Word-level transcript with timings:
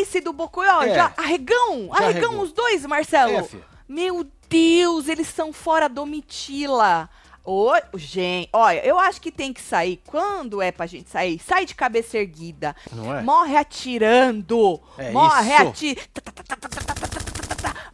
E 0.00 0.20
do 0.20 0.32
Bocoió, 0.32 0.82
É. 0.82 0.94
já 0.94 1.12
arregão, 1.16 1.88
arregão 1.92 2.40
os 2.40 2.52
dois, 2.52 2.84
Marcelo. 2.86 3.36
F. 3.38 3.58
Meu 3.88 4.26
Deus, 4.48 5.08
eles 5.08 5.28
são 5.28 5.52
fora 5.52 5.88
domitila. 5.88 7.08
Ô, 7.44 7.72
gente, 7.94 8.50
olha, 8.52 8.84
eu 8.84 8.98
acho 8.98 9.20
que 9.22 9.32
tem 9.32 9.54
que 9.54 9.60
sair. 9.62 10.02
Quando 10.06 10.60
é 10.60 10.70
pra 10.70 10.84
gente 10.86 11.08
sair, 11.08 11.38
sai 11.38 11.64
de 11.64 11.74
cabeça 11.74 12.18
erguida. 12.18 12.76
Não 12.92 13.16
é? 13.16 13.22
Morre 13.22 13.56
atirando. 13.56 14.78
É 14.98 15.10
morre 15.10 15.54
atirando. 15.54 16.08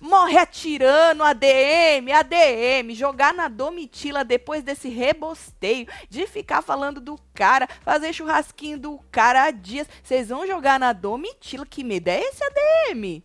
Morre 0.05 0.37
atirando 0.37 1.23
ADM, 1.23 2.13
ADM, 2.15 2.95
jogar 2.95 3.33
na 3.33 3.49
domitila 3.49 4.23
depois 4.23 4.63
desse 4.63 4.87
rebosteio 4.91 5.89
de 6.11 6.27
ficar 6.27 6.61
falando 6.61 7.01
do 7.01 7.19
cara, 7.33 7.67
fazer 7.81 8.13
churrasquinho 8.13 8.79
do 8.79 8.99
cara 9.11 9.45
há 9.45 9.51
dias. 9.51 9.89
Vocês 10.03 10.29
vão 10.29 10.47
jogar 10.47 10.79
na 10.79 10.93
domitila, 10.93 11.65
que 11.65 11.83
medo 11.83 12.09
é 12.09 12.21
esse 12.21 12.45
ADM? 12.45 13.23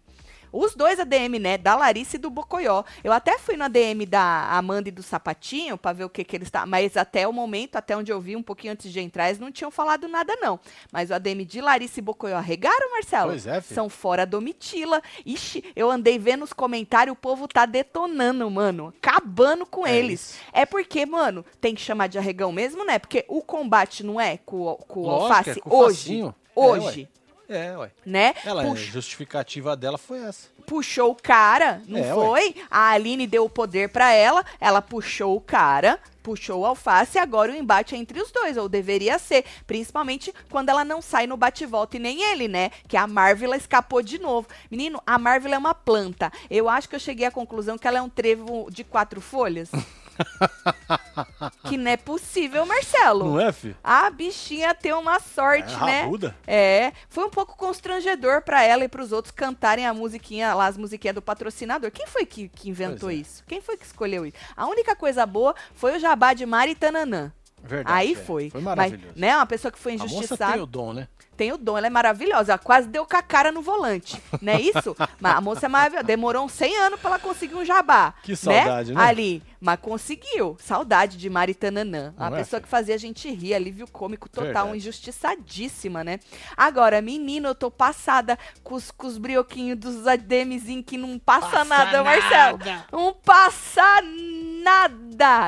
Os 0.52 0.76
dois 0.76 1.00
ADM, 1.00 1.40
né? 1.40 1.58
Da 1.58 1.76
Larissa 1.76 2.16
e 2.16 2.20
do 2.20 2.30
Bocoió. 2.30 2.84
Eu 3.04 3.12
até 3.12 3.38
fui 3.38 3.56
no 3.58 3.64
ADM 3.66 4.06
da 4.08 4.50
Amanda 4.52 4.90
e 4.90 4.92
do 4.92 5.04
Sapatinho 5.04 5.78
pra 5.78 5.94
ver 5.94 6.04
o 6.06 6.10
que 6.10 6.24
que 6.24 6.36
eles 6.36 6.48
estavam. 6.48 6.70
Mas 6.70 6.96
até 6.98 7.28
o 7.28 7.34
momento, 7.34 7.76
até 7.76 7.96
onde 7.96 8.12
eu 8.12 8.20
vi, 8.20 8.36
um 8.36 8.44
pouquinho 8.44 8.74
antes 8.74 8.92
de 8.92 9.00
entrar, 9.00 9.28
eles 9.28 9.40
não 9.40 9.52
tinham 9.52 9.72
falado 9.72 10.08
nada, 10.08 10.36
não. 10.38 10.60
Mas 10.92 11.10
o 11.10 11.14
ADM 11.14 11.46
de 11.46 11.62
Larissa 11.62 12.00
e 12.00 12.04
Bocoió 12.04 12.38
arregaram, 12.38 12.92
Marcelo? 12.92 13.32
Pois 13.32 13.46
é, 13.48 13.62
filho. 13.62 13.76
São 13.76 13.90
fora 13.90 14.26
Domitila. 14.26 15.02
Ixi, 15.26 15.64
eu 15.76 15.90
andei 15.92 16.18
vendo 16.18 16.44
os 16.44 16.54
comentários, 16.54 17.14
o 17.14 17.20
povo 17.20 17.48
tá 17.48 17.66
detonando, 17.66 18.50
mano. 18.50 18.94
Acabando 19.02 19.66
com 19.66 19.86
É 19.86 19.96
eles. 19.98 20.20
isso. 20.32 20.40
É 20.54 20.66
porque, 20.66 21.06
mano, 21.06 21.46
tem 21.62 21.76
que 21.76 21.82
chamar 21.82 22.08
de 22.08 22.18
arregão 22.18 22.52
mesmo, 22.52 22.86
né? 22.86 22.98
Porque 23.00 23.26
o 23.28 23.42
combate 23.42 24.04
não 24.04 24.20
é 24.20 24.38
com, 24.38 24.62
o- 24.68 24.76
com 24.78 25.02
o 25.04 25.10
alface 25.10 25.52
é 25.52 25.56
com 25.56 25.76
hoje. 25.76 25.96
facinho. 25.98 26.36
É, 26.56 26.60
Hoje. 26.60 27.08
É, 27.16 27.19
ué. 27.56 27.92
né? 28.06 28.34
Ela, 28.46 28.64
a 28.64 28.76
justificativa 28.76 29.76
dela 29.76 29.98
foi 29.98 30.20
essa. 30.20 30.48
puxou 30.68 31.12
o 31.12 31.16
cara, 31.16 31.82
não 31.88 32.00
É, 32.00 32.14
ué. 32.14 32.14
foi? 32.14 32.56
A 32.70 32.90
Aline 32.92 33.26
deu 33.26 33.46
o 33.46 33.50
poder 33.50 33.90
pra 33.90 34.12
ela, 34.14 34.46
ela 34.60 34.82
puxou 34.82 35.36
o 35.36 35.42
cara, 35.42 36.00
puxou 36.22 36.60
o 36.62 36.66
alface 36.66 37.18
e 37.18 37.20
agora 37.20 37.52
o 37.52 37.56
embate 37.56 37.96
é 37.96 37.98
entre 37.98 38.22
os 38.22 38.32
dois, 38.32 38.56
ou 38.58 38.70
deveria 38.70 39.18
ser, 39.18 39.44
principalmente 39.66 40.32
quando 40.50 40.70
ela 40.70 40.86
não 40.86 41.02
sai 41.02 41.26
no 41.26 41.36
bate-volta 41.38 41.96
e 41.98 42.00
nem 42.00 42.22
ele, 42.32 42.48
né? 42.48 42.70
Que 42.88 42.96
a 42.98 43.08
Marvel 43.08 43.54
escapou 43.56 44.02
de 44.04 44.20
novo. 44.20 44.48
Menino, 44.70 45.02
a 45.08 45.18
Marvel 45.18 45.54
é 45.54 45.58
uma 45.58 45.74
planta. 45.74 46.32
Eu 46.52 46.70
acho 46.70 46.88
que 46.88 46.96
eu 46.96 47.00
cheguei 47.00 47.26
à 47.26 47.32
conclusão 47.32 47.78
que 47.78 47.88
ela 47.88 47.98
é 47.98 48.02
um 48.02 48.10
trevo 48.10 48.68
de 48.70 48.84
quatro 48.84 49.20
folhas. 49.22 49.70
que 51.66 51.78
não 51.78 51.92
é 51.92 51.98
possível, 51.98 52.66
Marcelo. 52.66 53.26
Não 53.26 53.40
é, 53.40 53.52
fi? 53.52 53.76
A 53.84 54.10
bichinha 54.10 54.74
tem 54.74 54.94
uma 54.94 55.20
sorte, 55.20 55.74
É 55.74 55.86
né? 55.86 56.02
rabuda. 56.02 56.36
É, 56.46 56.94
foi 57.10 57.26
um 57.26 57.30
pouco 57.30 57.56
constrangedor 57.58 58.42
pra 58.42 58.64
ela 58.64 58.84
e 58.84 58.88
pros 58.88 59.12
outros 59.12 59.32
cantarem 59.32 59.86
a 59.86 59.94
musiquinha 59.94 60.54
lá, 60.54 60.68
as 60.68 60.78
musiquinhas 60.78 61.16
do 61.16 61.22
patrocinador. 61.22 61.92
Quem 61.92 62.08
foi 62.08 62.26
que, 62.26 62.50
que 62.50 62.70
inventou 62.70 63.10
é. 63.10 63.16
isso? 63.16 63.44
Quem 63.48 63.62
foi 63.62 63.78
que 63.78 63.86
escolheu 63.86 64.26
isso? 64.26 64.38
A 64.56 64.66
única 64.68 64.96
coisa 64.96 65.26
boa 65.26 65.56
foi 65.74 65.96
o 65.96 66.00
jabá 66.00 66.34
de 66.34 66.46
Mari 66.46 66.76
Tananã. 66.76 67.32
Verdade. 67.64 67.98
Aí 67.98 68.14
é. 68.14 68.16
foi. 68.16 68.50
Foi 68.50 68.62
Mas, 68.62 68.76
maravilhoso. 68.78 69.14
né, 69.16 69.36
uma 69.36 69.46
pessoa 69.46 69.72
que 69.72 69.80
foi 69.80 69.94
a 69.94 69.98
moça 69.98 70.14
injustiçada. 70.14 70.54
tem 70.54 70.62
o 70.62 70.66
dom, 70.66 70.94
né? 70.94 71.08
Tem 71.36 71.54
o 71.54 71.58
dom, 71.58 71.78
ela 71.78 71.88
é 71.88 71.90
maravilhosa. 71.90 72.52
Ela 72.52 72.60
quase 72.60 72.88
deu 72.88 73.06
com 73.06 73.16
a 73.16 73.22
cara 73.22 73.50
no 73.52 73.62
volante, 73.62 74.22
não 74.42 74.54
é 74.54 74.62
isso? 74.62 74.96
Mas 75.22 75.36
a 75.36 75.42
moça 75.42 75.68
é 75.68 75.70
maravilhosa. 75.70 76.04
Demorou 76.04 76.46
uns 76.46 76.52
100 76.52 76.78
anos 76.78 77.00
pra 77.00 77.12
ela 77.12 77.20
conseguir 77.20 77.56
um 77.56 77.64
jabá. 77.64 78.14
Que 78.24 78.36
saudade, 78.36 78.94
né? 78.94 79.02
Ali. 79.02 79.42
Mas 79.60 79.80
conseguiu. 79.80 80.58
Saudade 80.60 81.18
de 81.18 81.30
Mari 81.30 81.54
Tananã. 81.54 82.14
Uma 82.18 82.28
é, 82.28 82.32
pessoa 82.32 82.60
filho? 82.60 82.64
que 82.64 82.68
fazia 82.68 82.96
a 82.96 82.98
gente 82.98 83.30
rir, 83.32 83.54
alívio 83.54 83.88
cômico 83.88 84.28
total, 84.28 84.48
Verdade. 84.48 84.78
injustiçadíssima, 84.78 86.04
né? 86.04 86.20
Agora, 86.58 87.02
menino, 87.02 87.50
eu 87.50 87.56
tô 87.56 87.72
passada 87.72 88.38
com 88.64 88.76
os, 88.76 88.92
com 88.92 89.08
os 89.08 89.18
brioquinhos 89.18 89.78
dos 89.78 90.08
ADMzinhos 90.08 90.86
que 90.86 90.98
não 90.98 91.18
passa, 91.18 91.50
Passa 91.50 91.64
nada, 91.64 92.04
Marcelo. 92.04 92.60
Não 92.92 93.14
passa 93.14 94.02
nada. 94.02 94.49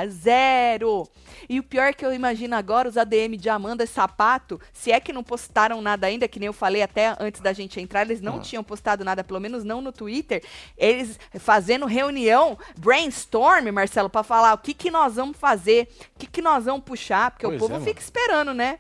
Zero. 0.10 1.08
E 1.50 1.60
o 1.60 1.64
pior 1.64 1.94
que 1.94 2.06
eu 2.06 2.14
imagino 2.14 2.56
agora, 2.56 2.88
os 2.88 2.96
ADM 2.98 3.36
de 3.38 3.50
Amanda 3.50 3.84
e 3.84 3.88
Sapato, 3.88 4.60
se 4.72 4.92
é 4.92 5.00
que 5.00 5.12
não 5.12 5.24
postaram 5.24 5.82
nada 5.82 6.08
ainda, 6.08 6.28
que 6.28 6.40
nem 6.40 6.48
eu 6.48 6.54
falei 6.54 6.82
até 6.82 7.16
antes 7.20 7.42
da 7.42 7.52
gente 7.52 7.80
entrar, 7.80 8.04
eles 8.04 8.22
não 8.22 8.38
Ah. 8.38 8.40
tinham 8.40 8.64
postado 8.64 9.04
nada, 9.04 9.24
pelo 9.24 9.40
menos 9.40 9.64
não 9.64 9.82
no 9.82 9.92
Twitter, 9.92 10.44
eles 10.78 11.20
fazendo 11.40 11.86
reunião, 11.86 12.58
brainstorm, 12.78 13.70
Marcelo, 13.72 14.10
pra 14.10 14.24
falar 14.24 14.54
o 14.54 14.58
que 14.60 14.74
que 14.74 14.90
nós 14.92 15.16
vamos 15.16 15.38
fazer, 15.38 15.90
o 16.16 16.20
que 16.20 16.28
que 16.28 16.42
nós 16.42 16.66
vamos 16.66 16.84
puxar, 16.84 17.32
porque 17.32 17.46
Pois 17.46 17.58
o 17.58 17.60
povo 17.60 17.76
é, 17.82 17.86
fica 17.86 18.00
esperando, 18.00 18.54
né? 18.54 18.80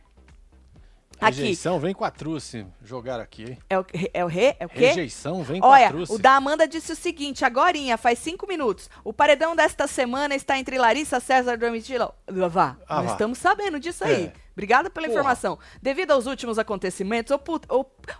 Aqui, 1.22 1.38
Rejeição 1.42 1.80
vem 1.80 1.94
com 1.94 2.04
a 2.04 2.10
truce. 2.12 2.66
Jogar 2.84 3.20
aqui, 3.20 3.58
é 3.70 3.78
o, 3.80 3.86
é 4.14 4.26
o 4.26 4.28
re, 4.28 4.56
é 4.60 4.66
o 4.66 4.70
quê? 4.70 4.88
Rejeição 4.88 5.44
vem 5.44 5.62
com 5.62 5.68
Olha, 5.68 5.88
a 5.88 5.92
truce. 5.92 6.12
o 6.12 6.18
da 6.18 6.36
Amanda 6.36 6.68
disse 6.68 6.92
o 6.92 6.96
seguinte, 6.96 7.46
agorinha, 7.46 7.96
faz 7.98 8.18
cinco 8.20 8.48
minutos. 8.48 8.90
O 9.04 9.14
paredão 9.14 9.56
desta 9.56 9.86
semana 9.86 10.34
está 10.36 10.58
entre 10.58 10.78
Larissa, 10.78 11.20
César 11.20 11.58
Domitila. 11.58 12.14
Vá, 12.28 12.76
Ah, 12.88 12.96
nós 12.98 13.06
vá. 13.06 13.12
estamos 13.14 13.38
sabendo 13.38 13.80
disso 13.80 14.04
aí. 14.04 14.26
É. 14.26 14.41
Obrigada 14.62 14.92
pela 14.92 15.08
Porra. 15.08 15.18
informação. 15.20 15.58
Devido 15.82 16.12
aos 16.12 16.28
últimos 16.28 16.60
acontecimentos, 16.60 17.36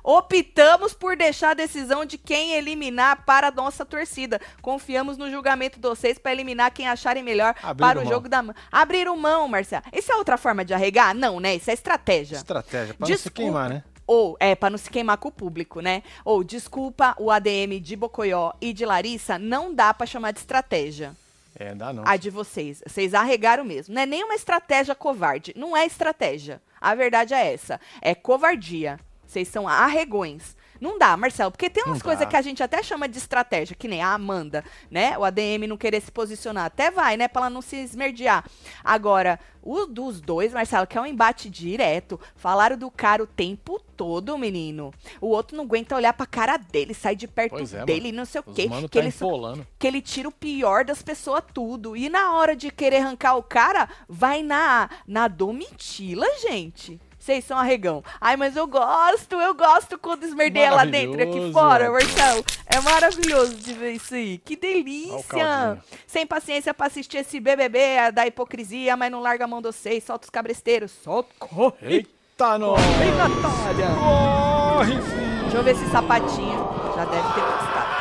optamos 0.04 0.92
por 0.92 1.16
deixar 1.16 1.52
a 1.52 1.54
decisão 1.54 2.04
de 2.04 2.18
quem 2.18 2.54
eliminar 2.54 3.24
para 3.26 3.50
a 3.50 3.52
nossa 3.52 3.86
torcida. 3.86 4.42
Confiamos 4.60 5.18
no 5.20 5.30
julgamento 5.30 5.80
de 5.80 5.88
vocês 5.88 6.18
para 6.18 6.32
eliminar 6.32 6.72
quem 6.72 6.88
acharem 6.88 7.22
melhor 7.22 7.54
Abriram 7.62 7.78
para 7.78 8.00
o 8.00 8.04
mão. 8.04 8.12
jogo 8.12 8.28
da... 8.28 8.44
Abriram 8.72 9.16
mão, 9.16 9.48
Marcelo. 9.48 9.84
Isso 9.94 10.12
é 10.12 10.16
outra 10.16 10.36
forma 10.36 10.66
de 10.66 10.74
arregar? 10.74 11.14
Não, 11.14 11.40
né? 11.40 11.54
Isso 11.56 11.70
é 11.70 11.74
estratégia. 11.74 12.38
Estratégia, 12.38 12.96
pra 12.96 13.08
não 13.08 13.18
se 13.18 13.30
queimar, 13.30 13.70
né? 13.70 13.84
Ou, 14.08 14.36
é, 14.40 14.56
pra 14.56 14.72
não 14.72 14.80
se 14.80 14.90
queimar 14.90 15.18
com 15.18 15.30
o 15.30 15.32
público, 15.32 15.80
né? 15.80 16.02
Ou, 16.26 16.44
desculpa, 16.44 17.16
o 17.20 17.30
ADM 17.30 17.80
de 17.80 17.96
Bocoió 17.96 18.52
e 18.60 18.74
de 18.74 18.84
Larissa, 18.84 19.38
não 19.38 19.72
dá 19.74 19.94
pra 19.94 20.08
chamar 20.08 20.32
de 20.32 20.40
estratégia. 20.40 21.16
É, 21.62 21.76
dá 21.76 21.94
não. 21.94 22.04
A 22.06 22.18
de 22.18 22.30
vocês. 22.30 22.82
Vocês 22.86 23.14
arregaram 23.14 23.64
mesmo. 23.64 23.94
Não 23.94 24.02
é 24.02 24.06
nenhuma 24.06 24.34
estratégia 24.34 24.96
covarde. 24.96 25.54
Não 25.56 25.78
é 25.78 25.86
estratégia. 25.86 26.62
A 26.80 26.96
verdade 26.96 27.34
é 27.34 27.54
essa. 27.54 27.80
É 28.02 28.16
covardia. 28.16 29.00
Vocês 29.26 29.48
são 29.48 29.68
arregões. 29.68 30.58
Não 30.82 30.98
dá, 30.98 31.16
Marcelo, 31.16 31.52
porque 31.52 31.70
tem 31.70 31.84
umas 31.84 32.02
coisas 32.02 32.28
que 32.28 32.36
a 32.36 32.42
gente 32.42 32.64
até 32.64 32.82
chama 32.82 33.08
de 33.08 33.20
estratégia, 33.20 33.76
que 33.76 33.88
nem 33.88 34.02
a 34.02 34.14
Amanda, 34.14 34.66
né? 34.90 35.16
O 35.16 35.24
ADM 35.24 35.68
não 35.68 35.78
querer 35.78 36.02
se 36.02 36.12
posicionar. 36.12 36.66
Até 36.66 36.90
vai, 36.90 37.16
né? 37.16 37.28
Pra 37.28 37.44
ela 37.44 37.50
não 37.52 37.62
se 37.62 37.76
esmerdear. 37.76 38.44
Agora, 38.84 39.40
o 39.62 39.86
dos 39.86 40.20
dois, 40.20 40.52
Marcelo, 40.52 40.88
que 40.88 40.98
é 40.98 41.02
um 41.02 41.06
embate 41.06 41.52
direto, 41.52 42.20
falaram 42.36 42.76
do 42.76 42.90
cara 42.90 43.22
o 43.22 43.28
tempo 43.28 43.80
todo, 44.02 44.36
menino. 44.36 44.92
O 45.22 45.28
outro 45.28 45.56
não 45.56 45.64
aguenta 45.64 45.96
olhar 45.96 46.12
pra 46.12 46.26
cara 46.26 46.58
dele, 46.58 46.92
sai 46.92 47.16
de 47.16 47.28
perto 47.28 47.56
é, 47.76 47.86
dele, 47.86 48.12
não 48.12 48.26
sei 48.26 48.42
o 48.42 48.44
quê. 48.44 48.68
mano 48.68 48.90
Que 48.90 48.98
tá 48.98 49.04
ele 49.04 49.12
só- 49.12 49.54
que 49.78 49.86
ele 49.86 50.02
tira 50.02 50.28
o 50.28 50.32
pior 50.32 50.84
das 50.84 51.04
pessoas 51.04 51.44
tudo. 51.54 51.96
E 51.96 52.10
na 52.10 52.34
hora 52.34 52.56
de 52.56 52.72
querer 52.72 52.98
arrancar 52.98 53.36
o 53.36 53.44
cara, 53.44 53.88
vai 54.10 54.42
na, 54.42 54.90
na 55.06 55.28
domitila, 55.28 56.26
gente. 56.40 57.00
Vocês 57.20 57.46
são 57.46 57.56
arregão. 57.56 58.04
Ai, 58.20 58.36
mas 58.36 58.56
eu 58.56 58.66
gosto, 58.66 59.36
eu 59.36 59.54
gosto 59.54 60.00
quando 60.00 60.24
esmerdeia 60.24 60.72
lá 60.72 60.84
dentro 60.86 61.20
e 61.20 61.24
aqui 61.24 61.54
fora, 61.54 61.92
Marcelo. 61.92 62.44
É 62.66 62.80
maravilhoso 62.82 63.54
de 63.58 63.74
ver 63.74 63.92
isso 63.92 64.16
aí. 64.16 64.40
Que 64.40 64.56
delícia. 64.56 65.80
Sem 66.08 66.26
paciência 66.26 66.74
pra 66.74 66.88
assistir 66.88 67.18
esse 67.18 67.40
BBB 67.40 68.12
da 68.12 68.26
hipocrisia, 68.26 68.98
mas 68.98 69.12
não 69.12 69.22
larga 69.22 69.44
a 69.44 69.48
mão 69.48 69.62
de 69.62 69.68
vocês, 69.68 70.04
solta 70.04 70.26
os 70.26 70.32
cabresteiros. 70.32 70.90
Solta, 71.04 71.30
corre. 71.38 72.08
Nós! 72.42 72.82
Vem, 72.98 73.12
Natália. 73.12 73.88
Corre, 74.00 75.00
filho! 75.00 75.42
Deixa 75.42 75.58
eu 75.58 75.64
ver 75.64 75.72
esse 75.72 75.86
sapatinho. 75.92 76.58
Já 76.96 77.06
deve 77.06 77.34
ter 77.34 77.42
postado. 77.42 77.92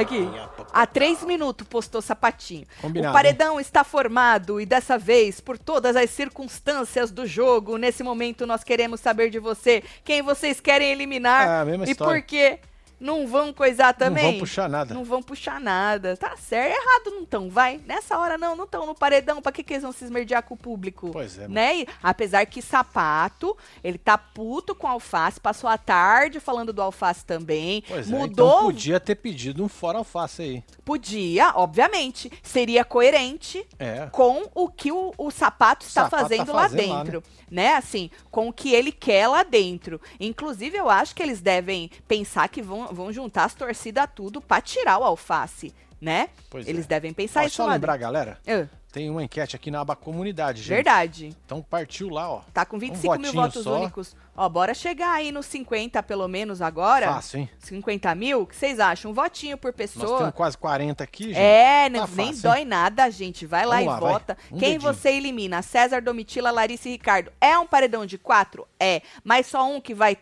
Aqui. 0.00 0.30
Há 0.72 0.86
três 0.86 1.22
minutos 1.22 1.66
postou 1.68 2.00
sapatinho. 2.00 2.66
Combinado, 2.80 3.10
o 3.10 3.12
paredão 3.12 3.60
está 3.60 3.84
formado 3.84 4.58
e 4.58 4.64
dessa 4.64 4.96
vez, 4.96 5.38
por 5.38 5.58
todas 5.58 5.94
as 5.94 6.08
circunstâncias 6.08 7.10
do 7.10 7.26
jogo, 7.26 7.76
nesse 7.76 8.02
momento 8.02 8.46
nós 8.46 8.64
queremos 8.64 9.00
saber 9.00 9.28
de 9.28 9.38
você 9.38 9.82
quem 10.04 10.22
vocês 10.22 10.58
querem 10.58 10.90
eliminar 10.90 11.68
É, 11.68 11.90
e 11.90 11.94
por 11.94 12.22
quê. 12.22 12.60
Não 12.98 13.26
vão 13.26 13.52
coisar 13.52 13.92
também? 13.92 14.24
Não 14.24 14.30
vão 14.32 14.40
puxar 14.40 14.68
nada. 14.68 14.94
Não 14.94 15.04
vão 15.04 15.22
puxar 15.22 15.60
nada. 15.60 16.16
Tá 16.16 16.36
certo. 16.36 16.74
Errado 16.76 17.10
não 17.10 17.22
estão, 17.22 17.50
vai. 17.50 17.80
Nessa 17.86 18.18
hora 18.18 18.38
não, 18.38 18.56
não 18.56 18.64
estão 18.64 18.86
no 18.86 18.94
paredão. 18.94 19.42
Pra 19.42 19.52
que, 19.52 19.62
que 19.62 19.74
eles 19.74 19.82
vão 19.82 19.92
se 19.92 20.04
esmerdear 20.04 20.42
com 20.42 20.54
o 20.54 20.56
público? 20.56 21.10
Pois 21.12 21.38
é. 21.38 21.46
Né? 21.48 21.78
E, 21.80 21.88
apesar 22.02 22.46
que 22.46 22.62
sapato, 22.62 23.56
ele 23.84 23.98
tá 23.98 24.16
puto 24.16 24.74
com 24.74 24.86
alface, 24.88 25.40
passou 25.40 25.68
a 25.68 25.76
tarde 25.76 26.40
falando 26.40 26.72
do 26.72 26.80
alface 26.80 27.24
também. 27.24 27.82
Pois 27.86 28.06
é, 28.06 28.10
mudou. 28.10 28.48
então 28.56 28.64
podia 28.64 28.98
ter 28.98 29.16
pedido 29.16 29.62
um 29.62 29.68
fora 29.68 29.98
alface 29.98 30.42
aí. 30.42 30.64
Podia, 30.84 31.52
obviamente. 31.54 32.30
Seria 32.42 32.84
coerente 32.84 33.66
É. 33.78 34.08
com 34.10 34.48
o 34.54 34.68
que 34.68 34.90
o, 34.90 35.12
o 35.18 35.30
sapato 35.30 35.84
está 35.84 36.04
Sapato 36.04 36.22
tá 36.22 36.28
fazendo 36.28 36.52
lá 36.52 36.62
fazendo 36.62 36.88
lá, 36.88 37.02
dentro, 37.02 37.22
né? 37.50 37.74
Assim, 37.74 38.10
com 38.30 38.48
o 38.48 38.52
que 38.52 38.72
ele 38.72 38.92
quer 38.92 39.26
lá 39.28 39.42
dentro. 39.42 40.00
Inclusive, 40.18 40.76
eu 40.76 40.88
acho 40.88 41.14
que 41.14 41.22
eles 41.22 41.40
devem 41.40 41.90
pensar 42.08 42.48
que 42.48 42.62
vão 42.62 42.85
vão, 42.86 42.94
vão 42.94 43.12
juntar 43.12 43.44
as 43.44 43.54
torcidas 43.54 44.08
tudo 44.14 44.40
pra 44.40 44.60
tirar 44.60 44.98
o 44.98 45.04
alface, 45.04 45.74
né? 46.00 46.28
Pois 46.50 46.66
Eles 46.66 46.84
é. 46.84 46.88
devem 46.88 47.12
pensar 47.12 47.42
Ó, 47.42 47.46
isso 47.46 47.56
só 47.56 47.66
lembrar, 47.66 47.96
galera. 47.96 48.38
Ah, 48.46 48.66
tem 48.92 49.10
uma 49.10 49.22
enquete 49.22 49.54
aqui 49.54 49.70
na 49.70 49.80
aba 49.82 49.94
comunidade, 49.94 50.60
gente. 50.62 50.68
verdade. 50.70 51.36
Então 51.44 51.60
partiu 51.60 52.08
lá, 52.08 52.30
ó. 52.30 52.40
Tá 52.54 52.64
com 52.64 52.78
25 52.78 53.12
mil 53.18 53.24
votinho 53.26 53.42
votos 53.42 53.62
só. 53.64 53.76
únicos. 53.78 54.16
Ó, 54.34 54.48
bora 54.48 54.72
chegar 54.72 55.12
aí 55.12 55.30
nos 55.30 55.44
50 55.46 56.02
pelo 56.02 56.26
menos 56.26 56.62
agora. 56.62 57.06
Fácil, 57.12 57.40
hein? 57.40 57.50
50 57.58 58.14
mil? 58.14 58.40
O 58.42 58.46
que 58.46 58.56
vocês 58.56 58.80
acham? 58.80 59.10
Um 59.10 59.14
votinho 59.14 59.58
por 59.58 59.68
Nós 59.68 59.76
pessoa. 59.76 60.18
temos 60.18 60.34
quase 60.34 60.56
40 60.56 61.04
aqui, 61.04 61.24
gente. 61.24 61.38
É, 61.38 61.84
Tá 61.84 61.88
nem 61.90 62.06
fácil, 62.06 62.42
dói 62.42 62.64
nada, 62.64 63.10
gente. 63.10 63.44
Vai 63.44 63.66
lá 63.66 63.76
Vamos 63.76 63.84
e 63.84 63.90
lá, 63.90 64.00
vota. 64.00 64.38
Um 64.50 64.56
Quem 64.58 64.72
dedinho. 64.78 64.80
você 64.94 65.10
elimina? 65.10 65.60
César, 65.60 66.00
Domitila, 66.00 66.50
Larissa 66.50 66.88
e 66.88 66.92
Ricardo. 66.92 67.30
É 67.38 67.58
um 67.58 67.66
paredão 67.66 68.06
de 68.06 68.16
quatro? 68.16 68.66
É. 68.80 69.02
Mas 69.22 69.46
só 69.46 69.68
um 69.70 69.78
que 69.78 69.92
vai. 69.94 70.16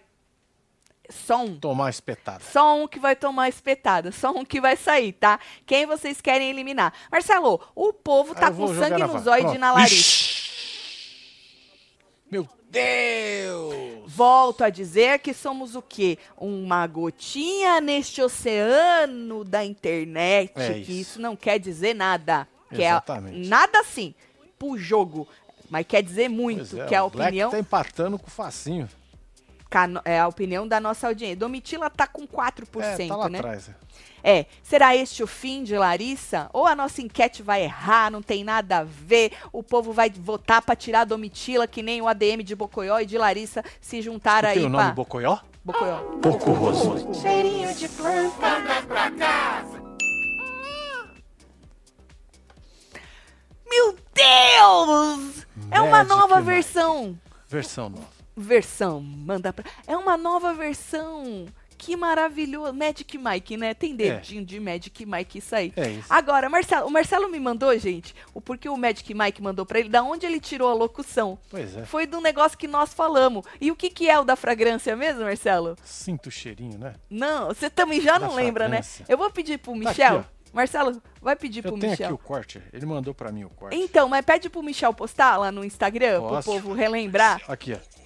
Só 1.14 1.44
um. 1.44 1.56
Tomar 1.58 1.90
espetada. 1.90 2.42
Só 2.44 2.76
um 2.76 2.88
que 2.88 2.98
vai 2.98 3.14
tomar 3.14 3.48
espetada, 3.48 4.10
só 4.10 4.30
um 4.32 4.44
que 4.44 4.60
vai 4.60 4.76
sair, 4.76 5.12
tá? 5.12 5.38
Quem 5.64 5.86
vocês 5.86 6.20
querem 6.20 6.50
eliminar? 6.50 6.92
Marcelo, 7.10 7.60
o 7.74 7.92
povo 7.92 8.32
Aí 8.34 8.40
tá 8.40 8.50
com 8.50 8.68
sangue 8.68 9.02
vaga. 9.04 9.30
olhos 9.30 9.44
Pronto. 9.44 9.58
na. 9.58 9.84
Ixi. 9.84 10.34
Meu 12.30 12.48
Deus! 12.68 14.02
Volto 14.06 14.64
a 14.64 14.70
dizer 14.70 15.20
que 15.20 15.32
somos 15.32 15.76
o 15.76 15.82
quê? 15.82 16.18
Uma 16.36 16.86
gotinha 16.86 17.80
neste 17.80 18.20
oceano 18.20 19.44
da 19.44 19.64
internet. 19.64 20.52
É 20.56 20.74
que 20.74 20.80
isso. 20.80 20.90
isso 20.92 21.20
não 21.20 21.36
quer 21.36 21.58
dizer 21.58 21.94
nada. 21.94 22.48
Que 22.68 22.82
Exatamente. 22.82 23.46
é 23.46 23.48
nada 23.48 23.78
assim 23.80 24.14
pro 24.58 24.76
jogo. 24.76 25.28
Mas 25.70 25.86
quer 25.86 26.02
dizer 26.02 26.28
muito, 26.28 26.80
é, 26.80 26.86
que 26.86 26.94
é 26.94 26.98
a 26.98 27.04
o 27.04 27.10
Black 27.10 27.28
opinião, 27.28 27.50
tá 27.50 27.58
empatando 27.58 28.18
com 28.18 28.26
o 28.26 28.30
facinho. 28.30 28.88
Ca- 29.74 30.02
é 30.04 30.20
a 30.20 30.28
opinião 30.28 30.68
da 30.68 30.78
nossa 30.78 31.08
audiência. 31.08 31.36
Domitila 31.36 31.90
tá 31.90 32.06
com 32.06 32.26
4%, 32.28 33.00
é, 33.00 33.08
tá 33.08 33.16
lá 33.16 33.28
né? 33.28 33.38
atrás. 33.38 33.68
é. 33.68 33.74
É, 34.26 34.46
será 34.62 34.96
este 34.96 35.22
o 35.22 35.26
fim 35.26 35.62
de 35.64 35.76
Larissa? 35.76 36.48
Ou 36.52 36.66
a 36.66 36.74
nossa 36.74 37.02
enquete 37.02 37.42
vai 37.42 37.62
errar, 37.64 38.10
não 38.10 38.22
tem 38.22 38.42
nada 38.42 38.78
a 38.78 38.84
ver, 38.84 39.32
o 39.52 39.62
povo 39.62 39.92
vai 39.92 40.08
votar 40.08 40.62
pra 40.62 40.74
tirar 40.74 41.00
a 41.00 41.04
Domitila, 41.04 41.66
que 41.66 41.82
nem 41.82 42.00
o 42.00 42.08
ADM 42.08 42.42
de 42.42 42.54
Bocoió 42.56 43.00
e 43.00 43.04
de 43.06 43.18
Larissa 43.18 43.62
se 43.82 44.00
juntaram 44.00 44.48
Tem 44.48 44.60
aí 44.60 44.64
o 44.64 44.68
nome 44.70 44.84
pra... 44.84 44.92
Bocoió? 44.94 45.38
Bocoió. 45.62 45.98
Boco 46.22 46.52
Roso. 46.52 47.20
Cheirinho 47.20 47.74
de 47.74 47.86
planta. 47.88 48.46
Meu 53.68 53.96
Deus! 54.14 55.46
É 55.70 55.80
uma 55.80 55.90
Magic 56.04 56.08
nova 56.08 56.36
Mike. 56.36 56.46
versão. 56.46 57.18
Versão 57.48 57.88
nova. 57.90 58.13
Versão, 58.36 59.00
manda 59.00 59.52
pra... 59.52 59.64
É 59.86 59.96
uma 59.96 60.16
nova 60.16 60.52
versão. 60.54 61.46
Que 61.76 61.96
maravilhoso. 61.96 62.72
Magic 62.72 63.18
Mike, 63.18 63.56
né? 63.56 63.74
Tem 63.74 63.94
dedinho 63.94 64.44
de 64.44 64.58
Magic 64.58 65.04
Mike 65.04 65.38
isso 65.38 65.54
aí. 65.54 65.72
É 65.76 65.90
isso. 65.90 66.06
Agora, 66.08 66.48
Marcelo, 66.48 66.86
o 66.86 66.90
Marcelo 66.90 67.28
me 67.28 67.38
mandou, 67.38 67.76
gente, 67.78 68.14
o 68.32 68.40
porquê 68.40 68.68
o 68.68 68.76
Magic 68.76 69.12
Mike 69.12 69.42
mandou 69.42 69.66
pra 69.66 69.80
ele, 69.80 69.88
da 69.90 70.02
onde 70.02 70.24
ele 70.24 70.40
tirou 70.40 70.70
a 70.70 70.74
locução. 70.74 71.36
Pois 71.50 71.76
é. 71.76 71.84
Foi 71.84 72.06
do 72.06 72.20
negócio 72.20 72.56
que 72.56 72.66
nós 72.68 72.94
falamos. 72.94 73.44
E 73.60 73.70
o 73.70 73.76
que, 73.76 73.90
que 73.90 74.08
é 74.08 74.18
o 74.18 74.24
da 74.24 74.34
fragrância 74.34 74.96
mesmo, 74.96 75.22
Marcelo? 75.24 75.76
Sinto 75.84 76.28
o 76.28 76.32
cheirinho, 76.32 76.78
né? 76.78 76.94
Não, 77.10 77.48
você 77.48 77.68
também 77.68 78.00
já 78.00 78.18
Da 78.18 78.28
não 78.28 78.34
lembra, 78.34 78.64
né? 78.68 78.76
fragrância. 78.82 79.04
Eu 79.08 79.18
vou 79.18 79.30
pedir 79.30 79.58
pro 79.58 79.72
Tá 79.72 79.78
Michel. 79.90 80.18
aqui, 80.20 80.28
Marcelo, 80.54 81.02
vai 81.20 81.36
pedir 81.36 81.58
Eu 81.64 81.72
pro 81.72 81.80
tenho 81.80 81.90
Michel. 81.90 82.06
aqui 82.06 82.14
o 82.14 82.18
corte. 82.18 82.62
Ele 82.72 82.86
mandou 82.86 83.12
pra 83.12 83.30
mim 83.30 83.44
o 83.44 83.50
corte. 83.50 83.76
Então, 83.76 84.08
mas 84.08 84.24
pede 84.24 84.48
pro 84.48 84.62
Michel 84.62 84.94
postar 84.94 85.36
lá 85.36 85.52
no 85.52 85.62
Instagram, 85.64 86.20
Posso. 86.20 86.50
pro 86.50 86.60
povo 86.62 86.72
relembrar. 86.72 87.42
Aqui, 87.46 87.74
ó. 87.74 88.03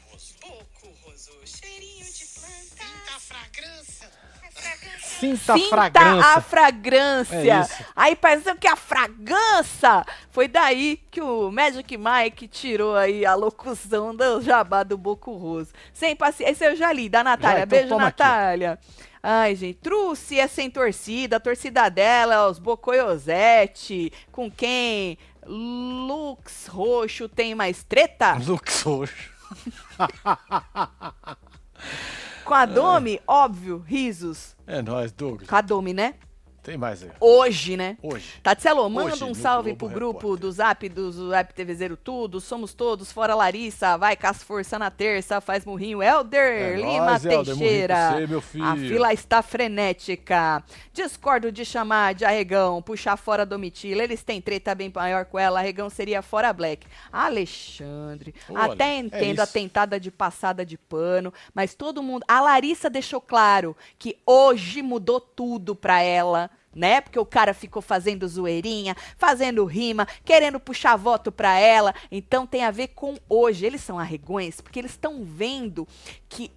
Sinta 5.18 5.54
a 5.54 5.56
Sinta 5.56 5.68
fragrância. 5.68 6.26
a 6.26 6.40
fragrância. 6.40 7.60
É. 7.60 7.84
Aí 7.96 8.16
pareceu 8.16 8.56
que 8.56 8.68
a 8.68 8.76
fragrância 8.76 10.04
foi 10.30 10.48
daí 10.48 11.00
que 11.10 11.20
o 11.20 11.50
Magic 11.50 11.96
Mike 11.96 12.48
tirou 12.48 12.94
aí 12.94 13.26
a 13.26 13.34
locução 13.34 14.14
do 14.14 14.40
jabá 14.40 14.82
do 14.82 14.96
Boco 14.96 15.32
Roso. 15.32 15.72
Sem 15.92 16.14
paciência. 16.14 16.52
Esse 16.52 16.66
eu 16.66 16.76
já 16.76 16.92
li, 16.92 17.08
da 17.08 17.24
Natália. 17.24 17.58
Já, 17.58 17.64
então 17.64 17.78
Beijo, 17.78 17.88
toma 17.88 18.06
aqui. 18.08 18.22
Natália. 18.22 18.78
Ai, 19.22 19.54
gente, 19.56 19.78
Truce 19.78 20.38
é 20.38 20.46
sem 20.46 20.70
torcida, 20.70 21.36
a 21.36 21.40
torcida 21.40 21.88
dela 21.88 22.34
é 22.34 22.46
os 22.46 22.58
Bocoiosete, 22.58 24.12
com 24.30 24.50
quem 24.50 25.18
Lux 25.44 26.66
Roxo 26.68 27.28
tem 27.28 27.54
mais 27.54 27.82
treta? 27.82 28.34
Lux 28.34 28.82
roxo. 28.82 29.30
Com 32.48 32.54
a 32.54 32.64
Domi, 32.64 33.20
óbvio, 33.26 33.84
risos. 33.86 34.56
É 34.66 34.80
nóis, 34.80 35.12
Douglas. 35.12 35.46
Com 35.46 35.54
a 35.54 35.60
Domi, 35.60 35.92
né? 35.92 36.14
Tem 36.68 36.76
mais 36.76 37.02
aí. 37.02 37.10
Hoje, 37.18 37.78
né? 37.78 37.96
Hoje. 38.02 38.34
Tatselo, 38.42 38.86
manda 38.90 39.14
Hoje, 39.14 39.24
um 39.24 39.32
salve 39.32 39.72
pro 39.74 39.88
grupo 39.88 40.18
Repórter. 40.18 40.40
do 40.40 40.52
Zap 40.52 40.88
do 40.90 41.30
Zap 41.30 41.54
TV 41.54 41.74
Zero 41.74 41.96
Tudo. 41.96 42.42
Somos 42.42 42.74
todos, 42.74 43.10
fora 43.10 43.34
Larissa. 43.34 43.96
Vai, 43.96 44.14
Cas 44.16 44.42
Força 44.42 44.78
na 44.78 44.90
terça, 44.90 45.40
faz 45.40 45.64
murrinho. 45.64 46.02
Helder 46.02 46.52
É 46.52 46.76
Lima 46.76 47.18
murrinho 47.18 47.44
Teixeira. 47.44 48.26
você. 48.28 48.60
A 48.60 48.76
fila 48.76 49.12
está 49.14 49.40
frenética. 49.40 50.62
Discordo 50.92 51.50
de 51.50 51.64
chamar 51.64 52.14
de 52.14 52.26
arregão, 52.26 52.82
puxar 52.82 53.16
fora 53.16 53.46
Domitila. 53.46 54.02
Eles 54.02 54.22
têm 54.22 54.38
treta 54.38 54.74
bem 54.74 54.92
maior 54.94 55.24
com 55.24 55.38
ela. 55.38 55.60
Arregão 55.60 55.88
seria 55.88 56.20
fora 56.20 56.52
Black. 56.52 56.86
Alexandre, 57.10 58.34
Olha, 58.50 58.74
até 58.74 58.90
é 58.90 58.98
entendo 58.98 59.40
a 59.40 59.44
isso. 59.44 59.52
tentada 59.54 59.98
de 59.98 60.10
passada 60.10 60.66
de 60.66 60.76
pano, 60.76 61.32
mas 61.54 61.74
todo 61.74 62.02
mundo. 62.02 62.24
A 62.28 62.42
Larissa 62.42 62.90
deixou 62.90 63.22
claro 63.22 63.74
que 63.98 64.18
hoje 64.26 64.82
mudou 64.82 65.18
tudo 65.18 65.74
pra 65.74 66.02
ela. 66.02 66.50
Né? 66.74 67.00
Porque 67.00 67.18
o 67.18 67.26
cara 67.26 67.54
ficou 67.54 67.82
fazendo 67.82 68.28
zoeirinha, 68.28 68.96
fazendo 69.16 69.64
rima, 69.64 70.06
querendo 70.24 70.60
puxar 70.60 70.96
voto 70.96 71.32
pra 71.32 71.58
ela. 71.58 71.94
Então 72.10 72.46
tem 72.46 72.64
a 72.64 72.70
ver 72.70 72.88
com 72.88 73.16
hoje. 73.28 73.66
Eles 73.66 73.80
são 73.80 73.98
arregões 73.98 74.60
porque 74.60 74.78
eles 74.78 74.92
estão 74.92 75.24
vendo 75.24 75.86
que 76.28 76.52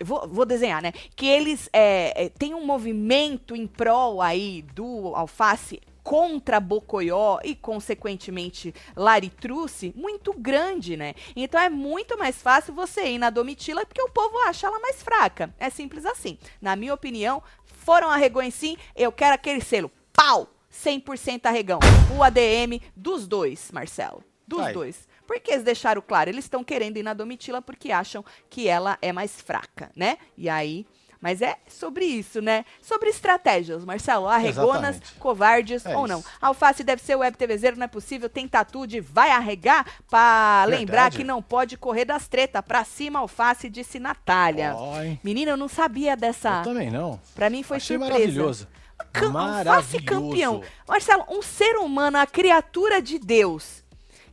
Vou, 0.00 0.28
vou 0.28 0.46
desenhar, 0.46 0.80
né? 0.80 0.92
Que 1.16 1.26
eles 1.26 1.68
é, 1.72 2.26
é, 2.26 2.28
têm 2.28 2.54
um 2.54 2.64
movimento 2.64 3.56
em 3.56 3.66
prol 3.66 4.22
aí 4.22 4.62
do 4.72 5.12
Alface 5.14 5.80
contra 6.08 6.58
Bocoió 6.58 7.38
e, 7.44 7.54
consequentemente, 7.54 8.74
Laritruce 8.96 9.92
muito 9.94 10.32
grande, 10.32 10.96
né? 10.96 11.14
Então 11.36 11.60
é 11.60 11.68
muito 11.68 12.16
mais 12.16 12.40
fácil 12.40 12.72
você 12.72 13.08
ir 13.08 13.18
na 13.18 13.28
Domitila 13.28 13.84
porque 13.84 14.00
o 14.00 14.08
povo 14.08 14.38
acha 14.46 14.66
ela 14.66 14.80
mais 14.80 15.02
fraca. 15.02 15.54
É 15.58 15.68
simples 15.68 16.06
assim. 16.06 16.38
Na 16.62 16.74
minha 16.76 16.94
opinião, 16.94 17.42
foram 17.88 18.10
arregões 18.10 18.52
sim, 18.52 18.76
eu 18.94 19.10
quero 19.10 19.34
aquele 19.34 19.62
selo. 19.62 19.90
Pau! 20.12 20.46
100% 20.70 21.46
arregão. 21.46 21.78
O 22.14 22.22
ADM 22.22 22.82
dos 22.94 23.26
dois, 23.26 23.70
Marcelo. 23.72 24.22
Dos 24.46 24.60
Aí. 24.60 24.74
dois. 24.74 25.08
Porque 25.26 25.52
eles 25.52 25.64
deixaram 25.64 26.02
claro, 26.06 26.28
eles 26.28 26.44
estão 26.44 26.62
querendo 26.62 26.98
ir 26.98 27.02
na 27.02 27.14
Domitila 27.14 27.62
porque 27.62 27.90
acham 27.90 28.22
que 28.50 28.68
ela 28.68 28.98
é 29.00 29.10
mais 29.10 29.40
fraca, 29.40 29.90
né? 29.96 30.18
E 30.36 30.50
aí. 30.50 30.84
Mas 31.20 31.42
é 31.42 31.56
sobre 31.68 32.04
isso, 32.04 32.40
né? 32.40 32.64
Sobre 32.80 33.08
estratégias, 33.10 33.84
Marcelo. 33.84 34.28
Arregonas, 34.28 34.96
Exatamente. 34.96 35.14
covardes 35.18 35.84
É 35.84 35.96
ou 35.96 36.06
isso. 36.06 36.14
não. 36.14 36.24
Alface 36.40 36.84
deve 36.84 37.02
ser 37.02 37.16
web 37.16 37.36
TVzeiro, 37.36 37.76
não 37.76 37.84
é 37.84 37.88
possível. 37.88 38.28
Tem 38.28 38.46
tatude, 38.46 39.00
vai 39.00 39.30
arregar 39.32 39.84
pra 40.08 40.60
Verdade. 40.60 40.80
lembrar 40.80 41.10
que 41.10 41.24
não 41.24 41.42
pode 41.42 41.76
correr 41.76 42.04
das 42.04 42.28
tretas. 42.28 42.62
Pra 42.64 42.84
cima, 42.84 43.18
Alface, 43.18 43.68
disse 43.68 43.98
Natália. 43.98 44.74
Hein? 45.02 45.20
Menina, 45.24 45.50
eu 45.50 45.56
não 45.56 45.66
sabia 45.68 46.16
dessa. 46.16 46.58
Eu 46.58 46.62
também 46.62 46.90
não. 46.90 47.20
Pra 47.34 47.50
mim 47.50 47.64
foi 47.64 47.78
Achei 47.78 47.96
surpresa. 47.98 48.18
maravilhoso. 48.20 48.68
Cam- 49.12 49.36
Alface 49.58 50.00
campeão. 50.02 50.62
Marcelo, 50.86 51.24
um 51.28 51.42
ser 51.42 51.76
humano, 51.78 52.18
a 52.18 52.26
criatura 52.26 53.02
de 53.02 53.18
Deus, 53.18 53.82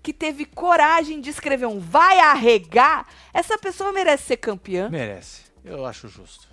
que 0.04 0.14
teve 0.14 0.46
coragem 0.46 1.20
de 1.20 1.32
escrever 1.32 1.66
um 1.66 1.80
vai 1.80 2.20
arregar, 2.20 3.08
essa 3.34 3.58
pessoa 3.58 3.92
merece 3.92 4.24
ser 4.24 4.38
campeã. 4.38 4.88
Merece. 4.90 5.42
Eu 5.64 5.84
acho 5.86 6.08
justo. 6.08 6.48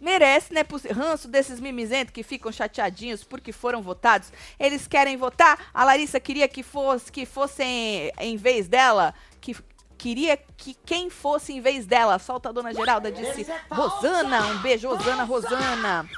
Merece, 0.00 0.54
né? 0.54 0.64
Ranço 0.94 1.28
desses 1.28 1.60
mimizentos 1.60 2.12
que 2.12 2.22
ficam 2.22 2.50
chateadinhos 2.50 3.22
porque 3.22 3.52
foram 3.52 3.82
votados. 3.82 4.32
Eles 4.58 4.86
querem 4.86 5.16
votar. 5.16 5.70
A 5.74 5.84
Larissa 5.84 6.18
queria 6.18 6.48
que 6.48 6.62
fosse 6.62 7.12
que 7.12 7.26
fossem 7.26 8.10
em 8.18 8.36
vez 8.36 8.66
dela, 8.66 9.14
que 9.40 9.54
queria 9.98 10.34
que 10.56 10.74
quem 10.86 11.10
fosse 11.10 11.52
em 11.52 11.60
vez 11.60 11.84
dela. 11.86 12.18
Solta 12.18 12.48
a 12.48 12.52
dona 12.52 12.72
Geralda 12.72 13.12
disse 13.12 13.46
Rosana, 13.70 14.46
um 14.46 14.58
beijo 14.62 14.88
Rosana, 14.88 15.24
Rosana. 15.24 16.08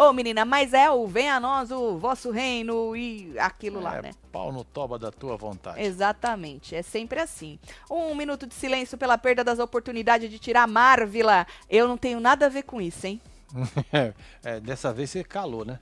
Ô 0.00 0.12
menina, 0.12 0.44
mas 0.44 0.72
é 0.72 0.88
o 0.88 1.08
venha 1.08 1.34
a 1.34 1.40
nós 1.40 1.72
o 1.72 1.98
vosso 1.98 2.30
reino 2.30 2.94
e 2.96 3.36
aquilo 3.36 3.80
lá, 3.80 3.96
é 3.96 4.02
né? 4.02 4.10
pau 4.30 4.52
no 4.52 4.62
toba 4.62 4.96
da 4.96 5.10
tua 5.10 5.36
vontade. 5.36 5.82
Exatamente, 5.82 6.76
é 6.76 6.82
sempre 6.82 7.18
assim. 7.18 7.58
Um 7.90 8.14
minuto 8.14 8.46
de 8.46 8.54
silêncio 8.54 8.96
pela 8.96 9.18
perda 9.18 9.42
das 9.42 9.58
oportunidades 9.58 10.30
de 10.30 10.38
tirar 10.38 10.68
Marvila. 10.68 11.44
Eu 11.68 11.88
não 11.88 11.96
tenho 11.96 12.20
nada 12.20 12.46
a 12.46 12.48
ver 12.48 12.62
com 12.62 12.80
isso, 12.80 13.08
hein? 13.08 13.20
É, 14.44 14.60
dessa 14.60 14.92
vez 14.92 15.10
você 15.10 15.24
calou, 15.24 15.64
né? 15.64 15.80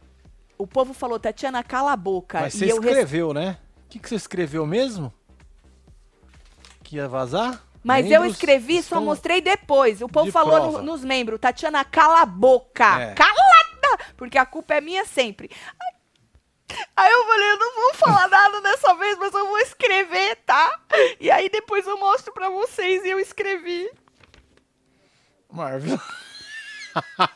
O 0.56 0.66
povo 0.66 0.94
falou, 0.94 1.20
Tatiana, 1.20 1.62
cala 1.62 1.92
a 1.92 1.96
boca. 1.96 2.40
Mas 2.40 2.54
e 2.54 2.58
você 2.60 2.72
eu 2.72 2.80
res- 2.80 2.86
escreveu, 2.92 3.34
né? 3.34 3.58
O 3.84 3.88
que, 3.90 3.98
que 3.98 4.08
você 4.08 4.14
escreveu 4.14 4.64
mesmo? 4.66 5.12
Que 6.82 6.96
ia 6.96 7.06
vazar? 7.06 7.62
Mas 7.84 8.06
eu 8.06 8.22
Membros 8.22 8.32
escrevi, 8.32 8.82
só 8.82 9.00
mostrei 9.00 9.40
depois. 9.40 10.00
O 10.00 10.08
povo 10.08 10.26
de 10.26 10.32
falou 10.32 10.72
no- 10.72 10.82
nos 10.82 11.04
membros, 11.04 11.38
Tatiana, 11.38 11.84
cala 11.84 12.22
a 12.22 12.26
boca. 12.26 13.00
É. 13.00 13.14
Calada! 13.14 13.45
Porque 14.16 14.38
a 14.38 14.46
culpa 14.46 14.74
é 14.74 14.80
minha 14.80 15.04
sempre. 15.04 15.50
Aí 16.96 17.12
eu 17.12 17.24
falei, 17.26 17.50
eu 17.52 17.58
não 17.58 17.74
vou 17.76 17.94
falar 17.94 18.28
nada 18.28 18.60
dessa 18.60 18.94
vez, 18.94 19.16
mas 19.18 19.32
eu 19.32 19.46
vou 19.46 19.58
escrever, 19.58 20.36
tá? 20.44 20.80
E 21.20 21.30
aí 21.30 21.48
depois 21.48 21.86
eu 21.86 21.98
mostro 21.98 22.32
pra 22.32 22.48
vocês 22.48 23.04
e 23.04 23.08
eu 23.08 23.20
escrevi. 23.20 23.88
Marvel. 25.50 25.98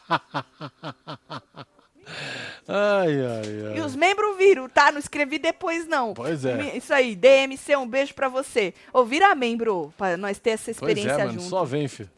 ai, 2.67 3.09
ai, 3.21 3.67
ai. 3.69 3.79
E 3.79 3.81
os 3.81 3.95
membros 3.95 4.37
viram, 4.37 4.69
tá? 4.69 4.91
Não 4.91 4.99
escrevi 4.99 5.39
depois, 5.39 5.87
não. 5.87 6.13
Pois 6.13 6.45
é. 6.45 6.77
Isso 6.77 6.93
aí, 6.93 7.15
DMC, 7.15 7.77
um 7.77 7.87
beijo 7.87 8.15
pra 8.15 8.29
você. 8.29 8.75
Ô, 8.93 9.05
vira 9.05 9.33
membro, 9.35 9.95
pra 9.97 10.17
nós 10.17 10.39
ter 10.39 10.51
essa 10.51 10.65
Pois 10.75 10.77
experiência 10.77 11.13
é, 11.23 11.27
mano. 11.27 11.33
junto. 11.35 11.45
Só 11.45 11.65
vem, 11.65 11.87
filho. 11.89 12.11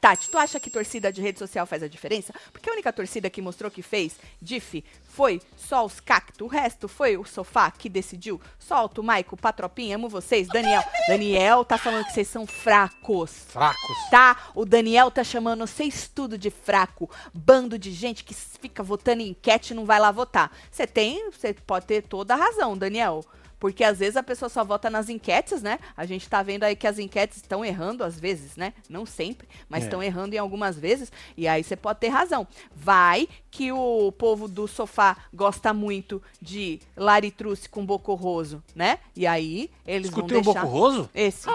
Tati, 0.00 0.30
tu 0.30 0.38
acha 0.38 0.60
que 0.60 0.70
torcida 0.70 1.12
de 1.12 1.20
rede 1.20 1.38
social 1.38 1.66
faz 1.66 1.82
a 1.82 1.88
diferença? 1.88 2.32
Porque 2.52 2.68
a 2.68 2.72
única 2.72 2.92
torcida 2.92 3.28
que 3.28 3.42
mostrou 3.42 3.70
que 3.70 3.82
fez, 3.82 4.16
Diff, 4.40 4.84
foi 5.08 5.40
só 5.56 5.84
os 5.84 5.98
cactos. 5.98 6.46
O 6.46 6.48
resto 6.48 6.86
foi 6.86 7.16
o 7.16 7.24
sofá 7.24 7.70
que 7.70 7.88
decidiu. 7.88 8.40
Solta 8.58 9.00
o 9.00 9.04
Maico, 9.04 9.36
Patropinha, 9.36 9.96
amo 9.96 10.08
vocês. 10.08 10.46
Daniel. 10.48 10.82
Daniel 11.08 11.64
tá 11.64 11.76
falando 11.76 12.04
que 12.04 12.12
vocês 12.12 12.28
são 12.28 12.46
fracos. 12.46 13.46
Fracos. 13.48 13.96
Tá? 14.10 14.50
O 14.54 14.64
Daniel 14.64 15.10
tá 15.10 15.24
chamando 15.24 15.66
vocês 15.66 16.08
tudo 16.14 16.38
de 16.38 16.50
fraco. 16.50 17.10
Bando 17.34 17.78
de 17.78 17.90
gente 17.90 18.22
que 18.24 18.34
fica 18.34 18.82
votando 18.82 19.22
em 19.22 19.30
enquete 19.30 19.72
e 19.72 19.76
não 19.76 19.84
vai 19.84 19.98
lá 19.98 20.10
votar. 20.10 20.52
Você 20.70 20.86
tem, 20.86 21.30
você 21.30 21.52
pode 21.52 21.86
ter 21.86 22.02
toda 22.02 22.34
a 22.34 22.36
razão, 22.36 22.76
Daniel. 22.76 23.24
Porque 23.58 23.82
às 23.84 23.98
vezes 23.98 24.16
a 24.16 24.22
pessoa 24.22 24.48
só 24.48 24.62
vota 24.64 24.88
nas 24.88 25.08
enquetes, 25.08 25.62
né? 25.62 25.78
A 25.96 26.04
gente 26.06 26.28
tá 26.28 26.42
vendo 26.42 26.64
aí 26.64 26.76
que 26.76 26.86
as 26.86 26.98
enquetes 26.98 27.38
estão 27.38 27.64
errando 27.64 28.04
às 28.04 28.18
vezes, 28.18 28.56
né? 28.56 28.72
Não 28.88 29.04
sempre, 29.04 29.48
mas 29.68 29.82
É. 29.82 29.86
estão 29.86 30.02
errando 30.02 30.34
em 30.34 30.38
algumas 30.38 30.78
vezes. 30.78 31.10
E 31.36 31.48
aí 31.48 31.62
você 31.64 31.76
pode 31.76 32.00
ter 32.00 32.08
razão. 32.08 32.46
Vai 32.74 33.28
que 33.50 33.72
o 33.72 34.12
povo 34.12 34.46
do 34.46 34.68
sofá 34.68 35.16
gosta 35.34 35.72
muito 35.72 36.22
de 36.40 36.80
Laritruce 36.96 37.68
com 37.68 37.84
Bocorroso, 37.84 38.62
né? 38.74 38.98
E 39.16 39.26
aí 39.26 39.70
eles 39.86 40.08
Escutei 40.08 40.40
vão 40.40 40.40
o 40.40 40.44
deixar... 40.54 40.64
Boco 40.66 40.78
Roso? 40.78 41.10
Esse. 41.14 41.46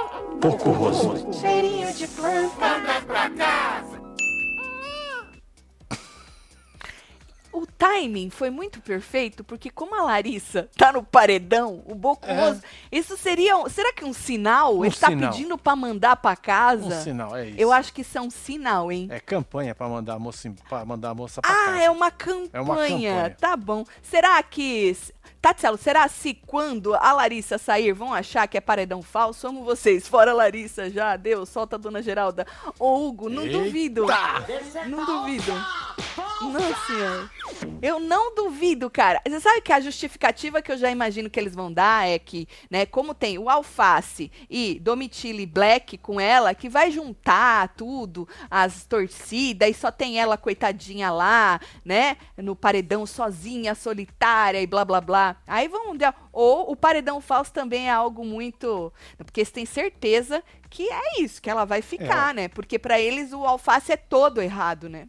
Boco 0.41 0.69
Roso. 0.71 1.33
Cheirinho 1.39 1.93
de 1.93 2.07
planta. 2.07 2.73
O 7.53 7.67
timing 7.67 8.31
foi 8.31 8.49
muito 8.49 8.81
perfeito, 8.81 9.43
porque 9.43 9.69
como 9.69 9.93
a 9.93 10.01
Larissa 10.03 10.67
tá 10.75 10.91
no 10.91 11.03
paredão, 11.03 11.83
o 11.85 11.93
Bocoso, 11.93 12.61
isso 12.91 13.15
seria, 13.15 13.55
um- 13.57 13.69
será 13.69 13.93
que 13.93 14.03
um 14.03 14.11
sinal? 14.11 14.79
Um 14.79 14.85
Ele 14.85 14.95
tá 14.95 15.07
sinal. 15.09 15.31
pedindo 15.31 15.55
pra 15.57 15.75
mandar 15.75 16.15
pra 16.15 16.35
casa? 16.35 16.85
Um 16.87 17.01
sinal, 17.03 17.35
é 17.35 17.49
isso. 17.49 17.59
Eu 17.59 17.71
acho 17.71 17.93
que 17.93 18.01
isso 18.01 18.17
é 18.17 18.21
um 18.21 18.31
sinal, 18.31 18.91
hein? 18.91 19.07
É 19.11 19.19
campanha 19.19 19.75
pra 19.75 19.87
mandar 19.87 20.15
a 20.15 20.19
moça, 20.19 20.51
pra 20.67 20.83
mandar 20.83 21.11
a 21.11 21.13
moça 21.15 21.41
pra 21.41 21.51
ah, 21.51 21.65
casa. 21.65 21.83
é 21.83 21.89
uma 21.91 22.09
campanha. 22.09 22.49
É 22.53 22.61
uma 22.61 22.75
campanha. 22.75 23.37
Tá 23.39 23.55
bom. 23.55 23.85
Será 24.01 24.41
que. 24.41 24.97
Tatselo, 25.41 25.77
será 25.77 26.07
se 26.07 26.33
quando 26.33 26.93
a 26.93 27.11
Larissa 27.11 27.57
sair 27.57 27.91
vão 27.91 28.13
achar 28.13 28.47
que 28.47 28.57
é 28.57 28.61
paredão 28.61 29.01
falso? 29.01 29.47
Amo 29.47 29.63
vocês. 29.63 30.07
Fora 30.07 30.33
Larissa, 30.33 30.89
já 30.89 31.15
deu. 31.17 31.45
Solta 31.45 31.75
a 31.75 31.79
dona 31.79 32.01
Geralda. 32.01 32.47
Ô, 32.79 33.07
Hugo, 33.07 33.29
não 33.29 33.43
Eita! 33.43 33.57
duvido. 33.57 34.05
Não 34.87 35.05
duvido. 35.05 35.53
Não, 36.41 36.75
senhor. 36.85 37.31
Eu 37.81 37.99
não 37.99 38.33
duvido, 38.35 38.89
cara. 38.89 39.21
Você 39.25 39.39
sabe 39.39 39.61
que 39.61 39.71
a 39.71 39.79
justificativa 39.79 40.61
que 40.61 40.71
eu 40.71 40.77
já 40.77 40.89
imagino 40.91 41.29
que 41.29 41.39
eles 41.39 41.55
vão 41.55 41.71
dar 41.71 42.07
é 42.07 42.19
que, 42.19 42.47
né, 42.69 42.85
como 42.85 43.13
tem 43.13 43.37
o 43.37 43.49
Alface 43.49 44.31
e 44.49 44.79
Domitille 44.79 45.45
Black 45.45 45.97
com 45.97 46.19
ela, 46.19 46.53
que 46.53 46.69
vai 46.69 46.91
juntar 46.91 47.69
tudo, 47.75 48.27
as 48.49 48.85
torcidas, 48.85 49.69
e 49.69 49.73
só 49.73 49.91
tem 49.91 50.19
ela, 50.19 50.37
coitadinha 50.37 51.11
lá, 51.11 51.59
né, 51.83 52.17
no 52.37 52.55
paredão 52.55 53.05
sozinha, 53.05 53.75
solitária 53.75 54.61
e 54.61 54.67
blá 54.67 54.83
blá 54.83 55.01
blá. 55.01 55.12
Aí 55.47 55.67
vão. 55.67 55.95
Ou 56.31 56.71
o 56.71 56.75
paredão 56.75 57.19
falso 57.21 57.51
também 57.51 57.87
é 57.87 57.91
algo 57.91 58.25
muito. 58.25 58.91
Porque 59.17 59.43
você 59.43 59.51
tem 59.51 59.65
certeza 59.65 60.43
que 60.69 60.89
é 60.91 61.21
isso, 61.21 61.41
que 61.41 61.49
ela 61.49 61.65
vai 61.65 61.81
ficar, 61.81 62.33
né? 62.33 62.47
Porque 62.47 62.79
pra 62.79 62.99
eles 62.99 63.31
o 63.33 63.43
Alface 63.45 63.91
é 63.91 63.97
todo 63.97 64.41
errado, 64.41 64.89
né? 64.89 65.07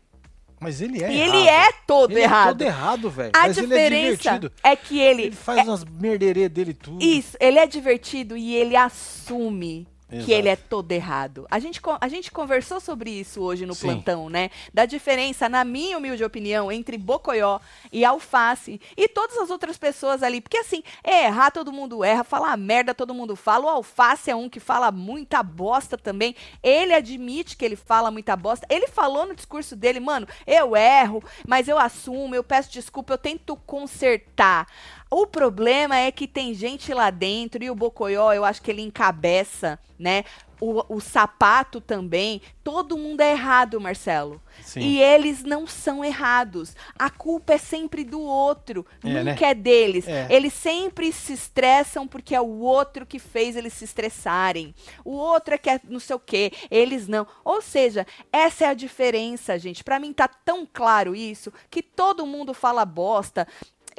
Mas 0.60 0.80
ele 0.80 1.02
é 1.02 1.10
E 1.12 1.20
errado. 1.20 1.34
ele 1.36 1.48
é 1.48 1.72
todo 1.86 2.10
Ele 2.12 2.20
errado. 2.22 2.46
é 2.46 2.52
todo 2.52 2.62
errado, 2.62 3.10
velho. 3.10 3.32
A 3.34 3.40
Mas 3.42 3.58
ele 3.58 3.66
é 3.66 3.76
diferença 3.76 4.22
divertido. 4.22 4.52
é, 4.62 4.76
que 4.76 4.98
ele. 4.98 5.22
Ele 5.24 5.36
faz 5.36 5.66
umas 5.68 5.84
merderê 5.84 6.48
dele 6.48 6.72
tudo. 6.72 7.04
Isso, 7.04 7.36
ele 7.40 7.58
é 7.58 7.66
divertido 7.66 8.36
e 8.36 8.54
ele 8.54 8.74
assume 8.76 9.86
Exato. 10.10 10.26
que 10.26 10.32
ele 10.32 10.48
é 10.48 10.56
todo 10.56 10.92
errado. 10.92 11.46
A 11.50 11.58
gente, 11.58 11.80
a 12.00 12.08
gente 12.08 12.30
conversou 12.30 12.78
sobre 12.78 13.10
isso 13.10 13.40
hoje 13.40 13.64
no 13.64 13.74
Sim. 13.74 13.88
plantão, 13.88 14.28
né? 14.28 14.50
Da 14.72 14.84
diferença, 14.84 15.48
na 15.48 15.64
minha 15.64 15.96
humilde 15.96 16.22
opinião, 16.22 16.70
entre 16.70 16.98
Bocoió 16.98 17.58
e 17.90 18.04
Alface 18.04 18.80
e 18.96 19.08
todas 19.08 19.36
as 19.38 19.50
outras 19.50 19.78
pessoas 19.78 20.22
ali. 20.22 20.40
Porque 20.40 20.58
assim, 20.58 20.82
errar 21.02 21.50
todo 21.50 21.72
mundo 21.72 22.04
erra, 22.04 22.22
falar 22.22 22.56
merda 22.56 22.94
todo 22.94 23.14
mundo 23.14 23.34
fala. 23.34 23.64
O 23.66 23.68
Alface 23.68 24.30
é 24.30 24.36
um 24.36 24.48
que 24.48 24.60
fala 24.60 24.92
muita 24.92 25.42
bosta 25.42 25.96
também. 25.96 26.36
Ele 26.62 26.92
admite 26.92 27.56
que 27.56 27.64
ele 27.64 27.76
fala 27.76 28.10
muita 28.10 28.36
bosta. 28.36 28.66
Ele 28.70 28.86
falou 28.86 29.26
no 29.26 29.34
discurso 29.34 29.74
dele, 29.74 30.00
mano, 30.00 30.28
eu 30.46 30.76
erro, 30.76 31.22
mas 31.46 31.66
eu 31.66 31.78
assumo, 31.78 32.34
eu 32.34 32.44
peço 32.44 32.70
desculpa, 32.70 33.14
eu 33.14 33.18
tento 33.18 33.56
consertar. 33.56 34.66
O 35.16 35.28
problema 35.28 35.96
é 35.96 36.10
que 36.10 36.26
tem 36.26 36.52
gente 36.52 36.92
lá 36.92 37.08
dentro 37.08 37.62
e 37.62 37.70
o 37.70 37.74
Bocoió, 37.76 38.32
eu 38.32 38.44
acho 38.44 38.60
que 38.60 38.68
ele 38.68 38.82
encabeça, 38.82 39.78
né? 39.96 40.24
O, 40.60 40.96
o 40.96 41.00
sapato 41.00 41.80
também. 41.80 42.42
Todo 42.64 42.98
mundo 42.98 43.20
é 43.20 43.30
errado, 43.32 43.80
Marcelo. 43.80 44.40
Sim. 44.62 44.80
E 44.80 45.02
eles 45.02 45.44
não 45.44 45.66
são 45.66 46.04
errados. 46.04 46.74
A 46.98 47.10
culpa 47.10 47.52
é 47.52 47.58
sempre 47.58 48.02
do 48.02 48.20
outro, 48.20 48.86
É, 49.04 49.22
nunca 49.22 49.46
é 49.46 49.54
deles. 49.54 50.08
É. 50.08 50.26
Eles 50.30 50.54
sempre 50.54 51.12
se 51.12 51.32
estressam 51.34 52.08
porque 52.08 52.34
é 52.34 52.40
o 52.40 52.60
outro 52.60 53.04
que 53.06 53.18
fez 53.18 53.56
eles 53.56 53.74
se 53.74 53.84
estressarem. 53.84 54.74
O 55.04 55.12
outro 55.12 55.54
é 55.54 55.58
que 55.58 55.70
é 55.70 55.80
não 55.88 56.00
sei 56.00 56.16
o 56.16 56.20
quê, 56.20 56.50
eles 56.70 57.06
não. 57.06 57.26
Ou 57.44 57.60
seja, 57.60 58.06
essa 58.32 58.64
é 58.64 58.68
a 58.68 58.74
diferença, 58.74 59.58
gente. 59.58 59.84
Pra 59.84 60.00
mim 60.00 60.12
tá 60.12 60.26
tão 60.26 60.66
claro 60.72 61.14
isso 61.14 61.52
que 61.70 61.82
todo 61.82 62.26
mundo 62.26 62.54
fala 62.54 62.84
bosta, 62.84 63.46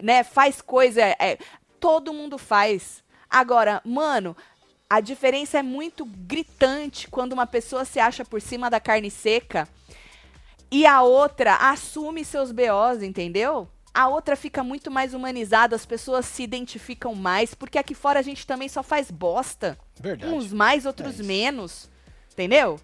né? 0.01 0.23
Faz 0.23 0.61
coisa, 0.61 1.01
é, 1.01 1.37
todo 1.79 2.13
mundo 2.13 2.37
faz. 2.37 3.03
Agora, 3.29 3.81
mano, 3.85 4.35
a 4.89 4.99
diferença 4.99 5.59
é 5.59 5.63
muito 5.63 6.05
gritante 6.05 7.07
quando 7.07 7.33
uma 7.33 7.47
pessoa 7.47 7.85
se 7.85 7.99
acha 7.99 8.23
por 8.23 8.41
cima 8.41 8.69
da 8.69 8.79
carne 8.79 9.09
seca 9.09 9.67
e 10.71 10.85
a 10.85 11.01
outra 11.01 11.55
assume 11.55 12.25
seus 12.25 12.51
BOs, 12.51 13.01
entendeu? 13.01 13.67
A 13.93 14.07
outra 14.09 14.35
fica 14.35 14.63
muito 14.63 14.91
mais 14.91 15.13
humanizada, 15.13 15.75
as 15.75 15.85
pessoas 15.85 16.25
se 16.25 16.43
identificam 16.43 17.15
mais, 17.15 17.53
porque 17.53 17.77
aqui 17.77 17.95
fora 17.95 18.19
a 18.19 18.23
gente 18.23 18.45
também 18.45 18.67
só 18.67 18.83
faz 18.83 19.09
bosta. 19.09 19.77
Verdade. 19.99 20.33
Uns 20.33 20.51
mais, 20.51 20.85
outros 20.85 21.19
É 21.19 21.23
menos. 21.23 21.89
Entendeu? 22.33 22.77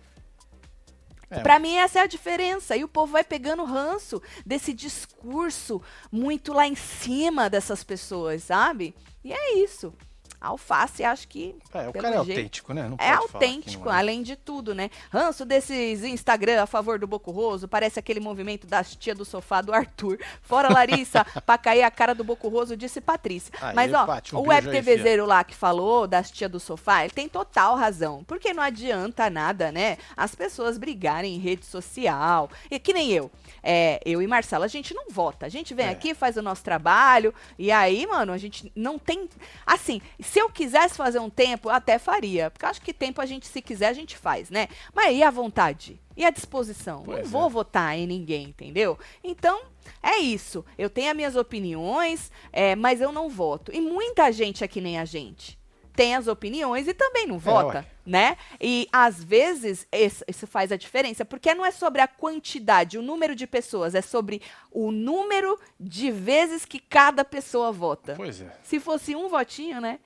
É, 1.32 1.40
Pra 1.42 1.58
mim, 1.60 1.76
essa 1.76 2.00
é 2.00 2.02
a 2.02 2.08
diferença. 2.08 2.76
E 2.76 2.84
o 2.84 2.88
povo 2.88 3.14
vai 3.14 3.24
pegando 3.24 3.64
ranço 3.64 4.22
desse 4.46 4.74
discurso 4.74 5.82
muito 6.12 6.54
lá 6.54 6.68
em 6.68 6.76
cima 6.76 7.50
dessas 7.50 7.84
pessoas, 7.84 8.44
sabe? 8.44 8.94
E 9.24 9.32
é 9.32 9.56
isso. 9.56 9.94
Alface, 10.42 11.04
acho 11.04 11.28
que. 11.28 11.56
É, 11.74 11.88
o 11.88 11.94
cara 11.94 12.08
é 12.10 12.24
jeito, 12.24 12.30
autêntico, 12.32 12.74
né? 12.74 12.88
Não 12.90 12.96
É 13.00 13.12
que 13.12 13.18
autêntico, 13.18 13.90
é. 13.90 13.94
além 13.94 14.24
de 14.24 14.36
tudo, 14.36 14.74
né? 14.74 14.90
Ranço 15.12 15.46
desses 15.46 16.04
Instagram 16.04 16.64
a 16.64 16.66
favor 16.66 16.98
do 16.98 17.06
Bocurroso, 17.06 17.68
parece 17.68 18.00
aquele 18.00 18.20
movimento 18.20 18.66
das 18.66 18.96
tia 18.96 19.14
do 19.14 19.24
sofá 19.24 19.62
do 19.62 19.72
Arthur. 19.72 20.18
Fora 20.42 20.74
Larissa, 20.74 21.24
pra 21.46 21.58
cair 21.58 21.84
a 21.84 21.92
cara 21.92 22.16
do 22.16 22.24
Bocurroso, 22.24 22.76
disse 22.76 23.00
Patrícia. 23.00 23.54
Aí, 23.62 23.76
Mas, 23.76 23.94
ó, 23.94 24.06
Paty, 24.06 24.36
um 24.36 24.40
o 24.40 24.48
web 24.48 24.70
TVzeiro 24.72 25.26
lá 25.26 25.44
que 25.44 25.54
falou 25.56 26.08
das 26.08 26.32
tia 26.32 26.50
do 26.50 26.60
sofá, 26.60 27.04
ele 27.04 27.14
tem 27.14 27.30
total 27.30 27.76
razão. 27.76 28.24
Porque 28.24 28.54
não 28.54 28.64
adianta 28.64 29.30
nada, 29.30 29.72
né? 29.72 29.98
As 30.18 30.34
pessoas 30.34 30.78
brigarem 30.78 31.36
em 31.36 31.40
rede 31.40 31.66
social. 31.66 32.50
E 32.70 32.80
que 32.80 32.94
nem 32.94 33.12
eu. 33.12 33.30
É, 33.64 34.02
eu 34.04 34.22
e 34.22 34.28
Marcela, 34.28 34.66
a 34.66 34.68
gente 34.68 34.94
não 34.94 35.06
vota. 35.10 35.46
A 35.46 35.50
gente 35.50 35.74
vem 35.74 35.86
É. 35.86 35.90
aqui, 35.90 36.16
faz 36.16 36.36
o 36.36 36.42
nosso 36.42 36.64
trabalho. 36.64 37.34
E 37.60 37.72
aí, 37.72 38.08
mano, 38.08 38.34
a 38.34 38.38
gente 38.38 38.72
não 38.76 38.98
tem. 38.98 39.30
Assim, 39.66 40.02
se 40.32 40.40
eu 40.40 40.50
quisesse 40.50 40.96
fazer 40.96 41.20
um 41.20 41.30
tempo, 41.30 41.68
até 41.68 42.00
faria. 42.00 42.50
Porque 42.50 42.64
eu 42.64 42.70
acho 42.70 42.82
que 42.82 42.94
tempo 42.94 43.20
a 43.20 43.26
gente, 43.26 43.46
se 43.48 43.62
quiser, 43.62 43.88
a 43.88 43.94
gente 43.94 44.16
faz, 44.16 44.50
né? 44.50 44.70
Mas 44.94 45.18
e 45.18 45.22
a 45.22 45.30
vontade? 45.30 46.00
E 46.16 46.24
a 46.24 46.30
disposição? 46.30 47.04
Pois 47.04 47.18
não 47.20 47.26
é. 47.26 47.28
vou 47.42 47.50
votar 47.50 47.98
em 47.98 48.08
ninguém, 48.08 48.46
entendeu? 48.46 48.98
Então, 49.22 49.62
é 50.02 50.20
isso. 50.20 50.64
Eu 50.78 50.90
tenho 50.90 51.10
as 51.10 51.16
minhas 51.18 51.36
opiniões, 51.36 52.32
é, 52.54 52.76
mas 52.78 53.02
eu 53.02 53.12
não 53.12 53.30
voto. 53.30 53.72
E 53.76 53.82
muita 53.82 54.32
gente 54.32 54.64
é 54.64 54.68
que 54.70 54.80
nem 54.80 54.98
a 54.98 55.04
gente. 55.04 55.60
Tem 55.94 56.16
as 56.16 56.28
opiniões 56.28 56.88
e 56.88 56.94
também 56.94 57.28
não 57.28 57.38
vota, 57.38 57.80
ué. 57.80 57.86
né? 58.06 58.38
E 58.62 58.88
às 58.94 59.22
vezes 59.22 59.86
esse- 59.92 60.24
isso 60.26 60.48
faz 60.48 60.72
a 60.72 60.78
diferença, 60.78 61.26
porque 61.26 61.54
não 61.54 61.66
é 61.66 61.72
sobre 61.72 62.00
a 62.02 62.08
quantidade, 62.08 62.98
o 62.98 63.02
número 63.02 63.36
de 63.36 63.46
pessoas, 63.46 63.94
é 63.94 64.02
sobre 64.02 64.42
o 64.72 64.90
número 64.94 65.60
de 65.78 66.10
vezes 66.10 66.64
que 66.64 66.80
cada 66.80 67.26
pessoa 67.26 67.74
vota. 67.74 68.14
Pois 68.16 68.40
é. 68.40 68.58
Se 68.64 68.80
fosse 68.80 69.14
um 69.14 69.28
votinho, 69.28 69.82
né? 69.82 70.00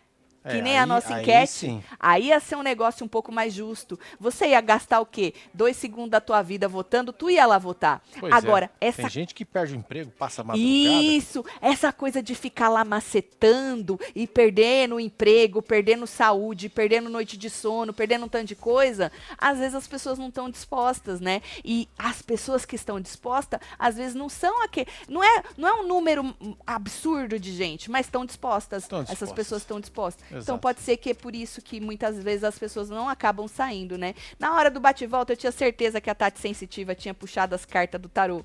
Que 0.48 0.58
É, 0.58 0.62
nem 0.62 0.78
a 0.78 0.82
aí- 0.84 0.88
nossa 0.88 1.16
aí 1.16 1.22
enquete, 1.24 1.52
sim. 1.52 1.84
aí 2.00 2.28
ia 2.28 2.40
ser 2.40 2.56
um 2.56 2.62
negócio 2.62 3.04
um 3.04 3.08
pouco 3.08 3.32
mais 3.32 3.54
justo. 3.54 4.00
Você 4.20 4.48
ia 4.50 4.62
gastar 4.62 5.00
o 5.00 5.06
quê? 5.06 5.34
Dois 5.54 5.75
segundos 5.75 6.12
da 6.12 6.22
tua 6.22 6.42
vida 6.42 6.68
votando, 6.68 7.12
tu 7.12 7.30
ia 7.30 7.46
lá 7.46 7.58
votar. 7.58 8.02
Pois 8.20 8.32
é. 8.32 8.36
Agora, 8.36 8.70
essa 8.80 9.02
Tem 9.02 9.10
gente 9.10 9.34
que 9.34 9.44
perde 9.44 9.74
o 9.74 9.78
emprego, 9.78 10.12
passa 10.12 10.42
a 10.42 10.44
madrugada. 10.46 10.70
isso, 11.04 11.44
essa 11.62 11.92
coisa 11.92 12.22
de 12.22 12.36
ficar 12.36 12.70
lá 12.70 12.84
macetando 12.86 14.00
e 14.14 14.28
perdendo 14.28 14.96
o 14.96 15.00
emprego, 15.00 15.62
perdendo 15.62 16.06
saúde, 16.06 16.70
perdendo 16.70 17.10
noite 17.10 17.38
de 17.38 17.50
sono, 17.50 17.94
perdendo 17.94 18.25
um 18.25 18.30
tanto 18.30 18.46
de 18.46 18.56
coisa, 18.56 19.12
às 19.38 19.58
vezes 19.58 19.74
as 19.75 19.88
pessoas 19.88 20.20
não 20.20 20.28
estão 20.28 20.50
dispostas, 20.50 21.20
né? 21.20 21.42
E 21.64 21.88
as 21.98 22.22
pessoas 22.22 22.66
que 22.66 22.75
estão 22.75 23.00
dispostas, 23.02 23.60
às 23.80 23.96
vezes 23.96 24.14
não 24.16 24.30
são 24.30 24.62
aquele, 24.64 24.88
não 25.08 25.24
é, 25.24 25.44
não 25.58 25.68
é 25.68 25.74
um 25.74 25.88
número 25.88 26.36
absurdo 26.66 27.40
de 27.40 27.52
gente, 27.54 27.90
mas 27.90 28.06
estão 28.06 28.25
dispostas. 28.25 28.84
Estão 28.84 29.00
Essas 29.00 29.10
dispostas. 29.12 29.36
pessoas 29.36 29.62
estão 29.62 29.80
dispostas. 29.80 30.25
Então 30.42 30.56
Exato. 30.56 30.60
pode 30.60 30.82
ser 30.82 30.98
que 30.98 31.12
é 31.12 31.13
por 31.13 31.36
isso 31.36 31.62
que 31.62 31.80
muitas 31.80 32.22
vezes 32.22 32.44
as 32.44 32.58
pessoas 32.58 32.89
não 32.89 33.08
acabam 33.08 33.48
saindo, 33.48 33.98
né? 33.98 34.13
Na 34.39 34.54
hora 34.54 34.70
do 34.70 34.80
bate-volta 34.80 35.34
eu 35.34 35.38
tinha 35.38 35.51
certeza 35.51 36.01
que 36.01 36.10
a 36.10 36.15
Tati 36.15 36.39
Sensitiva 36.39 36.94
tinha 36.94 37.13
puxado 37.13 37.56
as 37.56 37.65
cartas 37.65 38.01
do 38.01 38.10
tarô. 38.10 38.44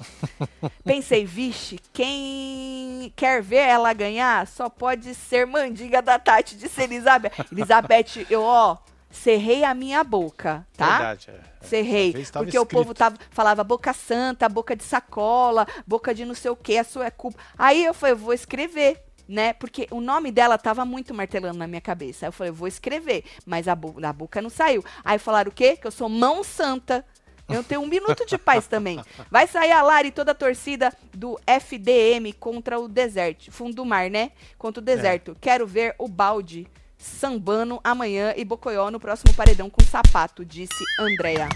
Pensei, 0.84 1.24
vixe, 1.24 1.78
quem 1.92 3.12
quer 3.14 3.42
ver 3.42 3.68
ela 3.68 3.92
ganhar 3.92 4.46
só 4.46 4.68
pode 4.68 5.14
ser 5.14 5.46
mandiga 5.46 6.02
da 6.02 6.18
Tati, 6.18 6.56
disse 6.56 6.82
Elizabeth. 6.82 7.32
Elizabeth, 7.52 8.26
eu, 8.28 8.42
ó, 8.42 8.78
cerrei 9.10 9.62
a 9.62 9.74
minha 9.74 10.02
boca, 10.02 10.66
tá? 10.76 10.98
Verdade, 10.98 11.30
é. 11.30 11.66
Cerrei. 11.66 12.12
Porque 12.32 12.58
o 12.58 12.66
povo 12.66 12.92
escrito. 12.92 12.98
tava, 12.98 13.16
falava 13.30 13.62
boca 13.62 13.92
santa, 13.92 14.48
boca 14.48 14.74
de 14.74 14.82
sacola, 14.82 15.66
boca 15.86 16.14
de 16.14 16.24
não 16.24 16.34
sei 16.34 16.50
o 16.50 16.56
que, 16.56 16.76
a 16.76 16.84
sua 16.84 17.06
é 17.06 17.10
culpa. 17.10 17.38
Aí 17.56 17.84
eu 17.84 17.94
falei, 17.94 18.14
eu 18.14 18.18
vou 18.18 18.32
escrever. 18.32 19.00
Né? 19.32 19.54
Porque 19.54 19.88
o 19.90 19.98
nome 19.98 20.30
dela 20.30 20.58
tava 20.58 20.84
muito 20.84 21.14
martelando 21.14 21.58
na 21.58 21.66
minha 21.66 21.80
cabeça. 21.80 22.26
Aí 22.26 22.28
eu 22.28 22.32
falei, 22.32 22.50
eu 22.50 22.54
vou 22.54 22.68
escrever, 22.68 23.24
mas 23.46 23.66
a, 23.66 23.74
bo 23.74 23.96
a 24.02 24.12
boca 24.12 24.42
não 24.42 24.50
saiu. 24.50 24.84
Aí 25.02 25.18
falaram 25.18 25.50
o 25.50 25.54
quê? 25.54 25.74
Que 25.74 25.86
eu 25.86 25.90
sou 25.90 26.06
mão 26.06 26.44
santa. 26.44 27.02
Eu 27.48 27.54
não 27.54 27.64
tenho 27.64 27.80
um 27.80 27.86
minuto 27.86 28.26
de 28.26 28.36
paz 28.36 28.66
também. 28.66 29.00
Vai 29.30 29.46
sair 29.46 29.72
a 29.72 29.82
Lari 29.82 30.10
toda 30.10 30.32
a 30.32 30.34
torcida 30.34 30.92
do 31.14 31.40
FDM 31.46 32.30
contra 32.38 32.78
o 32.78 32.86
deserto. 32.86 33.50
Fundo 33.50 33.76
do 33.76 33.86
mar, 33.86 34.10
né? 34.10 34.32
Contra 34.58 34.82
o 34.82 34.84
deserto. 34.84 35.34
Quero 35.40 35.66
ver 35.66 35.94
o 35.98 36.06
balde 36.06 36.66
sambando 36.98 37.80
amanhã 37.82 38.34
e 38.36 38.44
Bocoió 38.44 38.90
no 38.90 39.00
próximo 39.00 39.32
paredão 39.32 39.70
com 39.70 39.82
sapato, 39.82 40.44
disse 40.44 40.84
Andréa. 41.00 41.48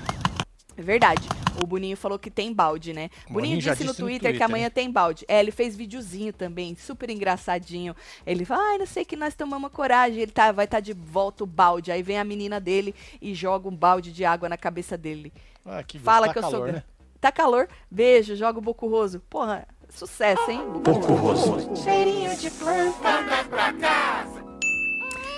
É 0.78 0.82
verdade. 0.82 1.26
O 1.62 1.66
Boninho 1.66 1.96
falou 1.96 2.18
que 2.18 2.30
tem 2.30 2.52
balde, 2.52 2.92
né? 2.92 3.08
O 3.30 3.32
Boninho 3.32 3.56
Boninho 3.56 3.56
disse 3.58 3.82
no 3.84 3.90
disse 3.92 4.02
no 4.02 4.06
Twitter, 4.08 4.20
que 4.32 4.38
Twitter, 4.38 4.44
amanhã 4.44 4.64
né? 4.66 4.70
tem 4.70 4.90
balde. 4.90 5.24
É, 5.26 5.40
ele 5.40 5.50
fez 5.50 5.74
videozinho 5.74 6.32
também, 6.32 6.76
super 6.76 7.08
engraçadinho. 7.08 7.96
Ele 8.26 8.44
fala, 8.44 8.62
ai, 8.72 8.78
não 8.78 8.86
sei 8.86 9.04
que 9.04 9.16
nós 9.16 9.34
tomamos 9.34 9.70
coragem. 9.72 10.20
Ele 10.20 10.32
tá, 10.32 10.52
vai 10.52 10.66
estar 10.66 10.80
de 10.80 10.92
volta 10.92 11.44
o 11.44 11.46
balde. 11.46 11.90
Aí 11.90 12.02
vem 12.02 12.18
a 12.18 12.24
menina 12.24 12.60
dele 12.60 12.94
e 13.22 13.34
joga 13.34 13.68
um 13.68 13.74
balde 13.74 14.12
de 14.12 14.24
água 14.24 14.48
na 14.50 14.58
cabeça 14.58 14.98
dele. 14.98 15.32
Ah, 15.64 15.82
que 15.82 15.98
Fala 15.98 16.26
tá 16.26 16.32
que 16.34 16.38
eu 16.38 16.42
sou. 16.42 16.50
calor, 16.52 16.64
gra- 16.66 16.72
né? 16.74 16.84
Tá 17.20 17.32
calor? 17.32 17.68
Beijo, 17.90 18.36
joga 18.36 18.58
o 18.58 18.62
Bocurroso. 18.62 19.20
Porra, 19.30 19.66
sucesso, 19.88 20.50
hein? 20.50 20.60
Bocurroso. 20.84 21.74
Cheirinho 21.82 22.36
de 22.36 22.50
planta. 22.50 23.24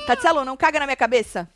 Tatselo, 0.06 0.44
não 0.44 0.56
caga 0.56 0.80
na 0.80 0.86
minha 0.86 0.96
cabeça. 0.96 1.48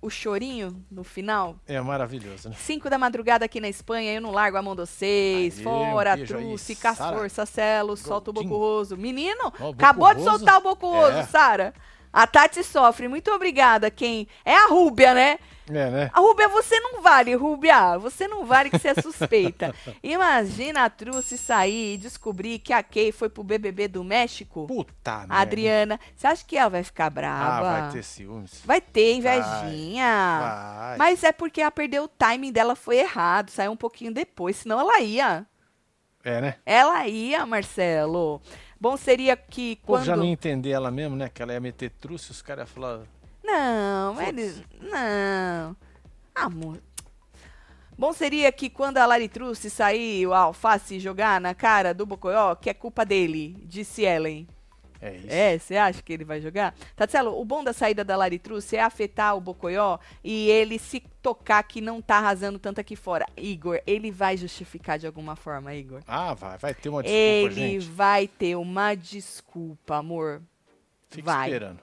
O 0.00 0.10
chorinho 0.10 0.84
no 0.90 1.04
final. 1.04 1.56
É 1.66 1.80
maravilhoso, 1.80 2.48
né? 2.48 2.56
5 2.58 2.88
da 2.90 2.98
madrugada 2.98 3.44
aqui 3.44 3.60
na 3.60 3.68
Espanha, 3.68 4.12
eu 4.14 4.20
não 4.20 4.30
largo 4.30 4.56
a 4.56 4.62
mão 4.62 4.74
de 4.74 4.82
vocês. 4.82 5.58
Aê, 5.58 5.64
Fora, 5.64 6.14
um 6.16 6.24
truce, 6.24 6.76
com 6.76 6.88
as 6.88 6.96
Sara. 6.98 7.16
forças, 7.16 7.48
Celo, 7.48 7.96
solta 7.96 8.30
o. 8.30 8.32
Bocurroso. 8.32 8.96
Menino, 8.96 9.52
Ó, 9.60 9.68
o 9.68 9.70
acabou 9.72 10.14
de 10.14 10.22
soltar 10.22 10.58
o 10.58 10.62
Bocurroso, 10.62 11.18
É. 11.18 11.22
Sara. 11.26 11.74
A 12.12 12.26
Tati 12.26 12.62
sofre. 12.64 13.08
Muito 13.08 13.30
obrigada. 13.30 13.90
Quem? 13.90 14.26
É 14.44 14.54
a 14.54 14.66
Rúbia, 14.66 15.12
né? 15.14 15.38
É, 15.68 15.90
né? 15.90 16.10
A 16.12 16.20
Rúbia, 16.20 16.48
você 16.48 16.78
não 16.78 17.02
vale, 17.02 17.34
Rúbia. 17.34 17.98
Você 17.98 18.28
não 18.28 18.46
vale 18.46 18.70
que 18.70 18.78
você 18.78 18.88
é 18.88 18.94
suspeita. 18.94 19.74
Imagina 20.00 20.84
a 20.84 20.90
Truce 20.90 21.36
sair 21.36 21.94
e 21.94 21.98
descobrir 21.98 22.60
que 22.60 22.72
a 22.72 22.82
Kay 22.84 23.10
foi 23.10 23.28
pro 23.28 23.42
BBB 23.42 23.88
do 23.88 24.04
México. 24.04 24.66
Puta 24.66 25.18
merda. 25.18 25.34
A 25.34 25.40
Adriana, 25.40 26.00
você 26.14 26.26
acha 26.28 26.44
que 26.44 26.56
ela 26.56 26.70
vai 26.70 26.84
ficar 26.84 27.06
Ah, 27.06 27.10
brava? 27.10 27.80
vai 27.80 27.90
ter 27.92 28.04
ciúmes. 28.04 28.62
Vai 28.64 28.80
ter 28.80 29.14
invejinha. 29.14 30.38
Vai. 30.40 30.98
Mas 30.98 31.24
é 31.24 31.32
porque 31.32 31.60
ela 31.60 31.70
perdeu 31.72 32.04
o 32.04 32.08
timing 32.08 32.52
dela, 32.52 32.76
foi 32.76 32.98
errado. 32.98 33.50
Saiu 33.50 33.72
um 33.72 33.76
pouquinho 33.76 34.12
depois, 34.14 34.56
senão 34.56 34.78
ela 34.80 35.00
ia. 35.00 35.44
É, 36.24 36.40
né? 36.40 36.54
Ela 36.64 37.06
ia, 37.06 37.44
Marcelo. 37.46 38.40
Bom 38.80 38.96
seria 38.96 39.36
que 39.36 39.76
quando... 39.76 40.04
já 40.04 40.16
não 40.16 40.24
ia 40.24 40.32
entender 40.32 40.70
ela 40.70 40.90
mesmo, 40.90 41.16
né? 41.16 41.28
Que 41.28 41.42
ela 41.42 41.52
ia 41.52 41.60
meter 41.60 41.90
truce, 41.90 42.30
os 42.30 42.42
caras 42.42 42.68
iam 42.68 42.74
falar... 42.74 43.00
Não, 43.42 44.20
eles. 44.20 44.62
Não. 44.80 45.76
Amor. 46.34 46.80
Bom 47.98 48.12
seria 48.12 48.52
que 48.52 48.68
quando 48.68 48.98
a 48.98 49.06
Laritruce 49.06 49.70
sair 49.70 50.26
o 50.26 50.34
alface 50.34 51.00
jogar 51.00 51.40
na 51.40 51.54
cara 51.54 51.94
do 51.94 52.04
Bocoió, 52.04 52.54
que 52.54 52.68
é 52.68 52.74
culpa 52.74 53.06
dele, 53.06 53.56
disse 53.64 54.02
Ellen. 54.02 54.46
É 55.06 55.16
isso. 55.16 55.26
É, 55.28 55.58
você 55.58 55.76
acha 55.76 56.02
que 56.02 56.12
ele 56.12 56.24
vai 56.24 56.40
jogar? 56.40 56.74
Tatselo, 56.96 57.40
o 57.40 57.44
bom 57.44 57.62
da 57.62 57.72
saída 57.72 58.04
da 58.04 58.16
Laritruce 58.16 58.76
é 58.76 58.82
afetar 58.82 59.36
o 59.36 59.40
Bocoió 59.40 59.98
e 60.24 60.50
ele 60.50 60.78
se 60.78 61.00
tocar 61.22 61.62
que 61.62 61.80
não 61.80 62.02
tá 62.02 62.16
arrasando 62.16 62.58
tanto 62.58 62.80
aqui 62.80 62.96
fora. 62.96 63.24
Igor, 63.36 63.80
ele 63.86 64.10
vai 64.10 64.36
justificar 64.36 64.98
de 64.98 65.06
alguma 65.06 65.36
forma, 65.36 65.74
Igor. 65.74 66.02
Ah, 66.08 66.34
vai. 66.34 66.58
Vai 66.58 66.74
ter 66.74 66.88
uma 66.88 67.02
desculpa, 67.02 67.24
ele 67.24 67.54
gente. 67.54 67.86
vai 67.86 68.26
ter 68.26 68.56
uma 68.56 68.94
desculpa, 68.94 69.96
amor. 69.96 70.42
Fica 71.08 71.30
vai. 71.30 71.48
esperando. 71.48 71.80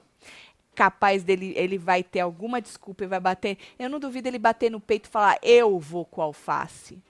capaz 0.74 1.22
dele, 1.22 1.54
ele 1.56 1.78
vai 1.78 2.02
ter 2.02 2.20
alguma 2.20 2.60
desculpa 2.60 3.04
e 3.04 3.06
vai 3.06 3.20
bater. 3.20 3.56
Eu 3.78 3.88
não 3.88 3.98
duvido 3.98 4.28
ele 4.28 4.38
bater 4.38 4.70
no 4.70 4.80
peito 4.80 5.06
e 5.06 5.10
falar, 5.10 5.38
eu 5.42 5.78
vou 5.78 6.04
com 6.04 6.20
o 6.20 6.24
alface. 6.24 7.02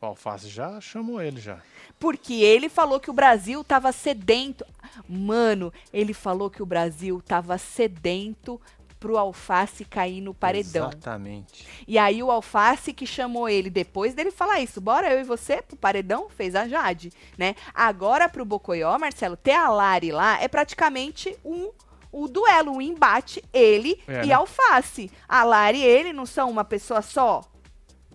O 0.00 0.06
Alface 0.06 0.48
já 0.48 0.80
chamou 0.80 1.20
ele, 1.22 1.40
já. 1.40 1.58
Porque 1.98 2.34
ele 2.34 2.68
falou 2.68 3.00
que 3.00 3.10
o 3.10 3.14
Brasil 3.14 3.64
tava 3.64 3.90
sedento. 3.92 4.64
Mano, 5.08 5.72
ele 5.92 6.12
falou 6.12 6.50
que 6.50 6.62
o 6.62 6.66
Brasil 6.66 7.22
tava 7.26 7.56
sedento 7.58 8.60
pro 8.98 9.18
alface 9.18 9.84
cair 9.84 10.20
no 10.20 10.34
paredão. 10.34 10.88
Exatamente. 10.88 11.66
E 11.86 11.98
aí 11.98 12.22
o 12.22 12.30
alface 12.30 12.92
que 12.92 13.06
chamou 13.06 13.48
ele 13.48 13.70
depois 13.70 14.14
dele 14.14 14.30
falar 14.30 14.60
isso, 14.60 14.80
bora 14.80 15.12
eu 15.12 15.20
e 15.20 15.24
você 15.24 15.60
pro 15.62 15.76
paredão, 15.76 16.28
fez 16.30 16.54
a 16.54 16.66
Jade, 16.66 17.12
né? 17.36 17.54
Agora 17.74 18.28
pro 18.28 18.44
Bocoió, 18.44 18.98
Marcelo, 18.98 19.36
ter 19.36 19.52
a 19.52 19.68
Lari 19.68 20.10
lá 20.12 20.40
é 20.42 20.48
praticamente 20.48 21.36
um 21.44 21.70
o 22.10 22.28
duelo, 22.28 22.76
o 22.76 22.80
embate, 22.80 23.44
ele 23.52 24.00
É, 24.08 24.24
e 24.24 24.28
né? 24.28 24.32
alface. 24.32 25.10
A 25.28 25.44
Lari 25.44 25.78
e 25.78 25.84
ele 25.84 26.14
não 26.14 26.24
são 26.24 26.48
uma 26.50 26.64
pessoa 26.64 27.02
só? 27.02 27.42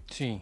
Sim. 0.10 0.41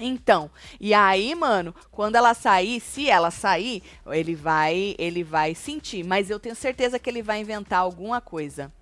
Então, 0.00 0.50
e 0.80 0.94
aí, 0.94 1.34
mano, 1.34 1.74
quando 1.90 2.16
ela 2.16 2.32
sair, 2.32 2.80
se 2.80 3.08
ela 3.10 3.30
sair, 3.30 3.82
ele 4.06 4.34
vai, 4.34 4.94
ele 4.98 5.22
vai 5.22 5.54
sentir, 5.54 6.02
mas 6.02 6.30
eu 6.30 6.40
tenho 6.40 6.56
certeza 6.56 6.98
que 6.98 7.10
ele 7.10 7.22
vai 7.22 7.40
inventar 7.40 7.80
alguma 7.80 8.20
coisa. 8.20 8.72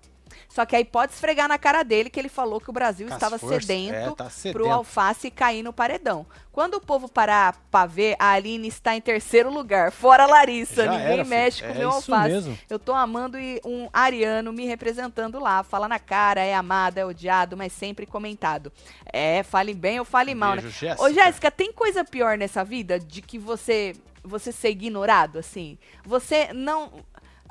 Só 0.49 0.65
que 0.65 0.75
aí 0.75 0.83
pode 0.83 1.13
esfregar 1.13 1.47
na 1.47 1.59
cara 1.59 1.83
dele 1.83 2.09
que 2.09 2.19
ele 2.19 2.27
falou 2.27 2.59
que 2.59 2.71
o 2.71 2.73
Brasil 2.73 3.05
as 3.07 3.13
estava 3.13 3.37
forças, 3.37 3.65
sedento 3.65 3.93
é, 3.93 4.09
tá 4.15 4.23
pro 4.25 4.31
sedento. 4.31 4.69
alface 4.71 5.29
cair 5.29 5.61
no 5.61 5.71
paredão. 5.71 6.25
Quando 6.51 6.73
o 6.73 6.81
povo 6.81 7.07
parar 7.07 7.55
pra 7.69 7.85
ver, 7.85 8.15
a 8.17 8.31
Aline 8.31 8.67
está 8.67 8.95
em 8.95 8.99
terceiro 8.99 9.51
lugar. 9.53 9.91
Fora 9.91 10.25
Larissa, 10.25 10.85
Já 10.85 10.91
ninguém 10.91 11.13
era, 11.13 11.23
mexe 11.23 11.61
com 11.61 11.69
o 11.69 11.71
É 11.71 11.77
meu 11.77 11.91
alface. 11.91 12.29
mesmo. 12.33 12.57
Eu 12.67 12.79
tô 12.79 12.93
amando 12.93 13.37
e 13.39 13.61
um 13.63 13.87
ariano 13.93 14.51
me 14.51 14.65
representando 14.65 15.39
lá. 15.39 15.61
Fala 15.61 15.87
na 15.87 15.99
cara, 15.99 16.41
é 16.41 16.55
amado, 16.55 16.97
é 16.97 17.05
odiado, 17.05 17.55
mas 17.55 17.71
sempre 17.71 18.07
comentado. 18.07 18.73
É, 19.05 19.43
fale 19.43 19.75
bem 19.75 19.99
ou 19.99 20.05
fale 20.05 20.33
mal, 20.33 20.55
né? 20.55 20.61
Beijo, 20.63 20.77
Jéssica. 20.79 21.03
Ô, 21.03 21.13
Jéssica, 21.13 21.51
tem 21.51 21.71
coisa 21.71 22.03
pior 22.03 22.37
nessa 22.39 22.63
vida 22.65 22.99
de 22.99 23.21
que 23.21 23.37
você 23.37 23.93
você 24.23 24.51
ser 24.51 24.71
ignorado, 24.71 25.37
assim? 25.39 25.77
Você 26.03 26.51
não. 26.53 26.91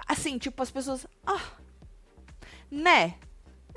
Assim, 0.07 0.37
tipo, 0.37 0.63
as 0.63 0.71
pessoas. 0.71 1.07
Ah, 1.27 1.41
né? 2.71 3.15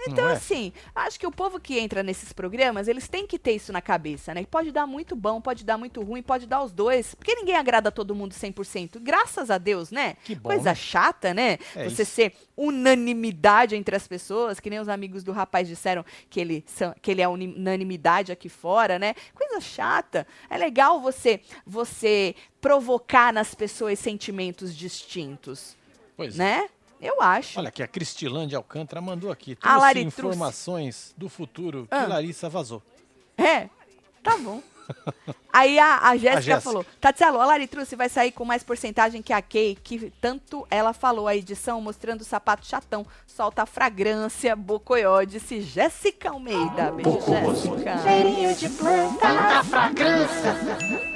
Então, 0.07 0.29
é? 0.29 0.33
assim, 0.33 0.73
acho 0.95 1.19
que 1.19 1.27
o 1.27 1.31
povo 1.31 1.59
que 1.59 1.77
entra 1.77 2.01
nesses 2.01 2.33
programas, 2.33 2.87
eles 2.87 3.07
têm 3.07 3.27
que 3.27 3.37
ter 3.37 3.53
isso 3.53 3.71
na 3.71 3.81
cabeça, 3.81 4.33
né? 4.33 4.45
Pode 4.49 4.71
dar 4.71 4.87
muito 4.87 5.15
bom, 5.15 5.39
pode 5.39 5.63
dar 5.63 5.77
muito 5.77 6.01
ruim, 6.01 6.21
pode 6.21 6.47
dar 6.47 6.63
os 6.63 6.71
dois. 6.71 7.13
Porque 7.13 7.35
ninguém 7.35 7.55
agrada 7.55 7.91
todo 7.91 8.15
mundo 8.15 8.33
100%. 8.33 8.99
Graças 8.99 9.51
a 9.51 9.57
Deus, 9.57 9.91
né? 9.91 10.15
Que 10.23 10.35
bom, 10.35 10.49
Coisa 10.49 10.69
né? 10.69 10.75
chata, 10.75 11.33
né? 11.33 11.57
É 11.75 11.87
Você 11.87 12.01
isso. 12.03 12.13
ser 12.13 12.33
unanimidade 12.57 13.75
entre 13.75 13.95
as 13.95 14.07
pessoas, 14.07 14.59
que 14.59 14.69
nem 14.69 14.79
os 14.79 14.89
amigos 14.89 15.23
do 15.23 15.31
rapaz 15.31 15.67
disseram 15.67 16.03
que 16.29 16.39
ele, 16.39 16.63
são, 16.67 16.93
que 17.01 17.11
ele 17.11 17.21
é 17.21 17.27
unanimidade 17.27 18.31
aqui 18.31 18.49
fora, 18.49 18.97
né? 18.97 19.13
Coisa 19.35 19.59
chata. 19.59 20.25
É 20.49 20.57
legal 20.57 20.99
você, 20.99 21.41
você 21.65 22.35
provocar 22.59 23.31
nas 23.31 23.53
pessoas 23.53 23.99
sentimentos 23.99 24.75
distintos, 24.75 25.75
Pois 26.15 26.39
é. 26.39 26.69
Eu 27.01 27.21
acho. 27.21 27.59
Olha 27.59 27.69
aqui, 27.69 27.81
a 27.81 27.87
Cristilândia 27.87 28.57
Alcântara 28.57 29.01
mandou 29.01 29.31
aqui. 29.31 29.55
Trouxe 29.55 29.99
informações 29.99 31.13
do 31.17 31.27
futuro 31.27 31.87
que 31.89 31.95
Ah. 31.95 32.05
Larissa 32.07 32.47
vazou. 32.47 32.81
É, 33.37 33.67
tá 34.23 34.37
bom. 34.37 34.61
Aí 35.53 35.79
a, 35.79 35.99
a 36.09 36.17
Jéssica 36.17 36.41
Jéssica. 36.41 36.61
falou: 36.61 36.85
Tatielo, 36.99 37.39
a 37.39 37.45
Laritruce 37.45 37.95
vai 37.95 38.09
sair 38.09 38.31
com 38.31 38.43
mais 38.43 38.61
porcentagem 38.61 39.21
que 39.21 39.31
a 39.31 39.41
Kay, 39.41 39.77
que 39.81 40.11
tanto 40.21 40.67
ela 40.69 40.91
falou 40.93 41.27
a 41.27 41.35
edição 41.35 41.79
mostrando 41.81 42.21
o 42.21 42.25
sapato 42.25 42.65
chatão. 42.65 43.05
Solta 43.25 43.63
a 43.63 43.65
fragrância, 43.65 44.55
bocoió, 44.55 45.23
disse 45.23 45.61
Jéssica 45.61 46.29
Almeida. 46.31 46.91
Beijo, 46.91 47.21
Jéssica. 47.21 47.97
Cheirinho 48.03 48.55
de 48.55 48.69
planta. 48.69 49.19
Tanta 49.19 49.63
fragrância. 49.63 51.10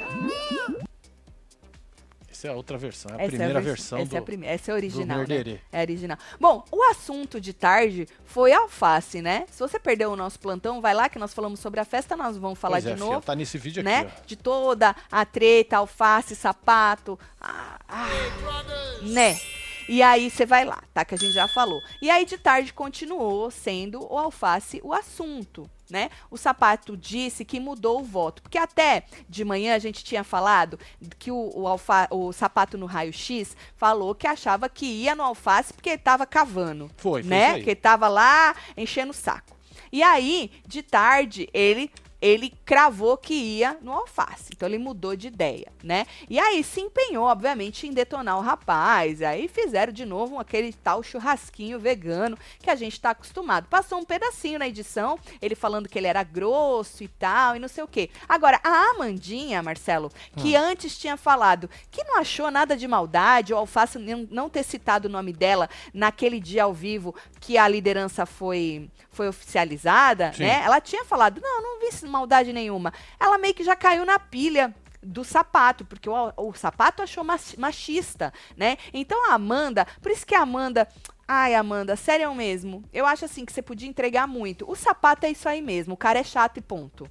Essa 2.36 2.48
é 2.48 2.50
a 2.50 2.54
outra 2.54 2.76
versão, 2.76 3.10
é 3.12 3.14
a 3.14 3.16
Essa 3.22 3.28
primeira 3.28 3.58
a 3.58 3.62
vers- 3.62 3.78
versão 3.78 3.98
essa 3.98 4.10
do, 4.10 4.16
é 4.16 4.18
a 4.18 4.22
primeira, 4.22 4.54
essa 4.54 4.70
é 4.70 4.72
a 4.72 4.76
original, 4.76 5.18
né? 5.26 5.58
É 5.72 5.80
original. 5.80 6.18
Bom, 6.38 6.62
o 6.70 6.82
assunto 6.90 7.40
de 7.40 7.54
tarde 7.54 8.06
foi 8.26 8.52
alface, 8.52 9.22
né? 9.22 9.46
Se 9.50 9.58
você 9.58 9.80
perdeu 9.80 10.12
o 10.12 10.16
nosso 10.16 10.38
plantão, 10.38 10.82
vai 10.82 10.92
lá 10.92 11.08
que 11.08 11.18
nós 11.18 11.32
falamos 11.32 11.60
sobre 11.60 11.80
a 11.80 11.84
festa, 11.86 12.14
nós 12.14 12.36
vamos 12.36 12.58
falar 12.58 12.74
Pois 12.74 12.84
de 12.84 12.90
é, 12.90 12.96
novo. 12.96 13.22
tá 13.22 13.34
nesse 13.34 13.56
vídeo 13.56 13.82
né? 13.82 14.00
aqui, 14.00 14.12
ó. 14.18 14.26
De 14.26 14.36
toda 14.36 14.94
a 15.10 15.24
treta, 15.24 15.78
alface, 15.78 16.36
sapato, 16.36 17.18
ah, 17.40 17.78
ah, 17.88 18.06
né? 19.02 19.40
E 19.88 20.02
aí 20.02 20.30
você 20.30 20.44
vai 20.44 20.66
lá, 20.66 20.82
tá? 20.92 21.06
Que 21.06 21.14
a 21.14 21.18
gente 21.18 21.32
já 21.32 21.48
falou. 21.48 21.80
E 22.02 22.10
aí 22.10 22.26
de 22.26 22.36
tarde 22.36 22.70
continuou 22.70 23.50
sendo 23.50 24.02
o 24.12 24.18
alface 24.18 24.78
o 24.84 24.92
assunto, 24.92 25.70
né? 25.90 26.10
O 26.30 26.36
sapato 26.36 26.96
disse 26.96 27.44
que 27.44 27.60
mudou 27.60 28.00
o 28.00 28.04
voto, 28.04 28.42
porque 28.42 28.58
até 28.58 29.04
de 29.28 29.44
manhã 29.44 29.74
a 29.74 29.78
gente 29.78 30.04
tinha 30.04 30.24
falado 30.24 30.78
que 31.18 31.30
o, 31.30 31.52
o, 31.54 31.66
alfa, 31.66 32.08
o 32.10 32.32
sapato 32.32 32.76
no 32.76 32.86
raio-x 32.86 33.56
falou 33.76 34.14
que 34.14 34.26
achava 34.26 34.68
que 34.68 34.86
ia 34.86 35.14
no 35.14 35.22
alface 35.22 35.72
porque 35.72 35.90
ele 35.90 35.98
tava 35.98 36.26
cavando 36.26 36.90
Foi, 36.96 37.22
foi 37.22 37.30
né? 37.30 37.60
Que 37.62 37.74
tava 37.74 38.08
lá 38.08 38.54
enchendo 38.76 39.10
o 39.10 39.14
saco. 39.14 39.56
E 39.92 40.02
aí, 40.02 40.50
de 40.66 40.82
tarde, 40.82 41.48
ele 41.54 41.90
ele 42.20 42.52
cravou 42.64 43.16
que 43.16 43.34
ia 43.34 43.76
no 43.82 43.92
alface. 43.92 44.50
Então 44.54 44.68
ele 44.68 44.78
mudou 44.78 45.14
de 45.14 45.28
ideia, 45.28 45.72
né? 45.82 46.06
E 46.28 46.38
aí 46.38 46.62
se 46.64 46.80
empenhou, 46.80 47.24
obviamente, 47.24 47.86
em 47.86 47.92
detonar 47.92 48.38
o 48.38 48.42
rapaz. 48.42 49.22
Aí 49.22 49.48
fizeram 49.48 49.92
de 49.92 50.04
novo 50.04 50.38
aquele 50.38 50.72
tal 50.72 51.02
churrasquinho 51.02 51.78
vegano 51.78 52.38
que 52.60 52.70
a 52.70 52.74
gente 52.74 53.00
tá 53.00 53.10
acostumado. 53.10 53.68
Passou 53.68 53.98
um 53.98 54.04
pedacinho 54.04 54.58
na 54.58 54.68
edição, 54.68 55.18
ele 55.40 55.54
falando 55.54 55.88
que 55.88 55.98
ele 55.98 56.06
era 56.06 56.22
grosso 56.22 57.02
e 57.04 57.08
tal, 57.08 57.56
e 57.56 57.58
não 57.58 57.68
sei 57.68 57.84
o 57.84 57.88
quê. 57.88 58.10
Agora, 58.28 58.60
a 58.62 58.90
Amandinha, 58.90 59.62
Marcelo, 59.62 60.10
que 60.36 60.56
antes 60.56 60.98
tinha 60.98 61.16
falado 61.16 61.68
que 61.90 62.04
não 62.04 62.18
achou 62.18 62.50
nada 62.50 62.76
de 62.76 62.86
maldade, 62.86 63.52
o 63.52 63.56
Alface 63.56 63.98
não, 63.98 64.48
ter 64.48 64.62
citado 64.62 65.08
o 65.08 65.10
nome 65.10 65.32
dela 65.32 65.68
naquele 65.92 66.40
dia 66.40 66.64
ao 66.64 66.72
vivo 66.72 67.14
que 67.40 67.58
a 67.58 67.68
liderança 67.68 68.24
foi, 68.24 68.90
foi 69.10 69.28
oficializada, 69.28 70.32
Sim. 70.32 70.44
né? 70.44 70.62
Ela 70.64 70.80
tinha 70.80 71.04
falado, 71.04 71.40
não, 71.40 71.62
não 71.62 71.80
vi 71.80 71.86
maldade 72.08 72.52
nenhuma. 72.52 72.92
Ela 73.18 73.38
meio 73.38 73.54
que 73.54 73.64
já 73.64 73.76
caiu 73.76 74.04
na 74.04 74.18
pilha 74.18 74.74
do 75.02 75.22
sapato, 75.22 75.84
porque 75.84 76.08
o, 76.08 76.32
o 76.36 76.52
sapato 76.54 77.02
achou 77.02 77.22
mach- 77.22 77.56
machista, 77.56 78.32
né? 78.56 78.76
Então 78.92 79.30
a 79.30 79.34
Amanda, 79.34 79.86
por 80.02 80.10
isso 80.10 80.26
que 80.26 80.34
a 80.34 80.42
Amanda 80.42 80.88
Ai, 81.28 81.56
Amanda, 81.56 81.96
sério 81.96 82.32
mesmo. 82.36 82.84
Eu 82.92 83.04
acho 83.04 83.24
assim 83.24 83.44
que 83.44 83.52
você 83.52 83.60
podia 83.60 83.88
entregar 83.88 84.28
muito. 84.28 84.64
O 84.70 84.76
sapato 84.76 85.26
é 85.26 85.30
isso 85.30 85.48
aí 85.48 85.60
mesmo. 85.60 85.94
O 85.94 85.96
cara 85.96 86.20
é 86.20 86.22
chato 86.22 86.58
e 86.58 86.60
ponto. 86.60 87.10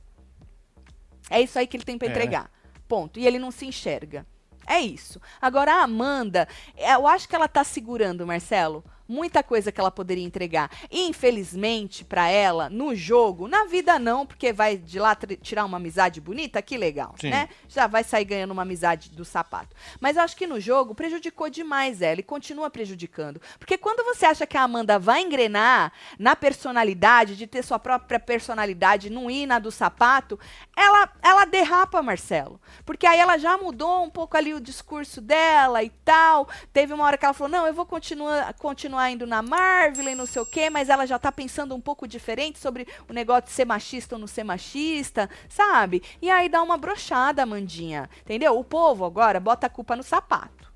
É 1.29 1.41
isso 1.41 1.59
aí 1.59 1.67
que 1.67 1.75
ele 1.75 1.83
tem 1.83 1.97
pra 1.97 2.07
É, 2.07 2.11
entregar. 2.11 2.49
Ponto. 2.87 3.19
E 3.19 3.27
ele 3.27 3.37
não 3.37 3.51
se 3.51 3.65
enxerga. 3.65 4.25
É 4.65 4.79
isso. 4.79 5.19
Agora 5.41 5.73
a 5.73 5.83
Amanda, 5.83 6.47
eu 6.77 7.05
acho 7.05 7.27
que 7.27 7.35
ela 7.35 7.47
tá 7.49 7.61
segurando, 7.65 8.25
Marcelo, 8.25 8.85
muita 9.07 9.43
coisa 9.43 9.71
que 9.71 9.79
ela 9.79 9.91
poderia 9.91 10.23
entregar. 10.23 10.69
Infelizmente, 10.91 12.03
pra 12.03 12.29
ela, 12.29 12.69
no 12.69 12.95
jogo, 12.95 13.47
na 13.47 13.65
vida 13.65 13.99
não, 13.99 14.25
porque 14.25 14.51
vai 14.51 14.77
de 14.77 14.99
lá 14.99 15.15
tirar 15.41 15.65
uma 15.65 15.77
amizade 15.77 16.19
bonita, 16.19 16.61
que 16.61 16.77
legal, 16.77 17.15
Sim. 17.19 17.29
né? 17.29 17.49
Já 17.67 17.87
vai 17.87 18.03
sair 18.03 18.25
ganhando 18.25 18.51
uma 18.51 18.63
amizade 18.63 19.09
do 19.11 19.25
sapato. 19.25 19.75
Mas 19.99 20.17
eu 20.17 20.23
acho 20.23 20.35
que 20.35 20.47
no 20.47 20.59
jogo 20.59 20.95
prejudicou 20.95 21.49
demais 21.49 22.01
ela 22.01 22.19
e 22.19 22.23
continua 22.23 22.69
prejudicando. 22.69 23.41
Porque 23.59 23.77
quando 23.77 24.03
você 24.03 24.25
acha 24.25 24.45
que 24.47 24.57
a 24.57 24.63
Amanda 24.63 24.97
vai 24.97 25.21
engrenar 25.21 25.91
na 26.17 26.35
personalidade, 26.35 27.35
de 27.35 27.47
ter 27.47 27.63
sua 27.63 27.79
própria 27.79 28.19
personalidade, 28.19 29.09
não 29.09 29.29
ir 29.29 29.45
na 29.45 29.59
do 29.59 29.71
sapato, 29.71 30.39
ela, 30.75 31.09
ela 31.21 31.45
derrapa, 31.45 32.01
Marcelo. 32.01 32.59
Porque 32.85 33.05
aí 33.05 33.19
ela 33.19 33.37
já 33.37 33.57
mudou 33.57 34.03
um 34.03 34.09
pouco 34.09 34.35
ali 34.37 34.53
o 34.53 34.59
discurso 34.59 35.21
dela 35.21 35.83
e 35.83 35.89
tal. 36.03 36.47
Teve 36.73 36.93
uma 36.93 37.03
hora 37.03 37.17
que 37.17 37.25
ela 37.25 37.33
falou: 37.33 37.51
não, 37.51 37.67
eu 37.67 37.73
vou 37.73 37.85
continuar, 37.85 38.53
continuar 38.55 38.94
indo 39.11 39.25
na 39.27 39.41
Marvel 39.41 40.09
e 40.09 40.15
não 40.15 40.25
sei 40.25 40.41
o 40.41 40.45
quê, 40.45 40.69
mas 40.69 40.89
ela 40.89 41.05
já 41.05 41.17
tá 41.19 41.31
pensando 41.31 41.73
um 41.75 41.81
pouco 41.81 42.07
diferente 42.07 42.59
sobre 42.59 42.87
o 43.09 43.13
negócio 43.13 43.43
de 43.45 43.51
ser 43.51 43.65
machista 43.65 44.15
ou 44.15 44.19
não 44.19 44.27
ser 44.27 44.43
machista, 44.43 45.29
sabe? 45.49 46.01
E 46.21 46.29
aí 46.29 46.49
dá 46.49 46.61
uma 46.61 46.77
brochada, 46.77 47.43
Amandinha. 47.43 48.09
Entendeu? 48.21 48.57
O 48.57 48.63
povo 48.63 49.05
agora 49.05 49.39
bota 49.39 49.67
a 49.67 49.69
culpa 49.69 49.95
no 49.95 50.03
sapato. 50.03 50.71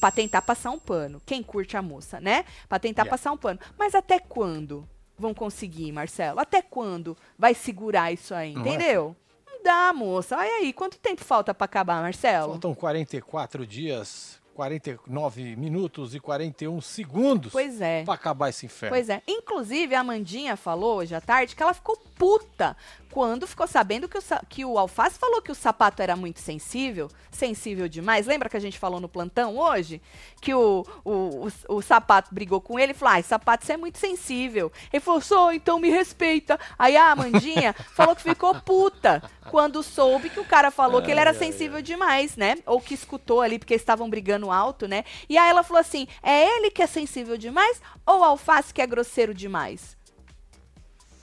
Pra 0.00 0.10
tentar 0.10 0.42
passar 0.42 0.70
um 0.70 0.78
pano. 0.78 1.20
Quem 1.26 1.42
curte 1.42 1.76
a 1.76 1.82
moça, 1.82 2.20
né? 2.20 2.44
Pra 2.68 2.78
tentar 2.78 3.02
Yeah. 3.02 3.10
passar 3.10 3.32
um 3.32 3.36
pano. 3.36 3.58
Mas 3.76 3.94
até 3.94 4.20
quando 4.20 4.88
vão 5.18 5.34
conseguir, 5.34 5.90
Marcelo? 5.90 6.38
Até 6.38 6.62
quando 6.62 7.16
vai 7.36 7.52
segurar 7.52 8.12
isso 8.12 8.32
aí, 8.32 8.54
Não 8.54 8.64
é, 8.64 8.68
entendeu? 8.68 9.16
Não 9.44 9.60
dá, 9.64 9.92
moça. 9.92 10.36
Olha 10.36 10.48
aí, 10.58 10.72
quanto 10.72 10.96
tempo 11.00 11.24
falta 11.24 11.52
pra 11.52 11.64
acabar, 11.64 12.00
Marcelo? 12.00 12.52
Faltam 12.52 12.72
44 12.76 13.66
dias, 13.66 14.37
49 14.58 15.54
minutos 15.54 16.16
e 16.16 16.18
41 16.18 16.80
segundos 16.80 17.52
Pois 17.52 17.80
é. 17.80 18.02
pra 18.02 18.14
acabar 18.14 18.48
esse 18.48 18.66
inferno. 18.66 18.96
Pois 18.96 19.08
é. 19.08 19.22
Inclusive, 19.24 19.94
a 19.94 20.00
Amandinha 20.00 20.56
falou 20.56 20.96
hoje 20.96 21.14
à 21.14 21.20
tarde 21.20 21.54
que 21.54 21.62
ela 21.62 21.72
ficou 21.72 21.96
puta 22.16 22.76
quando 23.12 23.46
ficou 23.46 23.66
sabendo 23.66 24.08
que 24.08 24.18
o, 24.18 24.22
que 24.48 24.64
o 24.64 24.78
Alface 24.78 25.18
falou 25.18 25.42
que 25.42 25.52
o 25.52 25.54
sapato 25.54 26.02
era 26.02 26.14
muito 26.14 26.40
sensível, 26.40 27.08
sensível 27.30 27.88
demais. 27.88 28.26
Lembra 28.26 28.48
que 28.48 28.56
a 28.56 28.60
gente 28.60 28.78
falou 28.78 29.00
no 29.00 29.08
plantão 29.08 29.56
hoje? 29.56 30.00
Que 30.40 30.54
o, 30.54 30.84
o, 31.04 31.46
o, 31.46 31.76
o 31.76 31.82
sapato 31.82 32.34
brigou 32.34 32.60
com 32.60 32.78
ele 32.78 32.92
e 32.92 32.94
falou: 32.94 33.14
ai, 33.14 33.22
sapato, 33.22 33.66
você 33.66 33.72
é 33.72 33.76
muito 33.76 33.98
sensível. 33.98 34.70
Ele 34.92 35.00
falou: 35.00 35.20
sou, 35.20 35.52
então 35.52 35.78
me 35.78 35.90
respeita. 35.90 36.58
Aí 36.78 36.96
a 36.96 37.10
Amandinha 37.10 37.72
falou 37.94 38.14
que 38.14 38.22
ficou 38.22 38.54
puta 38.60 39.22
quando 39.50 39.82
soube 39.82 40.30
que 40.30 40.40
o 40.40 40.44
cara 40.44 40.70
falou 40.70 41.02
que 41.02 41.10
ele 41.10 41.20
era 41.20 41.30
Ai, 41.30 41.36
ai, 41.36 41.38
sensível 41.38 41.82
demais, 41.82 42.36
né? 42.36 42.56
Ou 42.66 42.80
que 42.80 42.94
escutou 42.94 43.40
ali, 43.40 43.58
porque 43.58 43.74
estavam 43.74 44.08
brigando 44.08 44.50
alto, 44.50 44.86
né? 44.86 45.04
E 45.28 45.36
aí 45.36 45.50
ela 45.50 45.62
falou 45.62 45.80
assim: 45.80 46.06
é 46.22 46.56
ele 46.56 46.70
que 46.70 46.82
é 46.82 46.86
sensível 46.86 47.36
demais 47.36 47.80
ou 48.06 48.20
o 48.20 48.24
alface 48.24 48.72
que 48.72 48.80
é 48.80 48.86
grosseiro 48.86 49.34
demais? 49.34 49.97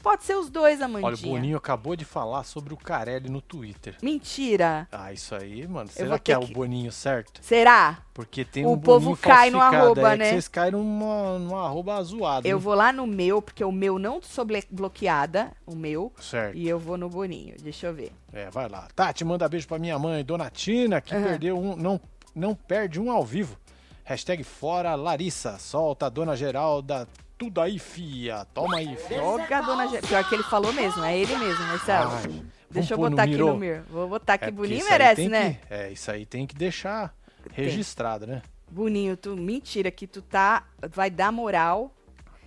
Pode 0.05 0.23
ser 0.23 0.35
os 0.35 0.51
dois, 0.51 0.83
Amandinha. 0.83 1.07
Olha, 1.07 1.15
o 1.15 1.19
Boninho 1.19 1.57
acabou 1.57 1.95
de 1.95 2.05
falar 2.05 2.43
sobre 2.43 2.75
o 2.75 2.77
Carelli 2.77 3.27
no 3.27 3.41
Twitter. 3.41 3.95
Mentira. 4.03 4.87
Ah, 4.91 5.11
isso 5.11 5.33
aí, 5.33 5.67
mano. 5.67 5.89
Será 5.89 6.19
que 6.19 6.31
é 6.31 6.37
que- 6.37 6.45
o 6.45 6.53
Boninho 6.53 6.91
certo? 6.91 7.39
Será? 7.43 8.03
Porque 8.13 8.45
tem 8.45 8.63
O 8.67 8.73
um 8.73 8.79
povo 8.79 9.17
cai 9.17 9.49
no 9.49 9.59
arroba, 9.59 10.09
aí, 10.09 10.17
né? 10.19 10.29
Vocês 10.29 10.47
caem 10.47 10.73
numa, 10.73 11.39
numa 11.39 11.65
arroba 11.65 11.99
zoada. 12.03 12.47
Eu 12.47 12.57
hein? 12.57 12.63
vou 12.63 12.75
lá 12.75 12.93
no 12.93 13.07
meu, 13.07 13.41
porque 13.41 13.63
o 13.63 13.71
meu 13.71 13.97
não 13.97 14.21
sou 14.21 14.45
bloqueada, 14.69 15.51
o 15.65 15.75
meu, 15.75 16.13
Certo. 16.21 16.55
e 16.55 16.69
eu 16.69 16.77
vou 16.77 16.97
no 16.97 17.09
Boninho. 17.09 17.55
Deixa 17.59 17.87
eu 17.87 17.93
ver. 17.95 18.11
É, 18.31 18.51
vai 18.51 18.69
lá. 18.69 18.87
Tati, 18.95 19.25
manda 19.25 19.49
beijo 19.49 19.67
pra 19.67 19.79
minha 19.79 19.97
mãe, 19.97 20.23
Dona 20.23 20.51
Tina, 20.51 21.01
que 21.01 21.15
Aham. 21.15 21.23
perdeu 21.23 21.57
um. 21.57 21.75
Não, 21.75 21.99
não 22.35 22.53
perde 22.53 22.99
um 22.99 23.09
ao 23.11 23.25
vivo. 23.25 23.57
Hashtag 24.03 24.43
fora 24.43 24.93
Larissa. 24.93 25.57
Solta 25.57 26.05
a 26.05 26.09
Dona 26.09 26.35
Geralda. 26.35 27.07
Tudo 27.37 27.59
aí, 27.61 27.77
fia. 27.79 28.45
Toma 28.53 28.77
aí, 28.77 28.95
fia. 28.95 29.17
Joga, 29.17 29.61
dona 29.61 29.87
Ge... 29.87 30.01
Pior 30.01 30.27
que 30.27 30.35
ele 30.35 30.43
falou 30.43 30.71
mesmo, 30.73 31.03
é 31.03 31.17
ele 31.17 31.35
mesmo, 31.37 31.65
Marcelo. 31.65 32.11
Ai, 32.11 32.45
Deixa 32.69 32.93
eu 32.93 32.97
botar 32.97 33.23
aqui 33.23 33.31
Miro. 33.33 33.47
no 33.47 33.57
mir. 33.57 33.81
Vou 33.89 34.07
botar 34.07 34.33
aqui, 34.33 34.45
É, 34.45 34.51
Boninho 34.51 34.85
merece, 34.85 35.15
tem 35.21 35.29
né? 35.29 35.59
que- 35.67 35.73
é, 35.73 35.91
isso 35.91 36.09
aí 36.11 36.25
tem 36.25 36.45
que 36.47 36.55
deixar 36.55 37.13
registrado, 37.53 38.25
né? 38.27 38.41
Boninho, 38.69 39.15
tu 39.15 39.35
mentira 39.35 39.89
que 39.91 40.07
tu 40.07 40.21
tá 40.21 40.63
vai 40.89 41.09
dar 41.09 41.31
moral. 41.31 41.93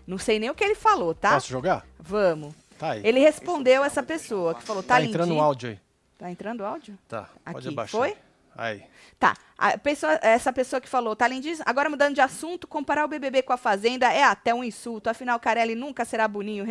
Não 0.06 0.18
sei 0.18 0.38
nem 0.38 0.50
o 0.50 0.54
que 0.54 0.64
ele 0.64 0.74
falou, 0.74 1.14
tá? 1.14 1.34
Posso 1.34 1.48
jogar? 1.50 1.86
Vamos. 1.98 2.54
Tá 2.78 2.92
aí. 2.92 3.02
Ele 3.04 3.20
respondeu 3.20 3.84
essa 3.84 4.02
pessoa 4.02 4.54
que 4.54 4.62
falou, 4.62 4.82
tá, 4.82 4.96
tá 4.96 5.02
entrando 5.02 5.22
o 5.28 5.30
lindinho. 5.30 5.44
áudio 5.44 5.68
aí. 5.70 5.78
Tá 6.18 6.30
entrando 6.30 6.64
áudio? 6.64 6.98
Tá, 7.06 7.28
pode 7.44 7.58
Aqui, 7.58 7.68
abaixar. 7.68 8.00
foi? 8.00 8.16
Aí. 8.56 8.82
Tá. 9.18 9.34
A 9.58 9.76
pessoa, 9.76 10.16
essa 10.22 10.52
pessoa 10.52 10.80
que 10.80 10.88
falou, 10.88 11.16
tá 11.16 11.26
lindíssimo. 11.26 11.64
Agora 11.66 11.90
mudando 11.90 12.14
de 12.14 12.20
assunto, 12.20 12.66
comparar 12.68 13.04
o 13.04 13.08
BBB 13.08 13.42
com 13.42 13.52
a 13.52 13.56
Fazenda 13.56 14.06
é 14.12 14.22
até 14.22 14.54
um 14.54 14.62
insulto. 14.62 15.10
Afinal, 15.10 15.40
Carelli 15.40 15.74
nunca 15.74 16.04
será 16.04 16.28
boninho. 16.28 16.64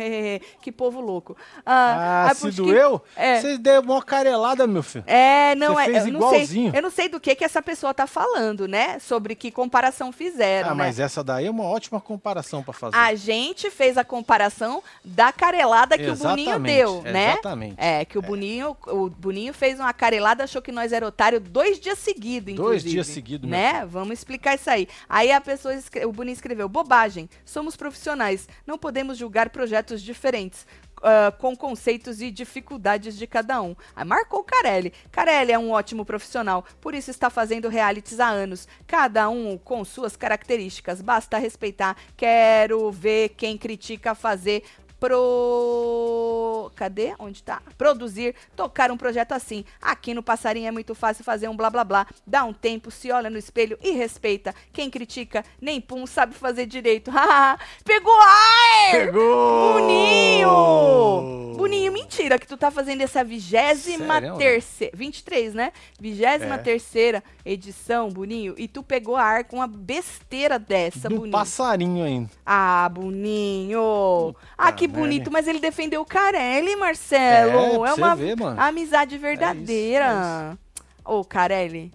Que 0.62 0.72
povo 0.72 0.98
louco. 1.00 1.36
Ah, 1.66 2.28
aí 2.30 2.34
se 2.34 2.40
por 2.40 2.50
que- 2.50 2.56
doeu? 2.56 3.02
É. 3.14 3.40
Você 3.40 3.58
deu 3.58 3.82
uma 3.82 4.02
carelada, 4.02 4.66
meu 4.66 4.82
filho. 4.82 5.04
É, 5.06 5.54
não 5.54 5.74
Você 5.74 5.82
é. 5.82 5.84
fez 5.84 6.06
eu 6.06 6.12
não 6.12 6.20
sei. 6.20 6.28
igualzinho. 6.38 6.72
Eu 6.74 6.82
não 6.82 6.90
sei 6.90 7.08
do 7.10 7.20
que 7.20 7.34
que 7.34 7.44
essa 7.44 7.60
pessoa 7.60 7.92
tá 7.92 8.06
falando, 8.06 8.66
né? 8.66 8.98
Sobre 8.98 9.34
que 9.34 9.50
comparação 9.50 10.10
fizeram, 10.10 10.68
Ah, 10.70 10.74
né? 10.74 10.76
mas 10.84 10.98
essa 10.98 11.22
daí 11.22 11.46
é 11.46 11.50
uma 11.50 11.64
ótima 11.64 12.00
comparação 12.00 12.62
pra 12.62 12.72
fazer. 12.72 12.96
A 12.96 13.14
gente 13.14 13.70
fez 13.70 13.98
a 13.98 14.04
comparação 14.04 14.82
da 15.04 15.30
carelada 15.30 15.98
que 15.98 16.08
o 16.08 16.16
Boninho 16.16 16.48
Exatamente, 16.50 16.74
deu, 16.76 17.02
né? 17.02 17.32
exatamente. 17.32 17.74
É, 17.76 18.04
que 18.06 18.16
o 18.18 18.22
Boninho, 18.22 18.74
o 18.86 19.10
Boninho 19.10 19.52
fez 19.52 19.78
uma 19.78 19.92
carelada, 19.92 20.44
achou 20.44 20.62
que 20.62 20.72
nós 20.72 20.90
era 20.92 21.06
otário 21.06 21.38
dois 21.38 21.78
dias 21.78 21.98
seguidos, 21.98 22.54
Dois 22.54 22.77
inclusive. 22.82 22.90
dias 22.94 23.06
seguidos, 23.06 23.48
Né? 23.50 23.84
Vamos 23.86 24.12
explicar 24.18 24.54
isso 24.54 24.70
aí. 24.70 24.88
Aí 25.08 25.30
a 25.32 25.40
pessoa, 25.40 25.74
escre- 25.74 26.04
o 26.06 26.12
Boninho 26.12 26.34
escreveu, 26.34 26.68
bobagem, 26.68 27.28
somos 27.44 27.76
profissionais, 27.76 28.48
não 28.66 28.78
podemos 28.78 29.16
julgar 29.18 29.50
projetos 29.50 30.02
diferentes. 30.02 30.66
ah, 31.00 31.30
com 31.38 31.54
conceitos 31.56 32.20
e 32.20 32.28
dificuldades 32.28 33.16
de 33.16 33.24
cada 33.24 33.62
um. 33.62 33.76
Aí 33.94 34.04
marcou 34.04 34.40
o 34.40 34.42
Carelli. 34.42 34.92
Carelli 35.12 35.52
é 35.52 35.58
um 35.58 35.70
ótimo 35.70 36.04
profissional, 36.04 36.64
por 36.80 36.92
isso 36.92 37.08
está 37.08 37.30
fazendo 37.30 37.68
realities 37.68 38.18
há 38.18 38.26
anos, 38.26 38.66
cada 38.84 39.28
um 39.28 39.56
com 39.56 39.84
suas 39.84 40.16
características. 40.16 41.00
Basta 41.00 41.38
respeitar. 41.38 41.96
Quero 42.16 42.90
ver 42.90 43.28
quem 43.36 43.56
critica 43.56 44.12
fazer 44.12 44.64
pro. 45.00 46.70
Cadê? 46.74 47.14
Onde 47.18 47.42
tá? 47.42 47.62
Produzir, 47.76 48.34
tocar 48.54 48.90
um 48.90 48.96
projeto 48.96 49.32
assim. 49.32 49.64
Aqui 49.80 50.14
no 50.14 50.22
Passarinho 50.22 50.68
é 50.68 50.70
muito 50.70 50.94
fácil 50.94 51.24
fazer 51.24 51.48
um 51.48 51.56
blá 51.56 51.70
blá 51.70 51.84
blá. 51.84 52.06
Dá 52.26 52.44
um 52.44 52.52
tempo, 52.52 52.90
se 52.90 53.10
olha 53.10 53.30
no 53.30 53.38
espelho 53.38 53.78
e 53.82 53.92
respeita. 53.92 54.54
Quem 54.72 54.90
critica, 54.90 55.44
nem 55.60 55.80
pum, 55.80 56.06
sabe 56.06 56.34
fazer 56.34 56.66
direito. 56.66 57.10
Pegou 57.84 58.14
ar! 58.20 58.90
Pegou! 58.92 59.74
Boninho! 59.74 61.47
Boninho, 61.58 61.92
mentira 61.92 62.38
que 62.38 62.46
tu 62.46 62.56
tá 62.56 62.70
fazendo 62.70 63.02
essa 63.02 63.22
vigésima 63.24 64.14
Sério? 64.14 64.36
terceira. 64.36 64.96
23, 64.96 65.54
né? 65.54 65.72
Vigésima 66.00 66.54
É. 66.54 66.58
terceira 66.58 67.22
edição, 67.44 68.08
Boninho. 68.08 68.54
E 68.56 68.66
tu 68.68 68.82
pegou 68.82 69.16
ar 69.16 69.44
com 69.44 69.56
uma 69.56 69.66
besteira 69.66 70.58
dessa, 70.58 71.08
Do 71.08 71.16
Boninho. 71.16 71.32
passarinho 71.32 72.04
ainda. 72.04 72.30
Ah, 72.46 72.88
Boninho. 72.92 74.34
Ah, 74.56 74.72
que 74.72 74.86
merda. 74.86 75.00
bonito, 75.02 75.30
mas 75.30 75.46
ele 75.46 75.60
defendeu 75.60 76.00
o 76.00 76.04
Carelli, 76.06 76.76
Marcelo. 76.76 77.84
É, 77.84 77.90
É, 77.90 77.94
uma 77.94 78.14
ver, 78.14 78.34
amizade 78.56 79.18
verdadeira. 79.18 80.56
Ô, 81.04 81.24
Carelli, 81.24 81.90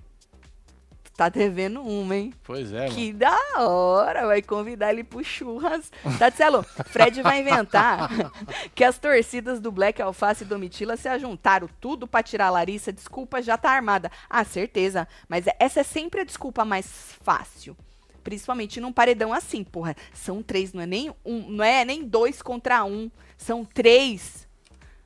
tá 1.15 1.30
devendo 1.30 1.82
uma, 1.82 2.15
hein? 2.15 2.34
Pois 2.43 2.71
é, 2.73 2.84
mano. 2.84 2.95
Que 2.95 3.13
da 3.13 3.38
hora, 3.58 4.26
vai 4.26 4.41
convidar 4.41 4.91
ele 4.91 5.04
pro 5.04 5.23
churras. 5.23 5.91
Tatselo, 6.17 6.63
Fred 6.88 7.21
vai 7.21 7.41
inventar 7.41 8.10
que 8.73 8.84
as 8.84 8.97
torcidas 8.97 9.60
do 9.60 9.71
Black 9.71 10.02
Alface 10.02 10.43
e 10.43 10.47
Domitila 10.47 10.97
se 10.97 11.08
ajuntaram 11.08 11.69
tudo 11.80 12.08
pra 12.08 12.23
tirar 12.23 12.47
a 12.47 12.52
Larissa. 12.52 12.91
Desculpa, 12.91 13.41
já 13.41 13.58
tá 13.58 13.69
armada. 13.69 14.12
Ah, 14.30 14.43
certeza. 14.43 15.08
Mas 15.28 15.45
essa 15.60 15.82
é 15.82 15.84
sempre 15.84 16.21
a 16.21 16.26
desculpa 16.26 16.65
mais 16.65 16.88
fácil. 17.21 17.78
Principalmente 18.23 18.80
num 18.80 18.91
paredão 18.91 19.34
assim, 19.34 19.63
porra. 19.63 19.95
São 20.13 20.41
três, 20.41 20.73
não 20.73 20.82
é 20.82 20.86
nem 20.86 21.13
um, 21.26 21.49
não 21.49 21.63
é 21.63 21.86
nem 21.86 22.04
dois 22.04 22.41
contra 22.41 22.84
um. 22.84 23.12
São 23.38 23.65
três. 23.65 24.47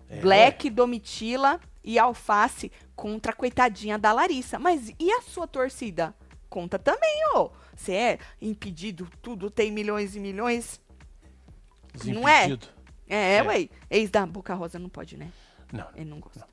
É. 0.09 0.21
Black, 0.21 0.69
Domitila 0.69 1.59
e 1.87 1.97
Alface 1.97 2.69
contra 2.95 3.31
a 3.31 3.35
coitadinha 3.35 3.97
da 3.97 4.11
Larissa. 4.11 4.59
Mas 4.59 4.91
e 4.99 5.09
a 5.11 5.21
sua 5.21 5.47
torcida? 5.47 6.13
Conta 6.49 6.77
também, 6.77 7.23
ô. 7.33 7.49
Você 7.73 7.93
é 7.93 8.19
impedido, 8.41 9.07
tudo 9.21 9.49
tem 9.49 9.71
milhões 9.71 10.15
e 10.15 10.19
milhões. 10.19 10.81
não 12.05 12.27
é? 12.27 12.49
É, 13.07 13.37
É. 13.37 13.43
ué. 13.43 13.69
Ex 13.89 14.09
da 14.09 14.25
Boca 14.25 14.53
Rosa 14.53 14.77
não 14.77 14.89
pode, 14.89 15.15
né? 15.15 15.31
Não. 15.71 15.87
Ele 15.95 16.09
não 16.09 16.19
gosta. 16.19 16.41
Tá 16.41 16.47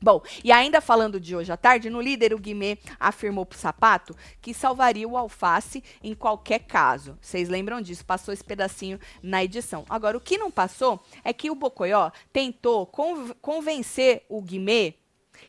bom. 0.00 0.22
E 0.44 0.52
ainda 0.52 0.80
falando 0.80 1.18
de 1.20 1.34
hoje 1.34 1.52
à 1.52 1.56
tarde, 1.56 1.90
no 1.90 2.00
líder 2.00 2.34
o 2.34 2.38
Guimê 2.38 2.78
afirmou 2.98 3.46
pro 3.46 3.58
sapato 3.58 4.14
que 4.40 4.54
salvaria 4.54 5.08
o 5.08 5.16
alface 5.16 5.82
em 6.02 6.14
qualquer 6.14 6.60
caso. 6.60 7.18
Vocês 7.20 7.48
lembram 7.48 7.80
disso? 7.80 8.04
Passou 8.04 8.32
esse 8.32 8.44
pedacinho 8.44 8.98
na 9.22 9.42
edição. 9.42 9.84
Agora, 9.88 10.16
o 10.16 10.20
que 10.20 10.38
não 10.38 10.50
passou 10.50 11.02
é 11.24 11.32
que 11.32 11.50
o 11.50 11.54
Bocoió 11.54 12.10
tentou 12.32 12.86
conv- 12.86 13.32
convencer 13.40 14.24
o 14.28 14.40
Guimê. 14.40 14.94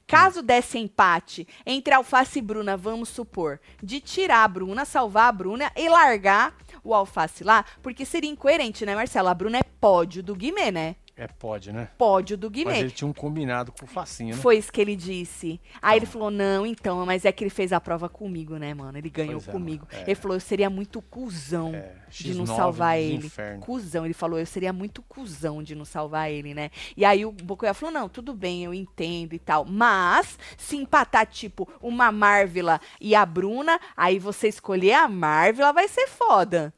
Caso 0.05 0.41
desse 0.41 0.77
empate 0.77 1.47
entre 1.65 1.93
Alface 1.93 2.39
e 2.39 2.41
Bruna, 2.41 2.75
vamos 2.75 3.07
supor, 3.07 3.59
de 3.81 4.01
tirar 4.01 4.43
a 4.43 4.47
Bruna, 4.47 4.83
salvar 4.83 5.29
a 5.29 5.31
Bruna 5.31 5.71
e 5.77 5.87
largar 5.87 6.55
o 6.83 6.93
Alface 6.93 7.43
lá, 7.43 7.63
porque 7.81 8.05
seria 8.05 8.29
incoerente, 8.29 8.85
né, 8.85 8.95
Marcelo? 8.95 9.29
A 9.29 9.33
Bruna 9.33 9.59
é 9.59 9.63
pódio 9.63 10.21
do 10.21 10.35
Guimê, 10.35 10.71
né? 10.71 10.95
É, 11.17 11.27
pode, 11.27 11.71
né? 11.73 11.89
Pódio 11.97 12.37
do 12.37 12.47
Mas 12.47 12.53
Guimê. 12.53 12.79
ele 12.79 12.91
tinha 12.91 13.07
um 13.07 13.13
combinado 13.13 13.71
com 13.71 13.85
o 13.85 13.87
Facinho, 13.87 14.35
né? 14.35 14.41
Foi 14.41 14.55
isso 14.57 14.71
que 14.71 14.79
ele 14.79 14.95
disse. 14.95 15.59
Aí 15.81 15.97
ele 15.97 16.05
falou: 16.05 16.29
não, 16.29 16.63
então, 16.65 17.03
mas 17.07 17.25
é 17.25 17.31
que 17.31 17.43
ele 17.43 17.49
fez 17.49 17.73
a 17.73 17.81
prova 17.81 18.07
comigo, 18.07 18.57
né, 18.57 18.73
mano? 18.73 18.97
Ele 18.97 19.09
ganhou 19.09 19.41
é, 19.45 19.51
comigo. 19.51 19.87
é. 19.91 20.01
ele 20.03 20.15
falou: 20.15 20.35
eu 20.37 20.41
seria 20.41 20.69
muito 20.69 21.01
cuzão 21.01 21.73
É, 21.73 21.95
de 22.09 22.35
não 22.35 22.45
X9 22.45 22.55
salvar 22.55 22.99
ele. 22.99 23.25
infernos. 23.25 23.65
Cusão. 23.65 24.05
Ele 24.05 24.13
falou: 24.13 24.37
eu 24.39 24.45
seria 24.45 24.71
muito 24.71 25.01
cuzão 25.01 25.63
de 25.63 25.73
não 25.73 25.85
salvar 25.85 26.29
ele, 26.31 26.53
né? 26.53 26.69
E 26.95 27.03
aí 27.03 27.25
o 27.25 27.31
Bocoya 27.31 27.73
falou: 27.73 27.93
não, 27.93 28.07
tudo 28.07 28.35
bem, 28.35 28.63
eu 28.63 28.73
entendo 28.73 29.33
e 29.33 29.39
tal. 29.39 29.65
Mas, 29.65 30.37
se 30.55 30.77
empatar, 30.77 31.25
tipo, 31.25 31.67
uma 31.81 32.11
Marvila 32.11 32.79
e 33.01 33.15
a 33.15 33.25
Bruna, 33.25 33.79
aí 33.95 34.19
você 34.19 34.47
escolher 34.47 34.93
a 34.93 35.07
Marvila 35.07 35.73
vai 35.73 35.87
ser 35.87 36.07
foda. 36.07 36.71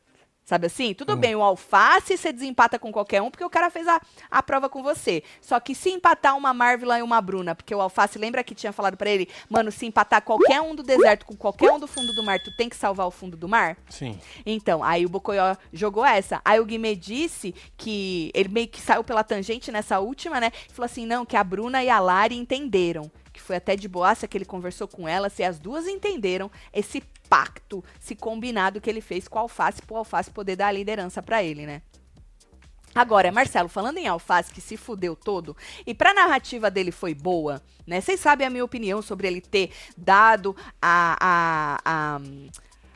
Sabe 0.49 0.65
assim? 0.65 0.95
Tudo 0.95 1.15
bem, 1.15 1.35
o 1.35 1.43
alface 1.43 2.17
você 2.17 2.33
desempata 2.33 2.79
com 2.79 2.91
qualquer 2.91 3.21
um, 3.21 3.29
porque 3.29 3.43
o 3.43 3.49
cara 3.51 3.69
fez 3.69 3.87
a, 3.87 4.01
a 4.31 4.41
prova 4.41 4.67
com 4.67 4.81
você. 4.81 5.21
Só 5.39 5.59
que 5.59 5.75
se 5.75 5.91
empatar 5.91 6.35
uma 6.35 6.55
Marvila 6.55 6.97
e 6.97 7.03
uma 7.03 7.21
Bruna, 7.21 7.53
porque 7.53 7.75
o 7.75 7.79
alface 7.79 8.17
lembra 8.17 8.43
que 8.43 8.55
tinha 8.55 8.73
falado 8.73 8.97
pra 8.97 9.11
ele, 9.11 9.29
mano, 9.47 9.71
se 9.71 9.85
empatar 9.85 10.23
qualquer 10.23 10.59
um 10.59 10.73
do 10.73 10.81
deserto 10.81 11.23
com 11.27 11.35
qualquer 11.35 11.71
um 11.71 11.77
do 11.77 11.85
fundo 11.85 12.15
do 12.15 12.23
mar, 12.23 12.39
tu 12.39 12.51
tem 12.57 12.67
que 12.67 12.75
salvar 12.75 13.05
o 13.05 13.11
fundo 13.11 13.37
do 13.37 13.47
mar? 13.47 13.77
Sim. 13.91 14.19
Então, 14.43 14.83
aí 14.83 15.05
o 15.05 15.09
Bocoió 15.09 15.55
jogou 15.71 16.03
essa. 16.03 16.41
Aí 16.43 16.59
o 16.59 16.65
Guimê 16.65 16.95
disse 16.95 17.53
que 17.77 18.31
ele 18.33 18.49
meio 18.49 18.67
que 18.69 18.81
saiu 18.81 19.03
pela 19.03 19.23
tangente 19.23 19.71
nessa 19.71 19.99
última, 19.99 20.39
né? 20.39 20.51
E 20.67 20.73
falou 20.73 20.87
assim: 20.87 21.05
não, 21.05 21.27
que 21.27 21.37
a 21.37 21.43
Bruna 21.43 21.83
e 21.83 21.91
a 21.91 21.99
Lari 21.99 22.35
entenderam. 22.35 23.11
Que 23.31 23.39
foi 23.39 23.57
até 23.57 23.75
de 23.75 23.87
boaça 23.87 24.27
que 24.27 24.35
ele 24.35 24.45
conversou 24.45 24.87
com 24.87 25.07
elas 25.07 25.37
e 25.37 25.43
as 25.43 25.59
duas 25.59 25.87
entenderam 25.87 26.49
esse 26.73 27.03
pacto, 27.29 27.83
esse 28.01 28.15
combinado 28.15 28.81
que 28.81 28.89
ele 28.89 29.01
fez 29.01 29.27
com 29.27 29.37
o 29.37 29.41
Alface, 29.43 29.81
pro 29.81 29.97
Alface 29.97 30.31
poder 30.31 30.55
dar 30.55 30.67
a 30.67 30.71
liderança 30.71 31.21
pra 31.21 31.43
ele, 31.43 31.65
né? 31.65 31.81
Agora, 32.93 33.31
Marcelo, 33.31 33.69
falando 33.69 33.97
em 33.97 34.07
Alface, 34.07 34.51
que 34.51 34.59
se 34.59 34.75
fudeu 34.75 35.15
todo, 35.15 35.55
e 35.85 35.93
pra 35.93 36.13
narrativa 36.13 36.71
dele 36.71 36.91
foi 36.91 37.13
boa, 37.13 37.61
né? 37.85 38.01
Vocês 38.01 38.19
sabem 38.19 38.47
a 38.47 38.49
minha 38.49 38.65
opinião 38.65 39.01
sobre 39.01 39.27
ele 39.27 39.41
ter 39.41 39.71
dado 39.95 40.55
a, 40.81 41.15
a, 41.21 41.79
a, 41.85 42.21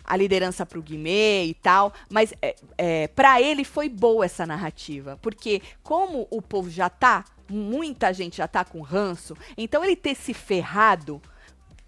a 0.03 0.17
liderança 0.17 0.65
pro 0.65 0.81
Guimê 0.81 1.45
e 1.45 1.53
tal, 1.53 1.93
mas 2.09 2.33
é, 2.41 2.55
é, 2.77 3.07
para 3.07 3.39
ele 3.39 3.63
foi 3.63 3.87
boa 3.87 4.25
essa 4.25 4.45
narrativa, 4.45 5.17
porque 5.21 5.61
como 5.83 6.27
o 6.31 6.41
povo 6.41 6.69
já 6.69 6.89
tá, 6.89 7.23
muita 7.47 8.11
gente 8.11 8.37
já 8.37 8.47
tá 8.47 8.65
com 8.65 8.81
ranço, 8.81 9.37
então 9.55 9.83
ele 9.83 9.95
ter 9.95 10.15
se 10.15 10.33
ferrado 10.33 11.21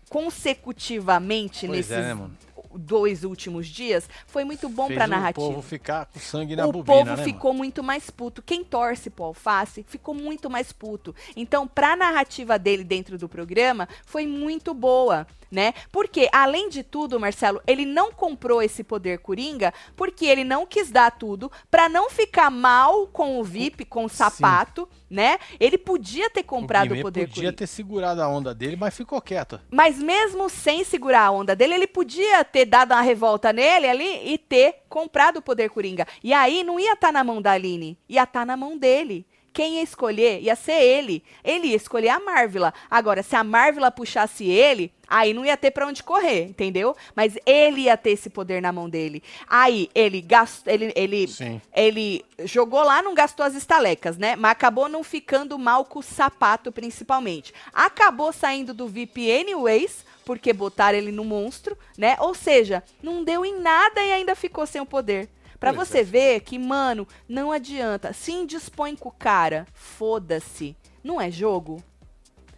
consecutivamente 0.10 1.68
Pois 1.68 1.78
nesses 1.78 1.92
é, 1.92 2.02
né, 2.02 2.14
mano? 2.14 2.36
dois 2.78 3.24
últimos 3.24 3.68
dias 3.68 4.10
foi 4.28 4.44
muito 4.44 4.68
bom 4.68 4.88
pra 4.88 5.06
o 5.06 5.08
narrativa 5.08 5.48
povo 5.48 5.62
ficar 5.62 6.06
com 6.08 6.20
sangue 6.20 6.56
na 6.56 6.66
o 6.66 6.72
bobina, 6.72 6.86
povo 6.86 7.18
né, 7.18 7.24
ficou 7.24 7.54
muito 7.54 7.84
mais 7.84 8.10
puto. 8.10 8.42
Quem 8.42 8.64
torce 8.64 9.10
pro 9.10 9.26
Alface 9.26 9.86
ficou 9.88 10.14
muito 10.14 10.50
mais 10.50 10.72
puto. 10.72 11.16
Então, 11.36 11.68
pra 11.68 11.96
narrativa 11.96 12.60
dele 12.60 12.84
dentro 12.84 13.18
do 13.18 13.30
programa, 13.30 13.88
foi 14.06 14.28
muito 14.28 14.74
boa, 14.74 15.26
né? 15.56 15.74
Porque, 15.92 16.28
além 16.34 16.68
de 16.68 16.84
tudo, 16.84 17.18
Marcelo, 17.20 17.62
ele 17.66 17.86
não 17.86 18.12
comprou 18.12 18.62
esse 18.62 18.84
poder 18.84 19.20
coringa 19.20 19.74
porque 19.96 20.26
ele 20.26 20.44
não 20.44 20.66
quis 20.66 20.92
dar 20.92 21.10
tudo 21.12 21.50
pra 21.72 21.88
não 21.88 22.10
ficar 22.10 22.52
mal 22.52 23.08
com 23.08 23.40
o 23.40 23.44
VIP, 23.44 23.86
com 23.86 24.04
o 24.04 24.10
Sim. 24.10 24.18
sapato, 24.18 24.88
né? 25.10 25.40
Ele 25.58 25.78
podia 25.78 26.30
ter 26.30 26.44
comprado 26.44 26.88
o, 26.88 26.90
Guimê 26.90 27.02
poder 27.02 27.22
podia 27.22 27.36
coringa. 27.36 27.54
ter 27.54 27.68
segurado 27.68 28.22
a 28.22 28.28
onda 28.28 28.54
dele, 28.54 28.76
mas 28.76 28.96
ficou 28.96 29.22
quieto. 29.22 29.62
Mas 29.72 29.98
mesmo 29.98 30.50
sem 30.50 30.84
segurar 30.84 31.28
a 31.28 31.32
onda 31.32 31.56
dele, 31.56 31.76
ele 31.76 31.88
podia 31.88 32.44
ter 32.44 32.66
dado 32.66 32.92
uma 32.92 33.02
revolta 33.02 33.54
nele 33.54 33.88
ali 33.88 34.34
e 34.34 34.38
ter 34.38 34.84
comprado 34.90 35.38
o 35.38 35.42
poder 35.42 35.70
Coringa. 35.70 36.06
E 36.22 36.34
aí 36.34 36.64
não 36.64 36.78
ia 36.80 36.94
estar 36.94 37.14
na 37.14 37.24
mão 37.24 37.42
da 37.42 37.52
Aline, 37.52 37.98
ia 38.10 38.24
estar 38.24 38.46
na 38.46 38.58
mão 38.58 38.78
dele. 38.78 39.26
Quem 39.56 39.76
ia 39.76 39.84
escolher 39.84 40.42
ia 40.42 40.54
ser 40.54 40.74
ele. 40.74 41.24
Ele 41.42 41.68
ia 41.68 41.78
escolher 41.78 42.10
a 42.10 42.20
Marvila. 42.20 42.74
Agora, 42.92 43.24
se 43.24 43.38
a 43.38 43.44
Marvila 43.44 43.90
puxasse 43.90 44.44
ele, 44.44 44.92
aí 45.08 45.34
não 45.34 45.46
ia 45.46 45.56
ter 45.56 45.72
pra 45.72 45.88
onde 45.88 46.04
correr, 46.04 46.44
entendeu? 46.44 46.94
Mas 47.16 47.38
ele 47.46 47.84
ia 47.84 47.96
ter 47.96 48.10
esse 48.10 48.30
poder 48.30 48.62
na 48.62 48.74
mão 48.74 48.90
dele. 48.90 49.24
Aí 49.48 49.90
ele 49.96 50.20
gastou, 50.20 50.74
ele, 50.74 50.92
ele 50.94 51.26
Sim. 51.30 51.62
ele 51.74 52.26
jogou 52.44 52.84
lá, 52.84 53.02
não 53.02 53.14
gastou 53.14 53.46
as 53.46 53.56
estalecas, 53.56 54.18
né? 54.18 54.36
Mas 54.36 54.52
acabou 54.52 54.90
não 54.90 55.06
ficando 55.06 55.58
mal 55.58 55.86
com 55.86 56.00
o 56.00 56.04
sapato, 56.04 56.70
principalmente. 56.70 57.54
Acabou 57.74 58.34
saindo 58.34 58.74
do 58.74 58.90
VIP 58.90 59.32
anyways, 59.32 60.04
porque 60.26 60.52
botaram 60.52 60.98
ele 60.98 61.14
no 61.14 61.24
monstro, 61.24 61.78
né? 61.98 62.18
Ou 62.20 62.36
seja, 62.36 62.84
não 63.02 63.24
deu 63.24 63.46
em 63.46 63.58
nada 63.62 64.04
e 64.04 64.12
ainda 64.12 64.36
ficou 64.36 64.68
sem 64.68 64.82
o 64.82 64.86
poder. 64.86 65.30
Pra 65.60 65.74
Pois 65.74 65.88
você 65.88 66.00
é. 66.00 66.04
ver 66.04 66.40
que, 66.42 66.60
mano, 66.60 67.08
não 67.28 67.52
adianta. 67.52 68.14
Se 68.14 68.32
indispõe 68.32 68.96
com 68.96 69.10
o 69.10 69.12
cara, 69.12 69.66
foda-se. 69.74 70.76
Não 71.04 71.20
é 71.20 71.32
jogo. 71.32 71.84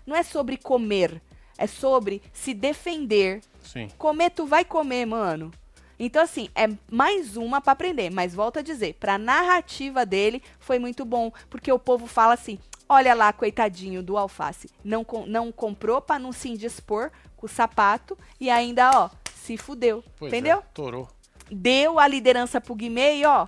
Não 0.06 0.16
é 0.16 0.24
sobre 0.24 0.58
comer. 0.58 1.22
É 1.58 1.68
sobre 1.68 2.22
se 2.34 2.54
defender. 2.54 3.42
Sim. 3.62 3.90
Comer, 3.98 4.30
tu 4.32 4.46
vai 4.46 4.64
comer, 4.64 5.06
mano. 5.06 5.52
Então, 6.00 6.22
assim, 6.22 6.50
é 6.54 6.68
mais 6.92 7.36
uma 7.36 7.60
pra 7.60 7.74
aprender. 7.74 8.10
Mas 8.10 8.34
volto 8.34 8.60
a 8.60 8.62
dizer, 8.62 8.94
pra 9.00 9.18
narrativa 9.18 10.06
dele 10.06 10.42
foi 10.60 10.78
muito 10.80 11.04
bom. 11.04 11.32
Porque 11.50 11.72
o 11.72 11.80
povo 11.80 12.06
fala 12.08 12.34
assim: 12.34 12.60
olha 12.88 13.14
lá, 13.14 13.34
coitadinho 13.34 14.04
do 14.04 14.18
alface. 14.18 14.70
Não, 14.84 15.06
não 15.26 15.52
comprou 15.52 16.00
pra 16.02 16.20
não 16.20 16.32
se 16.32 16.50
indispor 16.50 17.12
com 17.36 17.46
o 17.46 17.50
sapato 17.50 18.18
e 18.40 18.50
ainda, 18.50 18.92
ó, 18.94 19.10
se 19.36 19.58
fudeu. 19.58 20.04
Pois 20.18 20.32
entendeu? 20.32 20.60
É, 20.60 20.64
torou. 20.74 21.08
Deu 21.52 22.00
a 22.00 22.08
liderança 22.08 22.60
pro 22.60 22.76
Guimê 22.76 23.18
e, 23.18 23.26
ó, 23.26 23.48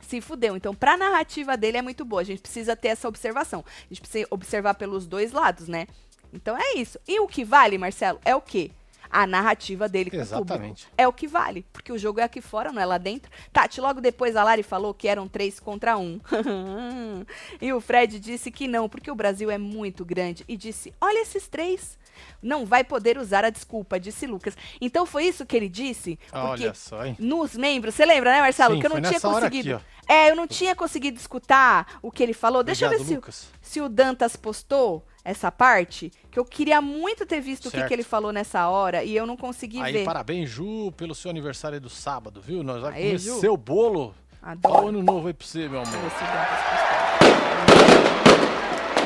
se 0.00 0.20
fudeu. 0.20 0.56
Então, 0.56 0.74
pra 0.74 0.96
narrativa 0.96 1.56
dele 1.56 1.76
é 1.76 1.82
muito 1.82 2.04
boa. 2.04 2.22
A 2.22 2.24
gente 2.24 2.40
precisa 2.40 2.74
ter 2.74 2.88
essa 2.88 3.06
observação. 3.06 3.64
A 3.66 3.88
gente 3.88 4.00
precisa 4.00 4.26
observar 4.30 4.74
pelos 4.74 5.06
dois 5.06 5.32
lados, 5.32 5.68
né? 5.68 5.86
Então 6.32 6.56
é 6.56 6.74
isso. 6.74 6.98
E 7.06 7.20
o 7.20 7.26
que 7.26 7.44
vale, 7.44 7.78
Marcelo, 7.78 8.18
é 8.24 8.34
o 8.34 8.40
quê? 8.40 8.70
A 9.10 9.26
narrativa 9.26 9.88
dele 9.88 10.10
com 10.10 10.16
o 10.16 10.20
público. 10.20 10.44
Exatamente. 10.44 10.88
É 10.96 11.08
o 11.08 11.12
que 11.12 11.26
vale, 11.26 11.64
porque 11.72 11.90
o 11.90 11.98
jogo 11.98 12.20
é 12.20 12.24
aqui 12.24 12.42
fora, 12.42 12.70
não 12.70 12.82
é 12.82 12.84
lá 12.84 12.98
dentro. 12.98 13.30
Tati, 13.50 13.80
logo 13.80 14.02
depois 14.02 14.36
a 14.36 14.44
Lari 14.44 14.62
falou 14.62 14.92
que 14.92 15.08
eram 15.08 15.26
três 15.26 15.58
contra 15.58 15.96
um. 15.96 16.20
e 17.60 17.72
o 17.72 17.80
Fred 17.80 18.20
disse 18.20 18.50
que 18.50 18.68
não, 18.68 18.86
porque 18.86 19.10
o 19.10 19.14
Brasil 19.14 19.50
é 19.50 19.56
muito 19.56 20.04
grande. 20.04 20.44
E 20.46 20.56
disse: 20.58 20.92
Olha 21.00 21.22
esses 21.22 21.48
três. 21.48 21.98
Não 22.42 22.64
vai 22.66 22.84
poder 22.84 23.18
usar 23.18 23.44
a 23.44 23.50
desculpa, 23.50 23.98
disse 23.98 24.26
Lucas. 24.26 24.56
Então 24.80 25.04
foi 25.06 25.24
isso 25.24 25.46
que 25.46 25.56
ele 25.56 25.68
disse? 25.68 26.18
Porque 26.30 26.36
Olha 26.64 26.74
só, 26.74 27.04
hein? 27.04 27.16
nos 27.18 27.54
membros, 27.56 27.94
você 27.94 28.04
lembra, 28.04 28.32
né, 28.32 28.40
Marcelo? 28.40 28.74
Sim, 28.74 28.80
que 28.80 28.86
eu 28.86 28.90
não 28.90 29.02
tinha 29.02 29.20
conseguido. 29.20 29.74
aqui, 29.76 29.84
é, 30.08 30.30
eu 30.30 30.36
não 30.36 30.46
tinha 30.46 30.74
conseguido 30.74 31.18
escutar 31.18 31.98
o 32.02 32.10
que 32.10 32.22
ele 32.22 32.32
falou. 32.32 32.62
Deixa 32.62 32.86
eu 32.86 32.90
ver 32.90 33.00
se, 33.00 33.20
se 33.60 33.80
o 33.80 33.88
Dantas 33.88 34.36
postou 34.36 35.04
essa 35.24 35.52
parte, 35.52 36.10
que 36.30 36.38
eu 36.38 36.44
queria 36.44 36.80
muito 36.80 37.26
ter 37.26 37.40
visto 37.40 37.66
o 37.66 37.70
que, 37.70 37.76
Certo. 37.76 37.88
que 37.88 37.94
ele 37.94 38.02
falou 38.02 38.32
nessa 38.32 38.66
hora 38.68 39.04
e 39.04 39.14
eu 39.14 39.26
não 39.26 39.36
consegui 39.36 39.78
Aí, 39.80 39.92
ver. 39.92 40.04
parabéns, 40.04 40.48
Ju, 40.48 40.90
pelo 40.96 41.14
seu 41.14 41.30
aniversário 41.30 41.78
do 41.78 41.90
sábado, 41.90 42.40
viu? 42.40 42.62
Nós 42.62 42.80
vamos 42.80 42.96
comer 42.96 43.18
seu 43.18 43.54
bolo. 43.56 44.14
Adoro. 44.40 44.74
Ó, 44.74 44.84
o 44.84 44.88
ano 44.88 45.02
novo 45.02 45.26
aí 45.28 45.34
pra 45.34 45.46
você, 45.46 45.68
meu 45.68 45.80
amor. 45.82 45.92
ver 45.92 46.10
se 46.10 46.16
o 46.16 46.26
Dantas 46.26 46.58
postou. 46.70 47.17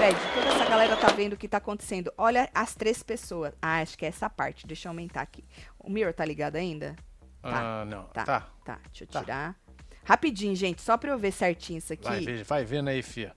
Fred, 0.02 0.18
toda 0.34 0.48
essa 0.48 0.64
galera 0.68 0.96
tá 0.96 1.06
vendo 1.12 1.34
o 1.34 1.36
que 1.36 1.46
tá 1.46 1.58
acontecendo. 1.58 2.12
Olha 2.18 2.50
as 2.52 2.74
três 2.74 3.04
pessoas. 3.04 3.52
Ah, 3.62 3.80
acho 3.82 3.96
que 3.96 4.04
é 4.04 4.08
essa 4.08 4.28
parte. 4.28 4.66
Deixa 4.66 4.88
eu 4.88 4.90
aumentar 4.90 5.20
aqui. 5.22 5.44
O 5.78 5.88
Mirror 5.88 6.12
tá 6.12 6.24
ligado 6.24 6.56
ainda? 6.56 6.96
Ah, 7.40 7.84
não. 7.86 8.04
Tá. 8.06 8.24
Tá. 8.24 8.40
Tá, 8.64 8.80
deixa 8.86 9.04
eu 9.04 9.08
Tá. 9.08 9.20
tirar. 9.20 9.56
Rapidinho, 10.02 10.56
gente, 10.56 10.82
só 10.82 10.96
pra 10.96 11.12
eu 11.12 11.18
ver 11.18 11.30
certinho 11.30 11.78
isso 11.78 11.92
aqui. 11.92 12.02
Vai, 12.08 12.18
ver- 12.20 12.42
vai 12.42 12.64
vendo 12.64 12.88
aí, 12.88 13.00
fia. 13.00 13.32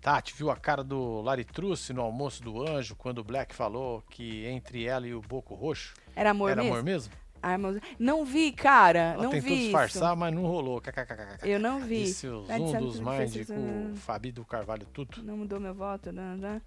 Tati, 0.00 0.34
viu 0.34 0.50
a 0.50 0.56
cara 0.56 0.82
do 0.82 1.20
Laritruce 1.20 1.92
no 1.92 2.02
almoço 2.02 2.42
do 2.42 2.60
anjo 2.68 2.96
quando 2.96 3.18
o 3.18 3.24
Black 3.24 3.54
falou 3.54 4.02
que 4.10 4.46
entre 4.46 4.86
ela 4.86 5.06
e 5.06 5.14
o 5.14 5.20
Boco 5.20 5.54
Roxo 5.54 5.94
Era 6.16 6.30
amor 6.30 6.50
era 6.50 6.60
mesmo? 6.62 6.74
amor 6.74 6.84
mesmo? 6.84 7.12
Ah, 7.42 7.56
mas- 7.56 7.80
Não 7.98 8.24
vi, 8.24 8.52
cara. 8.52 9.12
Ela 9.14 9.22
não 9.24 9.30
tentou 9.30 9.48
vi 9.48 9.54
isso. 9.54 9.62
disfarçar, 9.64 10.14
mas 10.16 10.34
não 10.34 10.42
rolou. 10.42 10.80
KKKKK. 10.80 11.48
Eu 11.48 11.58
não 11.58 11.80
vi. 11.80 12.12
Fred, 12.12 12.58
Zoom 12.58 12.70
sabe 12.70 12.84
dos 12.84 12.96
isso, 13.36 13.52
com 13.54 13.92
o 13.92 13.96
Fabi 13.96 14.30
do 14.32 14.44
Carvalho, 14.44 14.86
tudo. 14.92 15.22
Não 15.22 15.36
mudou 15.38 15.58
meu 15.58 15.72
voto. 15.74 16.12
Não, 16.12 16.36
não. 16.36 16.60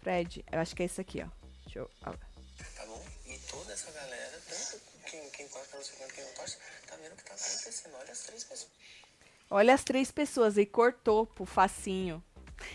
Fred, 0.00 0.44
eu 0.50 0.60
acho 0.60 0.74
que 0.76 0.82
é 0.82 0.86
isso 0.86 1.00
aqui, 1.00 1.22
ó. 1.22 1.26
Deixa 1.64 1.80
eu. 1.80 1.90
Tá 2.00 2.12
bom? 2.86 3.02
E 3.26 3.38
toda 3.50 3.72
essa 3.72 3.90
galera, 3.90 4.40
tanto 4.48 4.82
quem, 5.10 5.28
quem 5.30 5.48
torce 5.48 5.68
pra 5.68 5.78
você 5.80 5.92
quanto 5.96 6.14
quem 6.14 6.24
não 6.24 6.32
torce, 6.34 6.56
tá 6.88 6.96
vendo 7.02 7.12
o 7.12 7.16
que 7.16 7.24
tá 7.24 7.34
acontecendo. 7.34 7.94
Olha 8.00 8.12
as 8.12 8.20
três 8.22 8.44
pessoas. 8.44 8.70
Olha 9.50 9.74
as 9.74 9.84
três 9.84 10.10
pessoas 10.10 10.58
aí, 10.58 10.66
cortou 10.66 11.26
pro 11.26 11.44
facinho. 11.44 12.22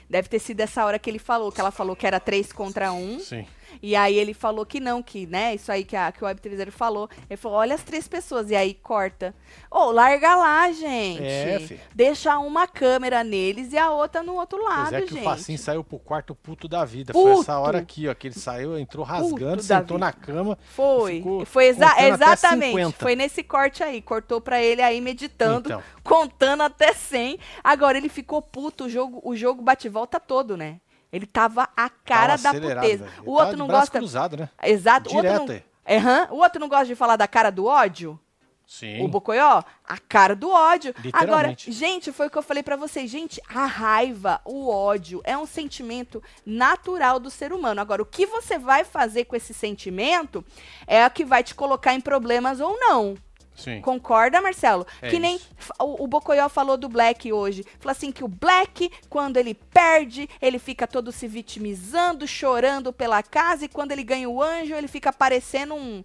Deve 0.10 0.28
ter 0.28 0.40
sido 0.40 0.60
essa 0.60 0.84
hora 0.86 1.00
que 1.00 1.10
ele 1.10 1.18
falou, 1.20 1.52
que 1.52 1.62
ela 1.62 1.72
falou 1.72 1.96
que 1.96 2.06
era 2.06 2.20
três 2.20 2.52
contra 2.52 2.92
um. 2.92 3.20
Sim. 3.20 3.48
E 3.82 3.96
aí 3.96 4.18
ele 4.18 4.34
falou 4.34 4.66
que 4.66 4.80
não, 4.80 5.02
que, 5.04 5.26
né, 5.26 5.56
isso 5.56 5.72
aí 5.72 5.84
que, 5.84 5.96
a, 5.96 6.12
que 6.12 6.24
o 6.24 6.28
Web 6.28 6.42
TV 6.42 6.72
falou. 6.72 7.10
Ele 7.30 7.38
falou, 7.38 7.58
olha 7.60 7.76
as 7.76 7.84
três 7.84 8.08
pessoas, 8.08 8.50
e 8.50 8.56
aí 8.56 8.74
corta. 8.74 9.34
Ô, 9.70 9.92
larga 9.92 10.36
lá, 10.36 10.72
gente. 10.72 11.24
É, 11.24 11.60
fi. 11.60 11.80
Deixa 11.94 12.38
uma 12.40 12.68
câmera 12.68 13.24
neles 13.24 13.74
e 13.74 13.78
a 13.78 13.92
outra 13.92 14.24
no 14.24 14.36
outro 14.36 14.64
lado, 14.64 14.90
Pois 14.90 14.94
é 14.94 15.02
que 15.06 15.14
gente. 15.14 15.22
o 15.22 15.24
Facinho 15.24 15.58
saiu 15.58 15.84
pro 15.84 16.00
quarto 16.00 16.34
puto 16.36 16.68
da 16.68 16.84
vida. 16.86 17.14
Foi 17.14 17.32
essa 17.32 17.38
Puto. 17.40 17.52
hora 17.52 17.78
aqui, 17.80 18.08
ó, 18.08 18.14
que 18.14 18.28
ele 18.28 18.36
saiu, 18.40 18.78
entrou 18.78 19.06
rasgando, 19.06 19.62
sentou 19.62 19.98
vida. 19.98 20.06
na 20.06 20.12
cama. 20.14 20.58
Foi. 20.74 21.24
Foi 21.46 21.66
exa 21.68 21.94
exatamente. 22.08 22.72
50. 22.72 22.98
Foi 23.00 23.16
nesse 23.16 23.44
corte 23.44 23.84
aí. 23.84 24.02
Cortou 24.02 24.40
pra 24.42 24.62
ele 24.62 24.82
aí 24.82 25.00
meditando, 25.02 25.68
Então. 25.70 25.84
contando 26.04 26.64
até 26.64 26.94
100. 26.94 27.40
Agora 27.64 27.98
ele 27.98 28.10
ficou 28.10 28.42
puto 28.42 28.86
o 28.86 28.90
jogo, 28.90 29.22
o 29.24 29.36
jogo 29.36 29.62
bate 29.62 29.88
volta 29.90 30.20
todo, 30.20 30.56
né? 30.58 30.80
Ele 31.12 31.26
tava 31.26 31.70
a 31.76 31.90
cara 31.90 32.38
Tava 32.38 32.60
da 32.60 32.76
puteza. 32.76 33.08
O 33.26 33.32
outro 33.32 33.58
não 33.58 33.68
gosta. 33.68 33.98
cruzado, 33.98 34.38
né? 34.38 34.50
Exato. 34.64 35.10
O 35.10 35.16
outro 35.16 35.32
Direto 35.32 35.64
não... 35.88 35.98
Aham. 35.98 36.28
O 36.32 36.38
outro 36.38 36.60
não 36.60 36.68
gosta 36.68 36.86
de 36.86 36.96
falar 36.96 37.16
da 37.16 37.28
cara 37.28 37.50
do 37.50 37.66
ódio? 37.66 38.20
Sim. 38.68 39.02
O 39.02 39.08
Bocoió? 39.08 39.64
A 39.88 39.98
cara 39.98 40.36
do 40.36 40.50
ódio. 40.50 40.94
Agora, 41.14 41.56
gente, 41.58 42.12
foi 42.12 42.28
o 42.28 42.30
que 42.30 42.38
eu 42.38 42.44
falei 42.44 42.62
pra 42.62 42.76
vocês. 42.76 43.10
Gente, 43.10 43.42
a 43.48 43.66
raiva, 43.66 44.42
o 44.44 44.70
ódio 44.70 45.22
é 45.24 45.38
um 45.38 45.46
sentimento 45.46 46.22
natural 46.46 47.18
do 47.18 47.30
ser 47.30 47.54
humano. 47.54 47.80
Agora, 47.80 48.02
o 48.02 48.06
que 48.06 48.26
você 48.26 48.60
vai 48.60 48.84
fazer 48.84 49.24
com 49.24 49.38
esse 49.38 49.54
sentimento 49.54 50.44
é 50.86 51.08
o 51.08 51.10
que 51.10 51.24
vai 51.24 51.42
te 51.44 51.56
colocar 51.56 51.94
em 51.94 52.02
problemas 52.02 52.60
ou 52.60 52.78
não. 52.78 53.16
Sim. 53.58 53.82
Concorda, 53.82 54.40
Marcelo? 54.40 54.86
É 55.02 55.10
que 55.10 55.18
nem 55.18 55.36
isso. 55.36 55.50
o, 55.80 56.04
o 56.04 56.08
Bocoió 56.08 56.48
falou 56.48 56.78
do 56.78 56.88
Black 56.88 57.34
hoje. 57.34 57.66
Falou 57.80 57.92
assim 57.92 58.12
que 58.12 58.24
o 58.24 58.28
Black, 58.28 58.92
quando 59.10 59.38
ele 59.38 59.56
perde, 59.56 60.30
ele 60.40 60.60
fica 60.60 60.86
todo 60.86 61.12
se 61.12 61.28
vitimizando, 61.28 62.28
chorando 62.28 62.94
pela 62.94 63.24
casa, 63.24 63.66
e 63.66 63.68
quando 63.68 63.92
ele 63.92 64.04
ganha 64.04 64.30
o 64.30 64.42
anjo, 64.42 64.76
ele 64.76 64.88
fica 64.88 65.12
parecendo 65.12 65.74
um. 65.74 66.04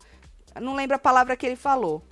Não 0.60 0.74
lembro 0.74 0.96
a 0.96 0.98
palavra 0.98 1.36
que 1.36 1.44
ele 1.44 1.56
falou. 1.56 2.02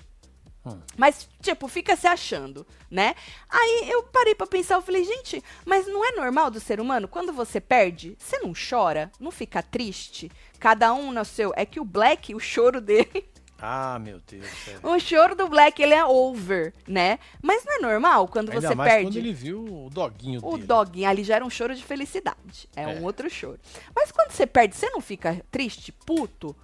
Hum. 0.64 0.78
Mas, 0.94 1.26
tipo, 1.40 1.66
fica 1.68 1.96
se 1.96 2.06
achando, 2.06 2.66
né? 2.90 3.14
Aí 3.48 3.88
eu 3.88 4.02
parei 4.02 4.34
pra 4.34 4.46
pensar, 4.46 4.74
eu 4.74 4.82
falei, 4.82 5.04
gente, 5.04 5.42
mas 5.64 5.86
não 5.86 6.04
é 6.04 6.12
normal 6.12 6.50
do 6.50 6.60
ser 6.60 6.80
humano? 6.80 7.08
Quando 7.08 7.32
você 7.32 7.60
perde, 7.60 8.14
você 8.18 8.38
não 8.40 8.52
chora? 8.52 9.10
Não 9.18 9.30
fica 9.30 9.62
triste? 9.62 10.30
Cada 10.58 10.92
um 10.92 11.12
no 11.12 11.24
seu. 11.24 11.52
É 11.56 11.64
que 11.64 11.80
o 11.80 11.84
Black, 11.84 12.34
o 12.34 12.40
choro 12.40 12.80
dele. 12.80 13.24
Ah, 13.62 13.98
meu 13.98 14.20
Deus. 14.26 14.46
É. 14.68 14.86
O 14.86 14.98
choro 14.98 15.34
do 15.34 15.48
Black, 15.48 15.82
ele 15.82 15.92
é 15.94 16.04
over, 16.04 16.72
né? 16.88 17.18
Mas 17.42 17.64
não 17.64 17.74
é 17.74 17.78
normal 17.80 18.26
quando 18.28 18.50
Ainda 18.50 18.68
você 18.68 18.74
mais 18.74 18.90
perde. 18.90 19.06
quando 19.08 19.16
ele 19.16 19.32
viu 19.32 19.60
o 19.86 19.90
doguinho 19.90 20.40
O 20.42 20.54
dele. 20.54 20.66
doguinho 20.66 21.08
ali 21.08 21.22
já 21.24 21.36
era 21.36 21.44
um 21.44 21.50
choro 21.50 21.74
de 21.74 21.84
felicidade. 21.84 22.68
É, 22.74 22.82
É. 22.84 22.86
um 22.88 23.04
outro 23.04 23.28
choro. 23.28 23.58
Mas 23.94 24.10
quando 24.10 24.30
você 24.30 24.46
perde, 24.46 24.74
você 24.76 24.88
não 24.90 25.00
fica 25.00 25.40
triste, 25.50 25.92
puto 25.92 26.56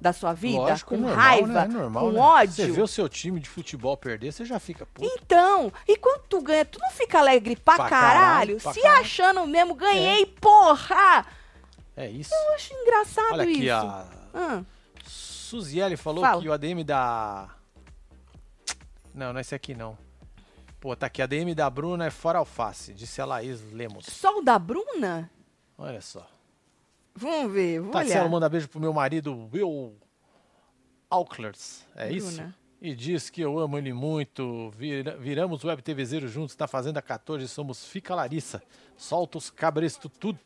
da 0.00 0.12
sua 0.12 0.32
vida? 0.32 0.58
Lógico, 0.58 0.90
com 0.90 0.94
é 0.94 0.98
normal, 0.98 1.16
raiva, 1.16 1.46
né? 1.52 1.64
É 1.64 1.68
normal, 1.68 2.04
com 2.06 2.12
né? 2.12 2.20
ódio? 2.20 2.54
Você 2.66 2.70
vê 2.70 2.80
o 2.82 2.86
seu 2.86 3.08
time 3.08 3.40
de 3.40 3.48
futebol 3.48 3.96
perder, 3.96 4.32
você 4.32 4.44
já 4.44 4.58
fica 4.60 4.86
puto. 4.86 5.10
Então, 5.20 5.72
e 5.88 5.96
quando 5.96 6.22
tu 6.28 6.40
ganha, 6.40 6.64
tu 6.64 6.78
não 6.80 6.90
fica 6.92 7.18
alegre 7.18 7.56
pra, 7.56 7.74
Pra 7.74 7.88
caralho? 7.88 8.20
caralho, 8.20 8.60
pra 8.60 8.72
se 8.72 8.80
caralho. 8.80 9.00
achando 9.00 9.46
mesmo, 9.46 9.74
ganhei, 9.74 10.24
porra! 10.24 11.26
É 11.96 12.08
isso. 12.08 12.32
Eu 12.32 12.54
acho 12.54 12.72
engraçado 12.74 13.32
Olha 13.32 13.42
aqui, 13.42 13.64
isso. 13.64 13.72
a 13.72 14.06
Ah, 14.32 14.62
Suziele 15.48 15.96
falou 15.96 16.22
Fala. 16.22 16.42
que 16.42 16.48
o 16.48 16.52
ADM 16.52 16.84
da. 16.84 17.48
Não, 19.14 19.32
não 19.32 19.38
é 19.38 19.40
esse 19.40 19.54
aqui 19.54 19.74
não. 19.74 19.96
Pô, 20.78 20.94
tá 20.94 21.06
aqui. 21.06 21.20
ADM 21.22 21.54
da 21.54 21.68
Bruna 21.68 22.06
é 22.06 22.10
fora 22.10 22.38
alface, 22.38 22.92
disse 22.94 23.20
a 23.20 23.24
Laís 23.24 23.60
Lemos. 23.72 24.06
só 24.06 24.38
o 24.38 24.42
da 24.42 24.58
Bruna? 24.58 25.30
Olha 25.76 26.00
só. 26.00 26.28
Vamos 27.14 27.52
ver, 27.52 27.80
vou 27.80 27.90
Tatsielo 27.90 28.20
olhar. 28.20 28.30
manda 28.30 28.48
beijo 28.48 28.68
pro 28.68 28.78
meu 28.78 28.92
marido 28.92 29.48
Will 29.52 29.96
Aucklers. 31.10 31.84
É 31.96 32.12
isso? 32.12 32.36
Bruna. 32.36 32.54
E 32.80 32.94
diz 32.94 33.28
que 33.28 33.40
eu 33.40 33.58
amo 33.58 33.76
ele 33.76 33.92
muito. 33.92 34.70
Vira- 34.70 35.16
viramos 35.16 35.64
web 35.64 35.82
TVzeiro 35.82 36.28
juntos 36.28 36.56
na 36.56 36.68
Fazenda 36.68 37.02
14. 37.02 37.48
Somos 37.48 37.84
Fica 37.86 38.14
Larissa. 38.14 38.62
Solta 38.96 39.36
os 39.38 39.50
cabresto 39.50 40.08
tudo. 40.08 40.38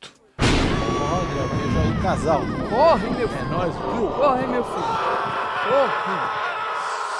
Olha, 1.12 1.48
beijo 1.54 1.78
aí, 1.78 2.02
casal. 2.02 2.40
Corre, 2.68 3.10
meu 3.10 3.28
filho. 3.28 3.40
É 3.40 3.44
nóis, 3.50 3.74
viu? 3.74 4.08
Corre, 4.10 4.46
meu 4.46 4.64
filho. 4.64 5.12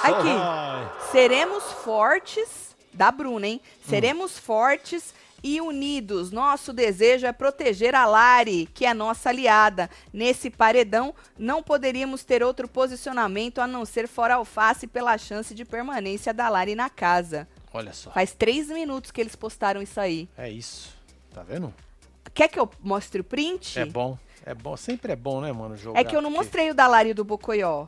Aqui. 0.03 0.29
Ai. 0.29 0.91
Seremos 1.11 1.63
fortes, 1.63 2.75
da 2.93 3.11
Bruna, 3.11 3.47
hein? 3.47 3.61
Seremos 3.87 4.37
fortes 4.37 5.13
e 5.43 5.59
unidos. 5.59 6.31
Nosso 6.31 6.71
desejo 6.71 7.25
é 7.25 7.31
proteger 7.31 7.93
a 7.95 8.05
Lari, 8.05 8.67
que 8.73 8.85
é 8.85 8.93
nossa 8.93 9.29
aliada. 9.29 9.89
Nesse 10.11 10.49
paredão, 10.49 11.13
não 11.37 11.61
poderíamos 11.61 12.23
ter 12.23 12.41
outro 12.41 12.67
posicionamento 12.67 13.59
a 13.59 13.67
não 13.67 13.85
ser 13.85 14.07
fora 14.07 14.35
alface 14.35 14.87
pela 14.87 15.17
chance 15.17 15.53
de 15.53 15.65
permanência 15.65 16.33
da 16.33 16.49
Lari 16.49 16.75
na 16.75 16.89
casa. 16.89 17.47
Olha 17.73 17.93
só. 17.93 18.11
Faz 18.11 18.33
três 18.33 18.67
minutos 18.67 19.11
que 19.11 19.19
eles 19.19 19.35
postaram 19.35 19.81
isso 19.81 19.99
aí. 19.99 20.29
É 20.37 20.49
isso. 20.49 20.95
Tá 21.33 21.43
vendo? 21.43 21.73
Quer 22.33 22.47
que 22.47 22.59
eu 22.59 22.69
mostre 22.79 23.21
o 23.21 23.23
print? 23.23 23.79
É 23.79 23.85
bom. 23.85 24.17
É 24.45 24.53
bom. 24.53 24.75
Sempre 24.77 25.13
é 25.13 25.15
bom, 25.15 25.39
né, 25.41 25.51
mano, 25.51 25.75
jogar. 25.77 25.99
É 25.99 26.03
que 26.03 26.15
eu 26.15 26.21
não 26.21 26.29
porque 26.31 26.43
mostrei 26.45 26.69
o 26.71 26.73
da 26.73 26.87
Lari 26.87 27.13
do 27.13 27.23
Bocoió. 27.23 27.87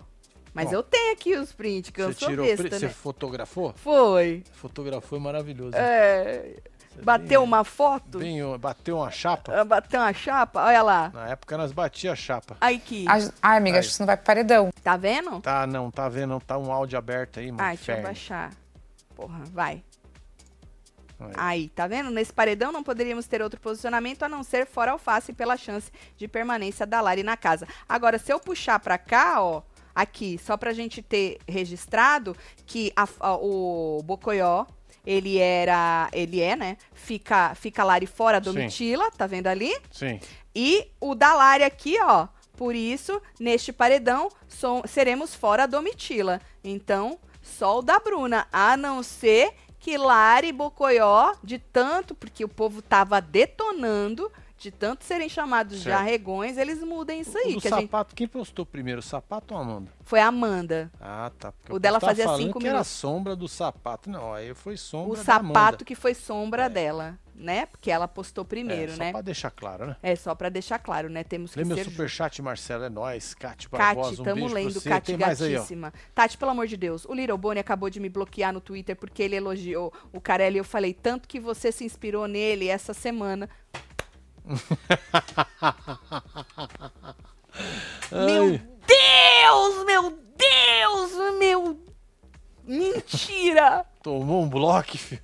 Mas 0.54 0.70
Bom. 0.70 0.76
eu 0.76 0.84
tenho 0.84 1.12
aqui 1.12 1.36
os 1.36 1.52
prints, 1.52 1.90
que 1.92 2.02
eu 2.02 2.14
Você 2.14 2.20
sou 2.20 2.30
tirou 2.30 2.46
besta, 2.46 2.70
Você 2.80 2.86
né? 2.86 2.92
fotografou? 2.94 3.74
Foi. 3.76 4.42
Fotografou 4.54 5.18
é 5.18 5.22
maravilhoso. 5.22 5.76
É, 5.76 6.54
Você 6.94 7.02
bateu 7.02 7.42
bem- 7.42 7.48
uma 7.50 7.66
foto, 7.66 8.20
bem, 8.20 8.40
bateu 8.58 8.96
uma 8.96 9.12
chapa. 9.12 9.54
ah, 9.54 9.66
bateu 9.66 10.00
uma 10.00 10.14
chapa, 10.14 10.64
olha 10.64 10.82
lá. 10.82 11.12
Na 11.14 11.28
época 11.28 11.58
nós 11.58 11.74
batia 11.74 12.14
a 12.14 12.16
chapa. 12.16 12.56
Aí 12.62 12.78
aqui, 12.78 13.04
Ai, 13.10 13.58
amiga, 13.58 13.76
Aí. 13.76 13.80
acho 13.82 13.90
que 13.90 13.96
você 13.96 14.02
não 14.04 14.08
vai 14.08 14.16
pro 14.16 14.26
paredão. 14.28 14.70
tá 14.82 14.96
vendo? 14.96 15.42
Tá, 15.42 15.68
não, 15.68 15.92
tá 15.92 16.08
vendo? 16.08 16.40
Tá 16.40 16.58
um 16.58 16.72
áudio 16.72 16.98
aberto 16.98 17.42
aí, 17.42 17.52
mano. 17.52 17.62
Ai, 17.62 17.76
deixa 17.76 17.92
eu 17.92 17.96
inferno. 17.96 18.08
baixar. 18.08 18.54
Porra, 19.14 19.42
vai. 19.52 19.84
Aí. 21.20 21.32
Aí, 21.36 21.70
tá 21.70 21.88
vendo? 21.88 22.10
Nesse 22.12 22.34
paredão 22.34 22.72
não 22.72 22.84
poderíamos 22.84 23.26
ter 23.28 23.42
outro 23.42 23.60
posicionamento 23.60 24.24
a 24.24 24.30
não 24.30 24.44
ser 24.44 24.66
fora 24.68 24.92
alface 24.92 25.32
pela 25.34 25.56
chance 25.58 25.92
de 26.18 26.28
permanência 26.28 26.86
da 26.86 27.00
Lari 27.02 27.24
na 27.24 27.38
casa. 27.38 27.68
Agora, 27.88 28.18
se 28.18 28.32
eu 28.34 28.40
puxar 28.40 28.80
pra 28.80 28.98
cá, 28.98 29.42
ó, 29.42 29.62
aqui, 29.94 30.38
só 30.44 30.58
pra 30.58 30.74
gente 30.74 31.02
ter 31.02 31.38
registrado 31.48 32.36
que 32.66 32.92
a- 32.96 33.08
a- 33.20 33.36
o 33.36 34.02
Bocoió, 34.04 34.66
ele 35.06 35.38
era, 35.38 36.10
ele 36.12 36.42
é, 36.42 36.56
né? 36.56 36.78
Fica, 36.94 37.54
fica 37.56 37.84
Lari 37.84 38.06
fora 38.08 38.38
Sim. 38.40 38.44
Domitila, 38.44 39.10
tá 39.12 39.26
vendo 39.28 39.48
ali? 39.48 39.74
Sim. 39.92 40.20
E 40.54 40.90
o 41.00 41.14
da 41.16 41.34
Lari 41.34 41.64
aqui, 41.64 41.98
ó. 42.02 42.28
Por 42.58 42.74
isso, 42.74 43.22
neste 43.40 43.72
paredão, 43.74 44.30
som- 44.48 44.82
seremos 44.88 45.36
fora 45.36 45.64
a 45.64 45.68
Domitila. 45.68 46.42
Então, 46.64 47.20
só 47.42 47.80
o 47.80 47.82
da 47.82 48.00
Bruna. 48.00 48.48
A 48.52 48.76
não 48.78 49.04
ser 49.04 49.54
que 49.86 50.00
Lari 50.00 50.52
Bocoió, 50.52 51.34
de 51.44 51.60
tanto, 51.60 52.16
porque 52.16 52.44
o 52.44 52.50
povo 52.50 52.82
tava 52.82 53.22
detonando, 53.22 54.32
de 54.58 54.72
tanto 54.72 55.04
serem 55.04 55.28
chamados 55.28 55.78
de 55.80 55.84
Certo. 55.84 56.00
arregões, 56.00 56.58
eles 56.58 56.82
mudem 56.82 57.22
isso 57.22 57.38
aí. 57.38 57.56
o 57.56 57.62
Que 57.62 57.68
a 57.68 57.72
gente... 57.72 57.82
sapato, 57.84 58.16
quem 58.16 58.28
postou 58.28 58.66
primeiro, 58.66 59.00
o 59.00 59.04
sapato 59.04 59.54
ou 59.54 59.60
a 59.60 59.64
Amanda? 59.64 59.92
Foi 60.04 60.20
a 60.20 60.28
Amanda. 60.28 60.92
Ah, 61.00 61.32
tá. 61.38 61.54
O 61.70 61.78
dela 61.80 62.00
tava 62.00 62.16
fazia 62.16 62.36
cinco 62.38 62.60
que 62.60 62.66
era 62.66 62.76
minutos. 62.76 62.92
sombra 62.92 63.36
do 63.36 63.48
sapato. 63.48 64.10
Não, 64.10 64.34
aí 64.34 64.54
foi 64.54 64.78
sombra 64.78 65.20
O 65.20 65.24
sapato 65.24 65.84
que 65.84 65.94
foi 65.96 66.14
sombra 66.14 66.66
É. 66.66 66.70
dela, 66.70 67.20
né? 67.36 67.66
Porque 67.66 67.92
ela 67.92 68.08
postou 68.08 68.46
primeiro, 68.46 68.94
é, 68.94 68.96
né? 68.98 69.06
Só 69.08 69.12
pra 69.12 69.22
deixar 69.22 69.52
claro, 69.52 69.88
né? 69.88 69.96
É, 70.02 70.16
só 70.16 70.34
pra 70.36 70.50
deixar 70.50 70.80
claro, 70.80 71.10
né? 71.10 71.24
Temos 71.24 71.52
que 71.52 71.60
Lê 71.60 71.66
meu 71.66 71.76
ser 71.76 71.86
superchat, 71.86 72.42
Marcelo, 72.42 72.86
é 72.86 72.90
nóis. 72.90 73.34
Cate 73.34 73.68
Cate, 73.70 73.96
Barbosa, 73.96 74.22
um 74.22 74.26
tamo 74.26 74.48
lendo, 74.48 74.74
você. 74.80 74.88
Cate 74.90 75.08
Tem 75.08 75.18
mais 75.18 75.42
aí, 75.42 75.54
gatíssima. 75.54 75.94
Tati, 76.14 76.38
pelo 76.38 76.52
amor 76.52 76.68
de 76.68 76.78
Deus, 76.78 77.04
o 77.06 77.14
Little 77.14 77.38
Bonnie 77.38 77.60
acabou 77.60 77.90
de 77.90 78.00
me 78.00 78.08
bloquear 78.10 78.54
no 78.54 78.62
Twitter 78.62 78.96
porque 78.96 79.22
ele 79.22 79.36
elogiou 79.36 79.92
o 80.14 80.22
Carelli. 80.22 80.58
Eu 80.60 80.64
falei, 80.64 80.94
tanto 80.94 81.28
que 81.28 81.40
você 81.40 81.72
se 81.72 81.84
inspirou 81.84 82.28
nele 82.28 82.68
essa 82.70 82.94
semana. 82.94 83.50
Meu 88.12 88.60
Deus, 88.86 89.86
meu 89.86 90.12
Deus, 90.38 91.12
meu... 91.40 91.80
Mentira! 92.66 93.86
tomou 94.06 94.44
um 94.44 94.48
bloco, 94.48 94.96
filho. 95.00 95.24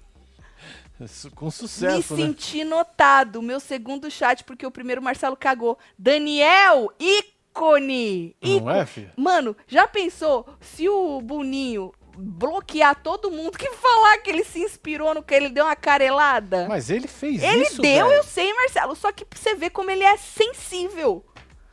Com 1.36 1.46
me 1.46 1.52
sucesso, 1.52 2.16
né? 2.16 2.26
senti 2.26 2.64
notado. 2.64 3.42
Meu 3.42 3.60
segundo 3.60 4.10
chat, 4.10 4.44
porque 4.44 4.66
o 4.66 4.72
primeiro 4.72 5.02
Marcelo 5.02 5.38
cagou. 5.38 5.78
Daniel, 5.98 6.92
ícone! 7.00 8.36
Não 8.42 8.72
é, 8.72 8.86
filho? 8.86 9.12
Mano, 9.16 9.56
já 9.68 9.88
pensou 9.88 10.48
se 10.60 10.90
o 10.90 11.22
Boninho 11.22 11.94
bloquear 12.22 12.96
todo 13.02 13.32
mundo 13.32 13.58
que 13.58 13.70
falar 13.72 14.18
que 14.20 14.30
ele 14.30 14.44
se 14.44 14.60
inspirou 14.60 15.14
no 15.14 15.24
que 15.24 15.34
ele 15.34 15.50
deu 15.50 15.66
uma 15.66 15.76
carelada? 15.76 16.68
Mas 16.70 16.90
ele 16.90 17.08
fez 17.08 17.42
ele 17.42 17.64
isso, 17.64 17.82
deu, 17.82 18.08
velho. 18.08 18.18
eu 18.20 18.24
sei, 18.24 18.54
Marcelo. 18.54 18.96
Só 18.96 19.12
que 19.12 19.26
pra 19.26 19.40
você 19.40 19.56
ver 19.56 19.72
como 19.72 19.90
ele 19.90 20.04
é 20.04 20.16
sensível. 20.18 21.26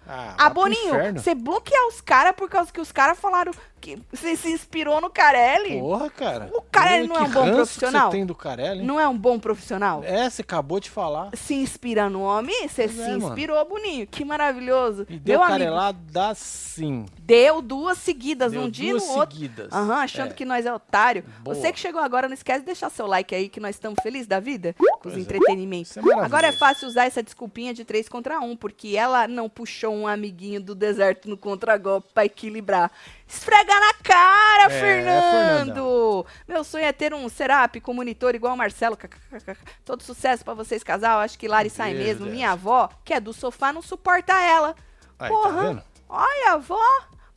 Ah, 0.07 0.35
Ah, 0.39 0.49
Boninho, 0.51 0.95
você 1.15 1.35
bloquear 1.35 1.87
os 1.89 2.01
caras 2.01 2.33
por 2.35 2.49
causa 2.49 2.73
que 2.73 2.81
os 2.81 2.91
caras 2.91 3.19
falaram 3.19 3.53
que 3.79 3.99
você 4.13 4.37
se 4.37 4.51
inspirou 4.51 5.01
no 5.01 5.09
Carelli? 5.11 5.79
Porra, 5.81 6.11
cara. 6.11 6.51
O 6.53 6.63
Carelli 6.63 7.07
não 7.09 7.17
é 7.17 7.21
um 7.23 7.31
bom 7.31 7.41
ranço 7.41 7.51
que 7.51 7.57
profissional? 7.57 8.11
Você 8.11 8.17
tem 8.17 8.27
do 8.27 8.35
Carelli, 8.35 8.81
hein? 8.81 8.87
Não 8.87 9.01
é 9.01 9.09
um 9.09 9.17
bom 9.17 9.39
profissional? 9.39 10.03
É, 10.05 10.29
você 10.29 10.43
acabou 10.43 10.81
de 10.81 10.91
falar. 10.91 11.31
Se 11.35 11.55
inspira 11.55 12.11
no 12.11 12.23
homem, 12.23 12.69
você 12.69 12.85
Pois 12.85 12.97
se 12.97 13.01
é, 13.03 13.09
mano. 13.17 13.29
inspirou, 13.29 13.65
Boninho. 13.69 14.07
Que 14.07 14.25
maravilhoso. 14.25 15.07
E 15.09 15.19
deu 15.19 15.41
carelada 15.41 16.35
sim. 16.35 17.07
deu 17.21 17.61
duas 17.63 17.99
seguidas, 17.99 18.53
Deu 18.53 18.63
um 18.63 18.69
dia 18.71 18.93
duas 18.93 19.07
no 19.07 19.13
outro. 19.15 19.37
seguidas. 19.37 19.73
Aham, 19.73 19.95
achando 19.97 20.31
É. 20.31 20.35
que 20.35 20.45
nós 20.45 20.67
é 20.67 20.73
otário. 20.73 21.25
Boa. 21.41 21.55
Você 21.55 21.73
que 21.73 21.79
chegou 21.81 22.01
agora, 22.01 22.29
não 22.29 22.35
esquece 22.35 22.61
de 22.61 22.67
deixar 22.67 22.91
seu 22.91 23.07
like 23.07 23.35
aí, 23.35 23.49
que 23.49 23.61
nós 23.61 23.77
estamos 23.77 23.99
felizes 24.03 24.27
da 24.27 24.41
vida 24.41 24.75
com 25.01 25.09
os 25.09 25.15
é. 25.17 25.21
entretenimentos. 25.21 25.97
É 25.97 26.01
agora 26.25 26.49
é 26.49 26.53
fácil 26.53 26.89
usar 26.89 27.05
essa 27.05 27.23
desculpinha 27.23 27.73
de 27.75 27.85
3 27.85 28.09
contra 28.09 28.41
1, 28.41 28.57
porque 28.57 28.97
ela 28.97 29.29
não 29.29 29.49
puxou 29.49 29.95
um 29.95 30.07
amiguinho 30.07 30.61
do 30.61 30.75
deserto 30.75 31.29
no 31.29 31.37
contragolpe 31.37 32.09
pra 32.13 32.25
equilibrar. 32.25 32.91
Esfrega 33.29 33.75
na 33.79 33.93
cara, 34.03 34.65
É, 34.73 34.81
Fernando! 34.81 36.25
Meu 36.47 36.65
sonho 36.65 36.85
é 36.87 36.93
ter 36.93 37.13
um 37.13 37.29
Serap 37.29 37.77
com 37.81 37.93
monitor 37.93 38.35
igual 38.35 38.55
o 38.55 38.57
Marcelo. 38.57 38.97
Todo 39.85 40.03
sucesso 40.03 40.45
pra 40.45 40.55
vocês, 40.55 40.83
casal. 40.83 41.21
Acho 41.21 41.39
que 41.39 41.47
Lari 41.47 41.69
sai 41.69 41.93
Beijo, 41.93 42.07
mesmo. 42.07 42.25
Jess. 42.25 42.35
Minha 42.35 42.53
avó, 42.53 42.89
que 43.05 43.13
é 43.13 43.21
do 43.21 43.33
sofá, 43.35 43.73
não 43.73 43.83
suporta 43.83 44.33
ela. 44.33 44.75
Aí, 45.19 45.29
Porra. 45.31 45.75
tá? 45.77 45.83
Olha, 46.09 46.57
vó. 46.59 46.81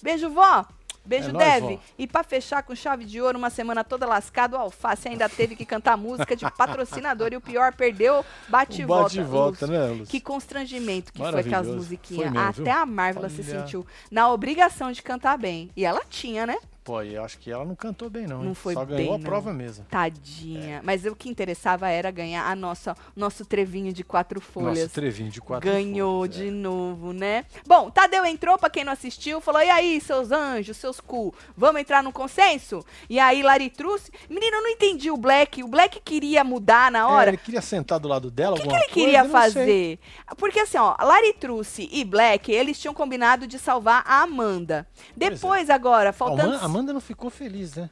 Beijo, 0.02 0.30
vó. 0.30 0.66
Beijo, 1.04 1.30
É 1.30 1.32
nóis, 1.34 1.46
Deve. 1.46 1.76
vó. 1.76 1.82
E 1.98 2.08
pra 2.08 2.24
fechar 2.24 2.62
com 2.64 2.76
chave 2.76 3.06
de 3.06 3.20
ouro, 3.20 3.38
uma 3.38 3.50
semana 3.50 3.84
toda 3.84 4.06
lascado, 4.06 4.54
o 4.54 4.58
Alface 4.60 5.08
ainda 5.08 5.28
teve 5.28 5.56
que 5.56 5.66
cantar 5.66 5.98
música 5.98 6.36
de 6.36 6.50
patrocinador 6.52 7.30
e 7.34 7.38
o 7.38 7.42
pior, 7.42 7.74
perdeu, 7.74 8.24
bate 8.48 8.82
e 8.82 8.86
volta. 8.86 9.04
bate 9.04 9.20
e 9.20 9.24
volta, 9.24 9.68
né, 9.68 9.86
Lúcio? 9.88 10.06
Que 10.08 10.22
constrangimento 10.22 11.12
que 11.12 11.18
foi 11.20 11.32
com 11.32 11.38
as 11.40 11.46
Maravilhoso. 11.46 11.76
musiquinhas. 11.78 12.32
Mesmo, 12.32 12.48
Até 12.48 12.62
viu? 12.64 12.74
a 12.74 12.86
Marvel 12.86 13.30
se 13.30 13.44
sentiu 13.44 13.86
na 14.12 14.32
obrigação 14.32 14.92
de 14.92 15.02
cantar 15.02 15.38
bem. 15.38 15.70
E 15.76 15.84
ela 15.86 16.02
tinha, 16.10 16.46
né? 16.46 16.58
Pô, 16.84 17.00
eu 17.04 17.24
acho 17.24 17.38
que 17.38 17.52
ela 17.52 17.64
não 17.64 17.76
cantou 17.76 18.10
bem, 18.10 18.26
não. 18.26 18.40
Não 18.40 18.48
hein? 18.50 18.54
foi 18.56 18.74
Só 18.74 18.84
bem, 18.84 18.98
ganhou 18.98 19.14
a 19.14 19.18
não. 19.20 19.24
prova 19.24 19.54
mesmo. 19.54 19.86
Tadinha. 19.88 20.82
Mas 20.84 21.06
o 21.06 21.16
que 21.16 21.30
interessava 21.30 21.88
era 21.90 22.10
ganhar 22.10 22.44
a 22.50 22.56
nossa, 22.56 22.98
nosso 23.16 23.46
trevinho 23.46 23.94
de 23.94 24.04
quatro 24.04 24.42
folhas. 24.42 24.80
Nosso 24.80 24.90
trevinho 24.90 25.30
de 25.30 25.40
quatro 25.40 25.70
Ganhou 25.70 26.22
folhas, 26.22 26.36
de 26.36 26.48
é. 26.48 26.52
novo, 26.52 27.14
né? 27.14 27.46
Bom, 27.68 27.92
Tadeu 27.92 28.26
entrou, 28.26 28.58
pra 28.58 28.68
quem 28.70 28.84
não 28.84 28.94
assistiu, 28.94 29.40
falou: 29.40 29.62
e 29.62 29.70
aí, 29.70 30.02
seus 30.02 30.32
anjos, 30.32 30.76
seus 30.78 31.00
cu, 31.00 31.34
vamos 31.56 31.82
entrar 31.82 32.02
no 32.02 32.12
consenso? 32.12 32.84
E 33.08 33.20
aí, 33.20 33.44
Lari 33.44 33.70
trouxe. 33.70 34.12
Menino, 34.28 34.58
eu 34.58 34.64
não 34.64 34.70
entendi 34.70 35.12
o 35.12 35.18
Black. 35.18 35.64
O 35.64 35.68
Black 35.68 36.02
queria 36.04 36.44
mudar 36.44 36.92
na 36.92 37.00
É, 37.00 37.04
hora. 37.04 37.30
ele 37.30 37.38
queria 37.38 37.62
sentar 37.62 38.00
do 38.00 38.08
lado 38.08 38.32
dela, 38.32 38.56
O 38.58 38.60
que, 38.60 38.68
que 38.68 38.74
ele 38.74 38.86
queria 38.86 39.20
coisa, 39.22 39.34
fazer? 39.40 40.00
Porque 40.36 40.60
assim, 40.62 40.80
ó, 40.80 40.96
Lari 41.00 41.34
Truce 41.34 41.88
e 41.92 42.04
Black, 42.04 42.52
eles 42.52 42.80
tinham 42.80 42.94
combinado 42.94 43.46
de 43.46 43.60
salvar 43.60 44.04
a 44.06 44.24
Amanda. 44.24 44.88
Depois, 45.16 45.70
agora, 45.70 46.10
A 46.10 46.14
faltando. 46.14 46.56
Amanda, 46.56 46.71
Amanda 46.72 46.94
não 46.94 47.02
ficou 47.02 47.30
feliz, 47.30 47.76
né? 47.76 47.90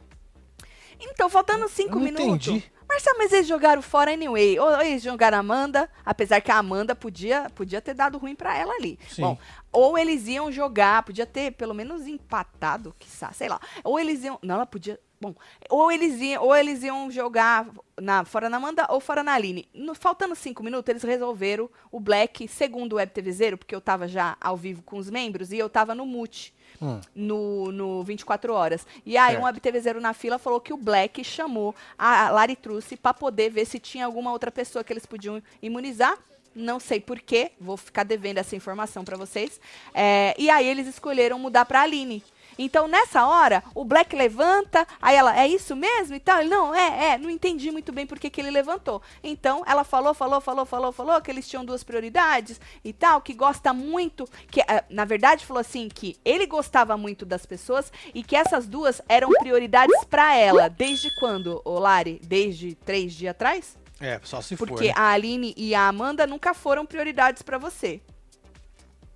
Então, 0.99 1.30
faltando 1.30 1.67
cinco 1.69 1.95
não 1.95 2.01
minutos. 2.01 2.47
entendi. 2.47 2.71
Marcelo, 2.88 3.17
mas 3.19 3.32
eles 3.32 3.47
jogaram 3.47 3.82
fora 3.82 4.11
anyway. 4.11 4.57
Ou 4.59 4.82
eles 4.82 5.03
jogaram 5.03 5.38
a 5.38 5.39
Amanda, 5.39 5.89
apesar 6.03 6.41
que 6.41 6.51
a 6.51 6.57
Amanda 6.57 6.95
podia, 6.95 7.49
podia 7.53 7.80
ter 7.80 7.93
dado 7.93 8.17
ruim 8.17 8.36
pra 8.36 8.57
ela 8.57 8.73
ali. 8.73 8.99
Sim. 9.07 9.21
Bom, 9.21 9.38
ou 9.71 9.97
eles 9.97 10.27
iam 10.27 10.51
jogar, 10.51 11.03
podia 11.03 11.25
ter 11.25 11.51
pelo 11.51 11.73
menos 11.73 12.07
empatado, 12.07 12.93
quiçá, 12.97 13.32
sei 13.32 13.47
lá. 13.47 13.61
Ou 13.84 13.99
eles 13.99 14.23
iam. 14.23 14.39
Não, 14.41 14.55
ela 14.55 14.65
podia. 14.65 14.99
Bom, 15.21 15.36
ou 15.69 15.91
eles 15.91 16.19
iam, 16.19 16.43
ou 16.43 16.55
eles 16.55 16.82
iam 16.82 17.11
jogar 17.11 17.67
na, 18.01 18.23
fora 18.25 18.49
na 18.49 18.57
Amanda 18.57 18.88
ou 18.89 18.99
fora 18.99 19.21
na 19.21 19.34
Aline. 19.34 19.67
No- 19.73 19.93
faltando 19.93 20.34
cinco 20.36 20.63
minutos, 20.63 20.89
eles 20.89 21.03
resolveram 21.03 21.69
o 21.91 21.99
Black, 21.99 22.47
segundo 22.47 22.93
o 22.93 22.95
Web 22.95 23.11
TV 23.13 23.32
Zero, 23.32 23.57
porque 23.57 23.75
eu 23.75 23.82
tava 23.82 24.07
já 24.07 24.36
ao 24.41 24.57
vivo 24.57 24.82
com 24.82 24.97
os 24.97 25.09
membros 25.09 25.51
e 25.51 25.57
eu 25.57 25.69
tava 25.69 25.93
no 25.93 26.05
mute 26.05 26.53
Hum. 26.82 27.01
no, 27.13 27.71
no 27.71 28.03
24 28.03 28.53
horas. 28.53 28.88
E 29.05 29.17
aí 29.17 29.32
Certo. 29.32 29.41
um 29.41 29.45
WebTVzeiro 29.45 29.99
na 29.99 30.13
fila 30.13 30.38
falou 30.39 30.61
que 30.61 30.71
o 30.71 30.77
Black 30.77 31.23
chamou 31.23 31.75
a 31.97 32.30
Lari 32.30 32.55
Truce 32.55 32.95
para 32.95 33.13
poder 33.13 33.49
ver 33.49 33.65
se 33.65 33.80
tinha 33.80 34.05
alguma 34.05 34.32
outra 34.32 34.49
pessoa 34.51 34.84
que 34.84 34.93
eles 34.93 35.05
podiam 35.05 35.41
imunizar. 35.61 36.17
Não 36.55 36.80
sei 36.80 36.99
porquê, 36.99 37.51
vou 37.59 37.77
ficar 37.77 38.03
devendo 38.03 38.39
essa 38.39 38.55
informação 38.55 39.05
para 39.05 39.15
vocês. 39.15 39.59
É, 39.93 40.34
e 40.38 40.49
aí 40.49 40.67
eles 40.67 40.88
escolheram 40.88 41.38
mudar 41.38 41.65
para 41.65 41.82
Aline. 41.82 42.23
Então, 42.62 42.89
nessa 42.89 43.26
hora, 43.26 43.64
o 43.74 43.86
Black 43.86 44.14
levanta, 44.14 44.86
aí 45.01 45.16
ela, 45.16 45.39
é 45.39 45.47
isso 45.47 45.78
mesmo 45.78 46.14
e 46.14 46.20
tal? 46.20 46.41
Ele, 46.41 46.49
não, 46.49 46.76
é, 46.76 47.14
é, 47.14 47.18
não 47.18 47.30
entendi 47.30 47.72
muito 47.72 47.93
bem 47.93 48.05
por 48.05 48.20
que 48.20 48.30
que 48.30 48.41
ele 48.41 48.51
levantou. 48.51 49.01
Então, 49.24 49.64
ela 49.66 49.86
falou, 49.86 50.14
falou, 50.14 50.41
falou, 50.41 50.66
falou, 50.66 50.91
falou 50.91 51.22
que 51.22 51.32
eles 51.32 51.47
tinham 51.47 51.64
duas 51.64 51.86
prioridades 51.86 52.60
e 52.84 52.91
tal, 52.91 53.22
que 53.22 53.34
gosta 53.34 53.74
muito, 53.74 54.28
que 54.51 54.60
eh, 54.60 54.84
na 54.89 55.05
verdade 55.05 55.45
falou 55.45 55.62
assim, 55.62 55.88
que 55.88 56.18
ele 56.26 56.45
gostava 56.45 56.97
muito 56.97 57.26
das 57.26 57.45
pessoas 57.45 57.93
e 58.14 58.22
que 58.22 58.36
essas 58.36 58.68
duas 58.68 59.01
eram 59.07 59.30
prioridades 59.30 60.03
pra 60.10 60.36
ela. 60.36 60.70
Desde 60.70 61.10
quando, 61.16 61.62
Lari? 61.66 62.20
Desde 62.22 62.76
três 62.76 63.14
dias 63.14 63.32
atrás? 63.32 63.78
É, 64.01 64.20
só 64.24 64.41
se 64.41 64.57
for. 64.57 64.68
Porque 64.68 64.88
né? 64.88 64.93
a 64.95 65.12
Aline 65.12 65.53
e 65.55 65.74
a 65.74 65.88
Amanda 65.88 66.28
nunca 66.28 66.53
foram 66.53 66.86
prioridades 66.86 67.41
pra 67.41 67.57
você. 67.57 68.01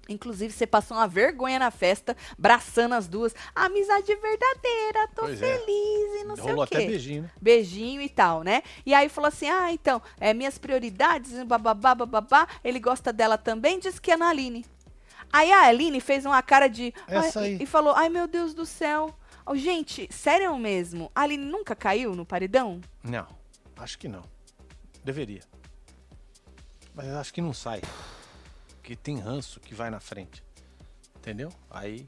Inclusive, 0.09 0.51
você 0.53 0.67
passou 0.67 0.97
uma 0.97 1.07
vergonha 1.07 1.57
na 1.57 1.71
festa, 1.71 2.15
braçando 2.37 2.93
as 2.95 3.07
duas. 3.07 3.33
Amizade 3.55 4.13
verdadeira, 4.15 5.07
tô 5.15 5.21
Pois 5.21 5.41
é. 5.41 5.57
feliz 5.57 6.21
e 6.21 6.23
não 6.25 6.35
sei 6.35 6.45
Rolou 6.45 6.65
o 6.65 6.67
quê. 6.67 6.75
até 6.75 6.87
beijinho, 6.87 7.23
né? 7.23 7.31
Beijinho 7.41 8.01
e 8.01 8.09
tal, 8.09 8.43
né? 8.43 8.63
E 8.85 8.93
aí 8.93 9.07
falou 9.07 9.29
assim: 9.29 9.49
ah, 9.49 9.71
então, 9.71 10.01
é, 10.19 10.33
minhas 10.33 10.57
prioridades, 10.57 11.41
bababá, 11.43 11.95
bababá. 11.95 12.47
Ele 12.63 12.79
gosta 12.79 13.13
dela 13.13 13.37
também, 13.37 13.79
disse 13.79 14.01
que 14.01 14.11
é 14.11 14.17
na 14.17 14.29
Aline. 14.29 14.65
Aí 15.31 15.51
a 15.51 15.61
Aline 15.61 16.01
fez 16.01 16.25
uma 16.25 16.41
cara 16.43 16.67
de. 16.67 16.93
Essa 17.07 17.39
ai, 17.39 17.45
aí. 17.47 17.57
E, 17.59 17.63
e 17.63 17.65
falou: 17.65 17.93
ai 17.95 18.09
meu 18.09 18.27
Deus 18.27 18.53
do 18.53 18.65
céu. 18.65 19.15
Oh, 19.45 19.55
gente, 19.55 20.07
sério 20.11 20.55
mesmo? 20.57 21.11
A 21.15 21.21
Aline 21.21 21.45
nunca 21.45 21.75
caiu 21.75 22.15
no 22.15 22.25
paredão? 22.25 22.79
Não, 23.03 23.27
acho 23.77 23.97
que 23.97 24.07
não. 24.07 24.23
Deveria. 25.03 25.41
Mas 26.93 27.07
acho 27.09 27.33
que 27.33 27.41
não 27.41 27.53
sai. 27.53 27.81
Porque 28.83 28.97
tem 28.97 29.17
ranço 29.17 29.61
que 29.61 29.73
vai 29.73 29.89
na 29.89 30.01
frente. 30.01 30.43
Entendeu? 31.15 31.49
Aí 31.71 32.05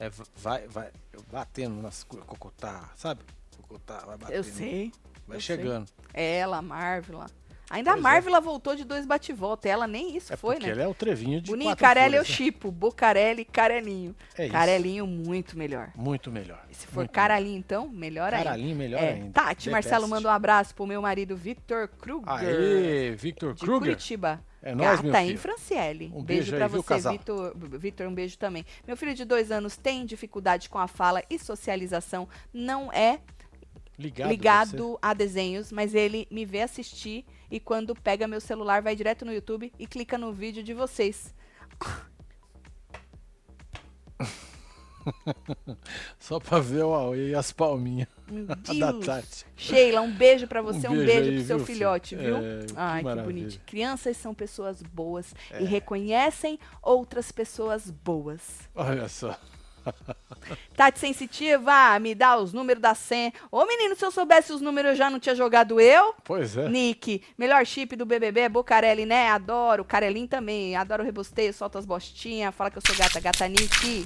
é, 0.00 0.10
vai, 0.34 0.66
vai 0.66 0.88
batendo 1.30 1.82
nas 1.82 2.04
co- 2.04 2.16
cocotá, 2.24 2.88
sabe? 2.96 3.20
Cocotá, 3.54 3.98
vai 4.06 4.16
batendo. 4.16 4.36
Eu 4.36 4.42
sei. 4.42 4.92
Vai 5.28 5.36
eu 5.36 5.40
sei. 5.42 5.56
chegando. 5.58 5.86
Ela, 6.14 6.60
a. 6.60 7.26
Ainda 7.68 7.90
a 7.90 7.94
Pois 7.94 7.98
é. 7.98 8.02
Marvel 8.02 8.40
voltou 8.40 8.74
de 8.74 8.84
dois 8.84 9.04
bate-volta. 9.04 9.68
Ela 9.68 9.86
nem 9.86 10.16
isso 10.16 10.32
É 10.32 10.36
foi, 10.36 10.54
porque 10.54 10.68
né? 10.68 10.72
ele 10.72 10.82
é 10.82 10.88
o 10.88 10.94
trevinho 10.94 11.38
de 11.42 11.50
Boninho, 11.50 11.76
Carelli 11.76 12.14
eu 12.14 12.24
folhas, 12.24 12.28
né? 12.30 12.34
chipo. 12.34 12.70
Bocarelli, 12.70 13.44
Carelinho. 13.44 14.16
É 14.38 14.44
isso. 14.44 14.52
Carelinho 14.52 15.06
muito 15.06 15.58
melhor. 15.58 15.90
Muito 15.96 16.30
melhor. 16.32 16.64
E 16.70 16.74
se 16.74 16.86
for 16.86 17.00
muito 17.00 17.10
Caralinho, 17.10 17.58
então, 17.58 17.88
melhor 17.88 18.30
melhor. 18.30 18.32
ainda. 18.32 18.44
Caralinho, 18.44 18.76
melhor 18.76 19.02
É, 19.02 19.08
ainda. 19.14 19.32
Tati 19.32 19.64
The 19.64 19.70
Marcelo 19.70 20.02
best. 20.02 20.10
manda 20.10 20.28
um 20.28 20.32
abraço 20.32 20.74
pro 20.74 20.86
meu 20.86 21.02
marido 21.02 21.36
Victor 21.36 21.88
Kruger. 21.88 22.32
Aê, 22.32 23.10
Victor 23.16 23.52
de 23.52 23.60
Kruger. 23.60 23.80
Curitiba. 23.80 24.40
É 24.66 24.74
nóis, 24.74 25.00
meu 25.00 25.12
Gata, 25.12 25.22
hein, 25.22 25.28
filho. 25.28 25.38
Franciele? 25.38 26.12
Um 26.12 26.24
beijo, 26.24 26.50
beijo 26.50 26.68
viu, 26.68 26.82
você? 26.82 27.10
Vitor. 27.10 27.56
Vitor, 27.78 28.08
um 28.08 28.12
beijo 28.12 28.36
também. 28.36 28.66
Meu 28.84 28.96
filho 28.96 29.14
de 29.14 29.24
dois 29.24 29.52
anos 29.52 29.76
tem 29.76 30.04
dificuldade 30.04 30.68
com 30.68 30.76
a 30.76 30.88
fala 30.88 31.22
e 31.30 31.38
socialização. 31.38 32.28
Não 32.52 32.92
é 32.92 33.20
Ligado. 33.96 34.28
ligado 34.28 34.98
a 35.00 35.14
desenhos, 35.14 35.70
mas 35.70 35.94
ele 35.94 36.26
me 36.32 36.44
vê 36.44 36.62
assistir 36.62 37.24
e 37.48 37.60
quando 37.60 37.94
pega 37.94 38.26
meu 38.26 38.40
celular 38.40 38.82
vai 38.82 38.96
direto 38.96 39.24
no 39.24 39.32
YouTube 39.32 39.72
e 39.78 39.86
clica 39.86 40.18
no 40.18 40.32
vídeo 40.32 40.64
de 40.64 40.74
vocês. 40.74 41.32
Só 46.18 46.38
pra 46.40 46.58
ver 46.58 46.84
o 46.84 46.94
Aue 46.94 47.30
e 47.30 47.34
as 47.34 47.52
palminhas 47.52 48.08
da. 48.78 48.92
Tati. 48.92 49.46
Sheila, 49.56 50.00
um 50.00 50.10
beijo 50.12 50.46
pra 50.46 50.60
você, 50.62 50.88
um 50.88 50.92
beijo 50.96 51.06
beijo, 51.06 51.30
aí, 51.30 51.36
pro 51.38 51.46
seu 51.46 51.56
viu, 51.58 51.66
filhote, 51.66 52.16
filho? 52.16 52.38
viu? 52.38 52.46
É, 52.62 52.66
que 52.66 52.72
Ai, 52.76 52.98
que 52.98 53.04
maravilha. 53.04 53.24
bonito. 53.44 53.60
Crianças 53.66 54.16
são 54.16 54.34
pessoas 54.34 54.82
boas 54.82 55.34
É. 55.50 55.62
e 55.62 55.64
reconhecem 55.64 56.58
outras 56.82 57.30
pessoas 57.32 57.90
boas. 57.90 58.40
Olha 58.74 59.08
só. 59.08 59.36
Tati 60.76 60.98
Sensitiva, 60.98 61.96
me 62.00 62.12
dá 62.12 62.36
os 62.36 62.52
números 62.52 62.82
da 62.82 62.92
senha. 62.94 63.32
Ô, 63.52 63.64
menino, 63.66 63.94
se 63.94 64.04
eu 64.04 64.10
soubesse 64.10 64.52
os 64.52 64.60
números, 64.60 64.90
eu 64.90 64.96
já 64.96 65.08
não 65.08 65.20
tinha 65.20 65.34
jogado 65.34 65.80
eu. 65.80 66.12
Pois 66.24 66.56
é. 66.56 66.68
Nick, 66.68 67.22
melhor 67.38 67.64
chip 67.64 67.94
do 67.94 68.04
BBB 68.04 68.40
é 68.40 68.48
Bocarelli, 68.48 69.06
né? 69.06 69.28
Adoro. 69.28 69.84
Carelinho 69.84 70.26
também. 70.26 70.74
Adoro 70.74 71.04
o 71.04 71.06
rebosteio, 71.06 71.52
solta 71.54 71.78
as 71.78 71.86
bostinhas. 71.86 72.52
Fala 72.52 72.68
que 72.70 72.78
eu 72.78 72.82
sou 72.84 72.96
gata. 72.96 73.20
Gata 73.20 73.46
Nick. 73.46 74.04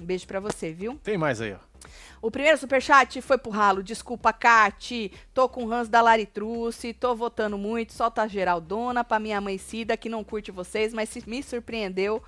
Um 0.00 0.04
beijo 0.04 0.26
pra 0.26 0.40
você, 0.40 0.72
viu? 0.72 0.98
Tem 1.02 1.16
mais 1.18 1.40
aí, 1.40 1.52
ó. 1.52 1.88
O 2.22 2.30
primeiro 2.30 2.56
superchat 2.56 3.20
foi 3.20 3.36
pro 3.36 3.50
ralo. 3.50 3.82
Desculpa, 3.82 4.32
Cati. 4.32 5.12
Tô 5.34 5.48
com 5.48 5.66
ranço 5.66 5.90
da 5.90 6.00
Laritruce. 6.00 6.94
Tô 6.94 7.14
votando 7.14 7.58
muito. 7.58 7.92
Solta 7.92 8.22
a 8.22 8.26
Geraldona 8.28 9.04
pra 9.04 9.18
minha 9.20 9.40
mãe 9.40 9.58
Cida, 9.58 9.96
que 9.96 10.08
não 10.08 10.24
curte 10.24 10.50
vocês, 10.50 10.94
mas 10.94 11.10
se- 11.10 11.22
me 11.28 11.42
surpreendeu. 11.42 12.22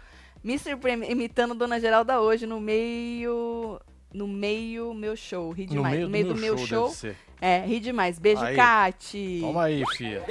Me 0.44 0.58
surpreendeu 0.58 1.10
imitando 1.10 1.54
Dona 1.54 1.80
Geralda 1.80 2.20
hoje 2.20 2.46
no 2.46 2.60
meio. 2.60 3.80
No 4.12 4.28
meio 4.28 4.92
meu 4.94 5.16
show. 5.16 5.50
Ri 5.50 5.64
No 5.66 5.70
demais. 5.72 5.94
meio, 5.94 6.06
no 6.06 6.10
meio 6.10 6.26
do, 6.28 6.34
meu 6.36 6.54
deve 6.56 6.66
show. 6.68 6.90
ser. 6.90 7.16
É, 7.40 7.60
ri 7.66 7.80
demais. 7.80 8.18
Beijo, 8.18 8.42
Aí. 8.42 8.54
Cati. 8.54 9.38
Toma 9.40 9.64
aí, 9.64 9.82
filha. 9.96 10.22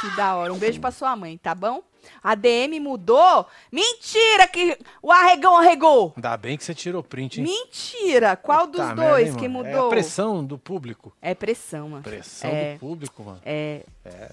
Que 0.00 0.16
da 0.16 0.34
hora. 0.36 0.52
Um 0.52 0.58
beijo 0.58 0.80
pra 0.80 0.90
sua 0.90 1.14
mãe, 1.16 1.38
tá 1.38 1.54
bom? 1.54 1.82
A 2.22 2.34
DM 2.34 2.78
mudou? 2.80 3.46
Mentira 3.70 4.46
que 4.48 4.78
o 5.02 5.10
arregão 5.12 5.56
arregou. 5.56 6.12
Ainda 6.16 6.36
bem 6.36 6.56
que 6.56 6.64
você 6.64 6.74
tirou 6.74 7.02
print, 7.02 7.40
hein? 7.40 7.46
Mentira. 7.46 8.36
Qual 8.36 8.66
dos 8.66 8.80
Puta 8.80 8.94
merda, 8.94 9.10
dois 9.10 9.36
que 9.36 9.48
mano? 9.48 9.64
mudou? 9.64 9.84
É 9.84 9.86
a 9.86 9.90
pressão 9.90 10.44
do 10.44 10.58
público. 10.58 11.12
É 11.20 11.34
pressão, 11.34 11.88
mano. 11.90 12.02
Pressão 12.02 12.50
É. 12.50 12.74
do 12.74 12.78
público, 12.80 13.22
mano. 13.22 13.40
É. 13.44 13.82
É. 14.04 14.30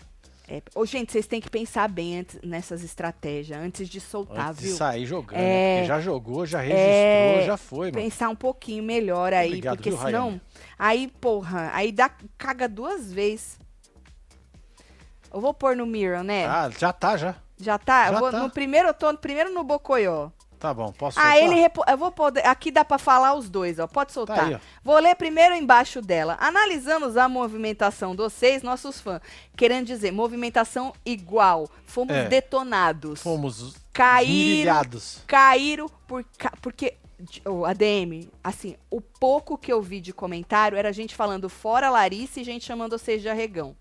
é- 0.48 0.62
Ô, 0.74 0.84
gente, 0.86 1.12
vocês 1.12 1.28
têm 1.28 1.40
que 1.40 1.50
pensar 1.50 1.88
bem 1.88 2.20
antes- 2.20 2.40
nessas 2.44 2.84
estratégias 2.84 3.60
antes 3.60 3.88
de 3.88 4.00
soltar, 4.02 4.50
Antes 4.50 4.62
viu? 4.64 4.72
de 4.72 4.78
sair 4.78 5.06
jogando. 5.06 5.38
É. 5.40 5.42
né? 5.44 5.76
Porque 5.78 5.88
já 5.88 6.00
jogou, 6.02 6.46
já 6.46 6.60
registrou, 6.60 7.44
É. 7.44 7.46
já 7.46 7.58
foi, 7.58 7.92
mano. 7.92 8.04
Pensar 8.04 8.30
um 8.30 8.36
pouquinho 8.36 8.84
melhor 8.84 9.32
aí, 9.34 9.48
Obrigado, 9.50 9.78
porque 9.78 9.92
viu, 9.92 10.00
senão. 10.00 10.42
Aí, 10.78 11.08
porra, 11.22 11.70
aí 11.74 11.92
dá 11.92 12.10
caga 12.38 12.68
duas 12.68 13.12
vezes. 13.14 13.60
Eu 15.32 15.40
vou 15.40 15.54
pôr 15.54 15.76
no 15.76 15.86
Mirror, 15.86 16.24
né? 16.24 16.48
Ah, 16.48 16.70
já 16.76 16.92
tá, 16.92 17.16
já. 17.16 17.36
Já 17.60 17.78
tá? 17.78 18.12
Já 18.12 18.20
vou- 18.20 18.32
tá. 18.32 18.40
No 18.40 18.50
primeiro, 18.50 18.88
eu 18.90 18.94
tô 18.94 19.14
primeiro 19.18 19.52
no 19.54 19.64
Bocoió. 19.64 20.30
Tá 20.60 20.74
bom, 20.74 20.92
posso 20.92 21.18
Ah, 21.18 21.24
soltar? 21.24 21.38
ele. 21.38 21.56
repo- 21.56 21.86
Eu 21.88 21.98
vou 21.98 22.12
poder. 22.12 22.46
Aqui 22.46 22.70
dá 22.70 22.84
pra 22.84 22.98
falar 22.98 23.34
os 23.34 23.50
dois, 23.50 23.80
ó. 23.80 23.88
Pode 23.88 24.12
soltar. 24.12 24.36
Tá 24.38 24.46
aí, 24.46 24.56
ó. 24.56 24.60
Vou 24.84 25.00
ler 25.00 25.16
primeiro 25.16 25.56
embaixo 25.56 26.02
dela. 26.02 26.36
Analisamos 26.38 27.16
a 27.16 27.30
movimentação 27.30 28.12
de 28.12 28.18
vocês, 28.18 28.62
nossos 28.62 29.00
fãs. 29.00 29.22
Querendo 29.56 29.86
dizer, 29.88 30.12
movimentação 30.12 30.92
igual. 31.06 31.70
Fomos 31.86 32.14
É. 32.14 32.28
detonados. 32.28 33.22
Fomos 33.22 33.76
Caíram. 33.94 34.82
Caíram 35.26 35.88
por. 36.08 36.26
ca- 36.38 36.54
Porque. 36.62 36.96
O 37.46 37.66
ADM, 37.66 38.30
assim, 38.42 38.78
o 38.90 39.02
pouco 39.02 39.58
que 39.58 39.72
eu 39.74 39.82
vi 39.82 40.00
de 40.00 40.14
comentário 40.14 40.78
era 40.78 40.92
gente 40.94 41.14
falando 41.14 41.50
fora 41.50 41.90
Larissa 41.90 42.40
e 42.40 42.46
gente 42.46 42.64
chamando 42.66 42.98
vocês 42.98 43.22
de 43.22 43.28
arregão. 43.28 43.76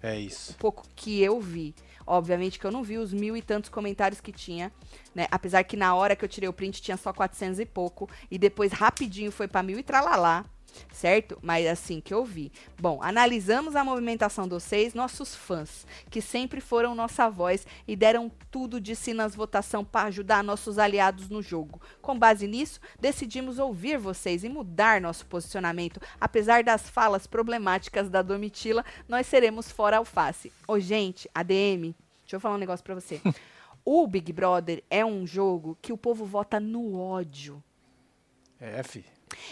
É 0.00 0.16
isso. 0.16 0.54
pouco 0.58 0.84
que 0.94 1.20
eu 1.20 1.40
vi. 1.40 1.74
Obviamente 2.10 2.58
que 2.58 2.66
eu 2.66 2.70
não 2.70 2.82
vi 2.82 2.96
os 2.96 3.12
mil 3.12 3.36
e 3.36 3.42
tantos 3.42 3.68
comentários 3.68 4.18
que 4.18 4.32
tinha, 4.32 4.72
né? 5.14 5.26
Apesar 5.30 5.62
que 5.62 5.76
na 5.76 5.94
hora 5.94 6.16
que 6.16 6.24
eu 6.24 6.28
tirei 6.28 6.48
o 6.48 6.52
print 6.54 6.80
tinha 6.80 6.96
só 6.96 7.12
400 7.12 7.60
e 7.60 7.66
pouco. 7.66 8.08
E 8.30 8.38
depois 8.38 8.72
rapidinho 8.72 9.30
foi 9.30 9.46
pra 9.46 9.62
mil 9.62 9.78
e 9.78 9.82
tralalá. 9.82 10.46
Certo? 10.92 11.38
Mas 11.42 11.66
assim 11.66 12.00
que 12.00 12.12
eu 12.12 12.24
vi. 12.24 12.52
Bom, 12.78 13.00
analisamos 13.02 13.76
a 13.76 13.84
movimentação 13.84 14.44
de 14.44 14.54
vocês, 14.54 14.94
nossos 14.94 15.34
fãs, 15.34 15.86
que 16.10 16.20
sempre 16.20 16.60
foram 16.60 16.94
nossa 16.94 17.28
voz 17.28 17.66
e 17.86 17.94
deram 17.94 18.30
tudo 18.50 18.80
de 18.80 18.96
si 18.96 19.14
nas 19.14 19.34
votação 19.34 19.84
para 19.84 20.08
ajudar 20.08 20.42
nossos 20.42 20.78
aliados 20.78 21.28
no 21.28 21.42
jogo. 21.42 21.80
Com 22.00 22.18
base 22.18 22.46
nisso, 22.46 22.80
decidimos 22.98 23.58
ouvir 23.58 23.98
vocês 23.98 24.44
e 24.44 24.48
mudar 24.48 25.00
nosso 25.00 25.26
posicionamento. 25.26 26.00
Apesar 26.20 26.64
das 26.64 26.88
falas 26.88 27.26
problemáticas 27.26 28.08
da 28.08 28.22
Domitila, 28.22 28.84
nós 29.08 29.26
seremos 29.26 29.70
fora 29.70 29.98
alface. 29.98 30.52
Ô, 30.66 30.78
gente, 30.78 31.30
ADM, 31.34 31.94
deixa 32.22 32.36
eu 32.36 32.40
falar 32.40 32.54
um 32.54 32.58
negócio 32.58 32.84
pra 32.84 32.94
você. 32.94 33.20
o 33.84 34.06
Big 34.06 34.32
Brother 34.32 34.82
é 34.90 35.04
um 35.04 35.26
jogo 35.26 35.78
que 35.80 35.92
o 35.92 35.98
povo 35.98 36.24
vota 36.24 36.58
no 36.58 36.98
ódio. 36.98 37.62
É, 38.60 38.82
fi. 38.82 39.04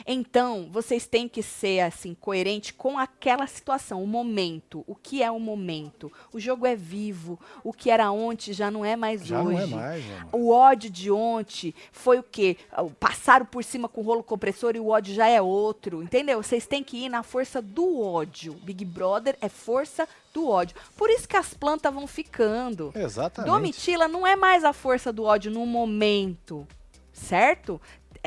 Então, 0.06 0.68
vocês 0.70 1.06
têm 1.06 1.28
que 1.28 1.42
ser 1.42 1.80
assim 1.80 2.14
coerente 2.14 2.72
com 2.74 2.98
aquela 2.98 3.46
situação, 3.46 4.02
o 4.02 4.06
momento. 4.06 4.84
O 4.86 4.94
que 4.94 5.22
é 5.22 5.30
o 5.30 5.38
momento? 5.38 6.12
O 6.32 6.38
jogo 6.40 6.66
é 6.66 6.76
vivo. 6.76 7.38
O 7.62 7.72
que 7.72 7.90
era 7.90 8.10
ontem 8.10 8.52
já 8.52 8.70
não 8.70 8.84
é 8.84 8.96
mais 8.96 9.24
Já 9.26 9.42
hoje. 9.42 9.70
não 9.70 9.80
é 9.80 9.98
mais. 9.98 10.04
O 10.32 10.50
ódio 10.50 10.90
de 10.90 11.10
ontem 11.10 11.74
foi 11.92 12.18
o 12.18 12.22
quê? 12.22 12.56
Passaram 13.00 13.46
por 13.46 13.62
cima 13.64 13.88
com 13.88 14.00
o 14.00 14.04
rolo 14.04 14.22
compressor 14.22 14.74
e 14.76 14.80
o 14.80 14.88
ódio 14.88 15.14
já 15.14 15.28
é 15.28 15.40
outro. 15.40 16.02
Entendeu? 16.02 16.42
Vocês 16.42 16.66
têm 16.66 16.82
que 16.82 17.04
ir 17.04 17.08
na 17.08 17.22
força 17.22 17.60
do 17.62 18.00
ódio. 18.00 18.54
Big 18.62 18.84
Brother 18.84 19.36
é 19.40 19.48
força 19.48 20.08
do 20.32 20.48
ódio. 20.48 20.76
Por 20.96 21.08
isso 21.10 21.26
que 21.28 21.36
as 21.36 21.54
plantas 21.54 21.92
vão 21.92 22.06
ficando. 22.06 22.92
Exatamente. 22.94 23.50
Domitila 23.50 24.06
não 24.08 24.26
é 24.26 24.36
mais 24.36 24.64
a 24.64 24.72
força 24.72 25.12
do 25.12 25.24
ódio 25.24 25.50
no 25.50 25.64
momento, 25.64 26.66
certo? 27.12 27.80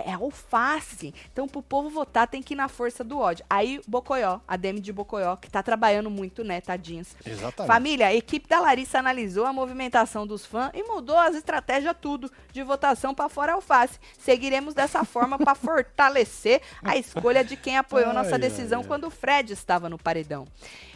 É 0.06 0.14
alface. 0.14 1.14
Então, 1.32 1.48
pro 1.48 1.62
povo 1.62 1.90
votar, 1.90 2.28
tem 2.28 2.42
que 2.42 2.54
ir 2.54 2.58
na 2.58 2.68
força 2.68 3.04
do 3.04 3.20
ódio. 3.20 3.46
Aí, 3.50 3.82
Bocoió, 3.88 4.40
a 4.48 4.56
Demi 4.56 4.80
de 4.80 4.92
Bocoió, 4.92 5.36
que 5.36 5.50
tá 5.50 5.62
trabalhando 5.62 6.10
muito, 6.10 6.44
né, 6.44 6.62
tadinhos. 6.62 7.16
Exatamente. 7.26 7.68
Família, 7.68 8.08
a 8.08 8.14
equipe 8.14 8.48
da 8.48 8.60
Larissa 8.60 9.00
analisou 9.00 9.46
a 9.46 9.54
movimentação 9.54 10.26
dos 10.26 10.46
fãs 10.46 10.72
e 10.74 10.84
mudou 10.84 11.18
as 11.18 11.36
estratégias 11.36 11.96
tudo 12.00 12.32
de 12.52 12.64
votação 12.64 13.14
para 13.14 13.30
fora 13.30 13.54
alface. 13.54 14.00
Seguiremos 14.18 14.74
dessa 14.74 15.04
forma 15.04 15.38
para 15.38 15.54
fortalecer 15.56 16.62
a 16.84 16.98
escolha 16.98 17.44
de 17.44 17.56
quem 17.56 17.78
apoiou 17.78 18.10
Ai, 18.10 18.16
nossa 18.16 18.36
ai, 18.36 18.40
decisão 18.40 18.82
ai. 18.82 18.88
quando 18.88 19.06
o 19.08 19.12
Fred 19.12 19.54
estava 19.54 19.90
no 19.90 19.98
paredão. 19.98 20.48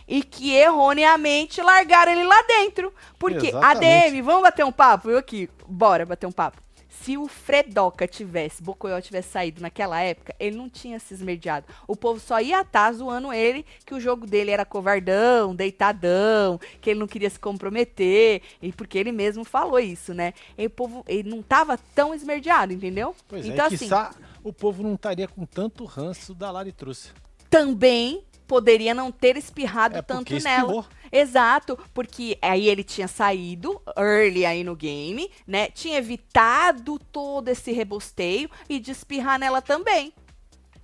E 0.07 0.21
que 0.21 0.51
erroneamente 0.51 1.61
largaram 1.61 2.11
ele 2.11 2.23
lá 2.23 2.41
dentro. 2.43 2.93
Porque 3.17 3.47
Exatamente. 3.47 4.07
ADM, 4.07 4.21
vamos 4.21 4.41
bater 4.43 4.65
um 4.65 4.71
papo? 4.71 5.09
Eu 5.09 5.17
aqui, 5.17 5.49
bora 5.67 6.05
bater 6.05 6.27
um 6.27 6.31
papo. 6.31 6.62
Se 7.01 7.17
o 7.17 7.27
Fredoca 7.27 8.07
tivesse, 8.07 8.61
Bocoió 8.61 8.99
tivesse 9.01 9.29
saído 9.29 9.61
naquela 9.61 9.99
época, 9.99 10.35
ele 10.39 10.55
não 10.55 10.69
tinha 10.69 10.99
se 10.99 11.13
esmerdeado. 11.13 11.65
O 11.87 11.95
povo 11.95 12.19
só 12.19 12.39
ia 12.39 12.61
estar 12.61 12.91
zoando 12.93 13.33
ele, 13.33 13.65
que 13.85 13.93
o 13.93 13.99
jogo 13.99 14.25
dele 14.25 14.51
era 14.51 14.63
covardão, 14.63 15.55
deitadão, 15.55 16.59
que 16.79 16.91
ele 16.91 16.99
não 16.99 17.07
queria 17.07 17.29
se 17.29 17.39
comprometer, 17.39 18.41
e 18.61 18.71
porque 18.71 18.97
ele 18.97 19.11
mesmo 19.11 19.43
falou 19.43 19.79
isso, 19.79 20.13
né? 20.13 20.33
E 20.57 20.65
o 20.65 20.69
povo, 20.69 21.03
ele 21.07 21.29
não 21.29 21.41
tava 21.41 21.77
tão 21.95 22.13
esmerdeado, 22.13 22.71
entendeu? 22.71 23.15
Pois 23.27 23.45
então, 23.45 23.65
é, 23.65 23.67
assim, 23.67 23.77
quiçá 23.79 24.11
o 24.43 24.51
povo 24.51 24.83
não 24.83 24.95
estaria 24.95 25.27
com 25.27 25.45
tanto 25.45 25.85
ranço 25.85 26.33
da 26.35 26.51
Lari 26.51 26.71
trouxe. 26.71 27.11
também 27.49 28.23
poderia 28.47 28.93
não 28.93 29.11
ter 29.11 29.37
espirrado 29.37 29.97
É 29.97 30.01
tanto 30.01 30.33
nela. 30.43 30.85
Exato, 31.11 31.77
porque 31.93 32.37
aí 32.41 32.67
ele 32.67 32.83
tinha 32.83 33.07
saído 33.07 33.79
early 33.97 34.45
aí 34.45 34.63
no 34.63 34.75
game, 34.75 35.29
né? 35.45 35.69
Tinha 35.69 35.97
evitado 35.97 36.97
todo 36.97 37.49
esse 37.49 37.71
rebosteio 37.71 38.49
e 38.67 38.79
de 38.79 38.91
espirrar 38.91 39.37
nela 39.37 39.61
também. 39.61 40.13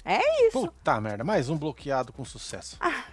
É 0.06 0.48
isso. 0.48 0.62
Puta 0.62 1.02
merda, 1.02 1.24
mais 1.24 1.50
um 1.50 1.58
bloqueado 1.58 2.14
com 2.14 2.24
sucesso. 2.24 2.78
Ah, 2.80 3.06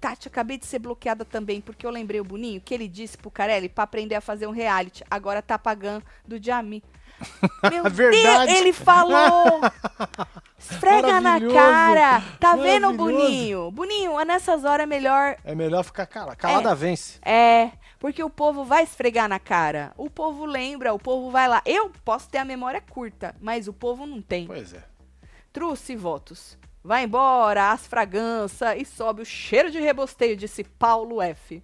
Tati, 0.00 0.28
acabei 0.28 0.58
de 0.58 0.66
ser 0.66 0.80
bloqueada 0.80 1.24
também, 1.24 1.60
porque 1.60 1.86
eu 1.86 1.90
lembrei 1.90 2.20
o 2.20 2.24
Boninho 2.24 2.60
que 2.60 2.74
ele 2.74 2.88
disse 2.88 3.16
pro 3.16 3.30
Carelli 3.30 3.68
pra 3.68 3.84
aprender 3.84 4.14
a 4.14 4.20
fazer 4.20 4.46
um 4.46 4.50
reality. 4.50 5.04
Agora 5.10 5.40
tá 5.40 5.58
pagando 5.58 6.04
do 6.26 6.42
Jami. 6.42 6.82
Meu 7.70 7.84
Verdade. 7.84 8.46
Deus, 8.46 8.60
ele 8.60 8.72
falou! 8.72 9.60
Esfrega 10.58 11.20
na 11.20 11.40
cara. 11.40 12.22
Tá 12.40 12.56
vendo. 12.56 12.92
Boninho? 12.92 13.70
Boninho, 13.70 14.18
nessas 14.24 14.64
horas 14.64 14.84
é 14.84 14.86
melhor. 14.86 15.36
É 15.44 15.54
melhor 15.54 15.82
ficar 15.82 16.06
calado. 16.06 16.36
Calada 16.38 16.74
vence. 16.74 17.18
É. 17.22 17.70
Porque 17.98 18.22
o 18.22 18.30
povo 18.30 18.64
vai 18.64 18.82
esfregar 18.82 19.28
na 19.28 19.38
cara. 19.38 19.92
O 19.96 20.08
povo 20.08 20.44
lembra, 20.44 20.92
o 20.92 20.98
povo 20.98 21.30
vai 21.30 21.48
lá. 21.48 21.62
Eu 21.64 21.90
posso 22.04 22.28
ter 22.28 22.38
a 22.38 22.44
memória 22.44 22.80
curta, 22.80 23.34
mas 23.40 23.68
o 23.68 23.72
povo 23.72 24.06
não 24.06 24.20
tem. 24.20 24.46
Pois 24.46 24.72
é. 24.72 24.82
Truce 25.52 25.94
votos. 25.96 26.58
Vai 26.82 27.04
embora, 27.04 27.72
as 27.72 27.86
fraganças 27.86 28.74
e 28.76 28.84
sobe 28.84 29.22
o 29.22 29.24
cheiro 29.24 29.70
de 29.70 29.80
rebosteio, 29.80 30.36
disse 30.36 30.64
Paulo 30.64 31.22
F. 31.22 31.62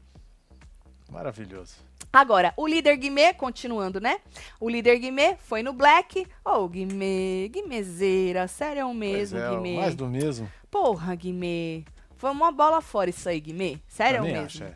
Maravilhoso. 1.10 1.89
Agora, 2.12 2.52
o 2.56 2.66
líder 2.66 2.96
Guimê, 2.96 3.32
continuando, 3.32 4.00
né? 4.00 4.18
O 4.58 4.68
líder 4.68 4.98
Guimê 4.98 5.36
foi 5.38 5.62
no 5.62 5.72
Black. 5.72 6.26
Ô, 6.44 6.66
Guimê, 6.68 7.48
Guimezeira, 7.48 8.48
sério 8.48 8.84
Pois 8.86 8.96
mesmo, 8.96 9.38
é, 9.38 9.50
Guimê. 9.50 9.76
mais 9.76 9.94
do 9.94 10.06
mesmo. 10.08 10.50
Porra, 10.70 11.14
Guimê. 11.14 11.84
Foi 12.16 12.30
uma 12.30 12.50
bola 12.50 12.80
fora 12.80 13.08
isso 13.10 13.28
aí, 13.28 13.38
Guimê. 13.40 13.78
Sério 13.88 14.18
Também 14.18 14.32
mesmo. 14.32 14.46
acho, 14.46 14.64
é. 14.64 14.74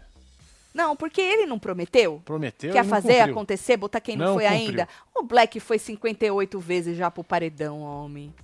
Não, 0.73 0.97
porque 0.97 1.21
ele 1.21 1.47
não 1.47 1.59
prometeu. 1.59 2.21
Prometeu 2.25 2.73
Quer 2.73 2.85
fazer 2.85 3.15
cumpriu. 3.19 3.33
acontecer, 3.35 3.77
botar 3.77 4.01
quem 4.01 4.17
não, 4.17 4.27
Não 4.27 4.35
foi 4.35 4.45
cumpriu. 4.45 4.69
ainda? 4.69 4.89
O 5.15 5.23
Black 5.23 5.61
foi 5.61 5.79
58 5.79 6.59
vezes 6.59 6.97
já 6.97 7.11
pro 7.11 7.23
paredão, 7.23 7.81
homem. 7.81 8.35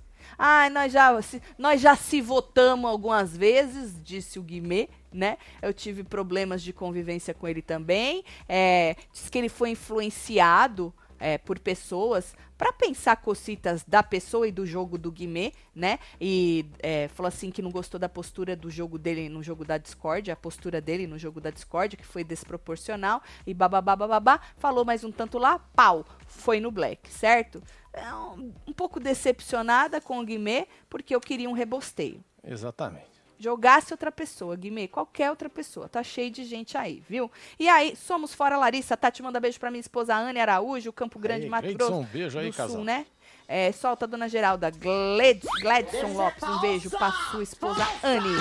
Ai, 0.43 0.71
nós 0.71 0.91
já, 0.91 1.21
se- 1.21 1.39
nós 1.55 1.79
já 1.79 1.95
se 1.95 2.19
votamos 2.19 2.89
algumas 2.89 3.37
vezes, 3.37 3.93
disse 4.03 4.39
o 4.39 4.41
Guimê, 4.41 4.89
né? 5.13 5.37
Eu 5.61 5.71
tive 5.71 6.03
problemas 6.03 6.63
de 6.63 6.73
convivência 6.73 7.31
com 7.31 7.47
ele 7.47 7.61
também. 7.61 8.23
É, 8.49 8.95
diz 9.13 9.29
que 9.29 9.37
ele 9.37 9.49
foi 9.49 9.69
influenciado 9.69 10.91
é, 11.19 11.37
por 11.37 11.59
pessoas 11.59 12.33
para 12.61 12.71
pensar 12.71 13.15
cocitas 13.15 13.83
da 13.87 14.03
pessoa 14.03 14.47
e 14.47 14.51
do 14.51 14.67
jogo 14.67 14.95
do 14.95 15.11
Guimê, 15.11 15.51
né? 15.73 15.97
E 16.19 16.69
é, 16.77 17.07
falou 17.07 17.27
assim 17.27 17.49
que 17.49 17.59
não 17.59 17.71
gostou 17.71 17.99
da 17.99 18.07
postura 18.07 18.55
do 18.55 18.69
jogo 18.69 18.99
dele 18.99 19.29
no 19.29 19.41
jogo 19.41 19.65
da 19.65 19.79
Discord, 19.79 20.29
a 20.29 20.35
postura 20.35 20.79
dele 20.79 21.07
no 21.07 21.17
jogo 21.17 21.41
da 21.41 21.49
Discord, 21.49 21.97
que 21.97 22.05
foi 22.05 22.23
desproporcional, 22.23 23.19
e 23.47 23.53
bababá, 23.55 24.39
falou 24.57 24.85
mais 24.85 25.03
um 25.03 25.11
tanto 25.11 25.39
lá, 25.39 25.57
pau, 25.57 26.05
foi 26.27 26.59
no 26.59 26.69
Black, 26.69 27.09
certo? 27.09 27.63
É 27.91 28.13
um, 28.13 28.53
um 28.67 28.73
pouco 28.73 28.99
decepcionada 28.99 29.99
com 29.99 30.19
o 30.19 30.23
Guimê, 30.23 30.67
porque 30.87 31.15
eu 31.15 31.19
queria 31.19 31.49
um 31.49 31.53
rebosteio. 31.53 32.23
Exatamente. 32.43 33.10
Jogasse 33.41 33.91
outra 33.91 34.11
pessoa, 34.11 34.55
Guimê, 34.55 34.87
qualquer 34.87 35.31
outra 35.31 35.49
pessoa. 35.49 35.89
Tá 35.89 36.03
cheio 36.03 36.29
de 36.29 36.43
gente 36.45 36.77
aí, 36.77 37.01
viu? 37.09 37.29
E 37.59 37.67
aí, 37.67 37.95
somos 37.95 38.35
fora 38.35 38.55
Larissa. 38.55 38.95
Tati 38.95 39.23
manda 39.23 39.39
beijo 39.39 39.59
pra 39.59 39.71
minha 39.71 39.81
esposa 39.81 40.15
Anne 40.15 40.39
Araújo, 40.39 40.93
Campo 40.93 41.17
Grande, 41.17 41.45
Aí, 41.45 41.49
Mato 41.49 41.73
Grosso 41.73 41.93
um 41.95 42.03
beijo 42.03 42.37
aí, 42.37 42.51
do 42.51 42.55
casal. 42.55 42.75
Sul, 42.75 42.85
né? 42.85 43.07
É, 43.47 43.71
solta 43.71 44.05
a 44.05 44.07
dona 44.07 44.29
Geralda. 44.29 44.69
Gled, 44.69 45.41
Gladson 45.59 46.13
Lopes, 46.13 46.43
um 46.43 46.61
beijo 46.61 46.91
pra 46.91 47.11
sua 47.11 47.41
esposa 47.41 47.83
Anne. 48.03 48.37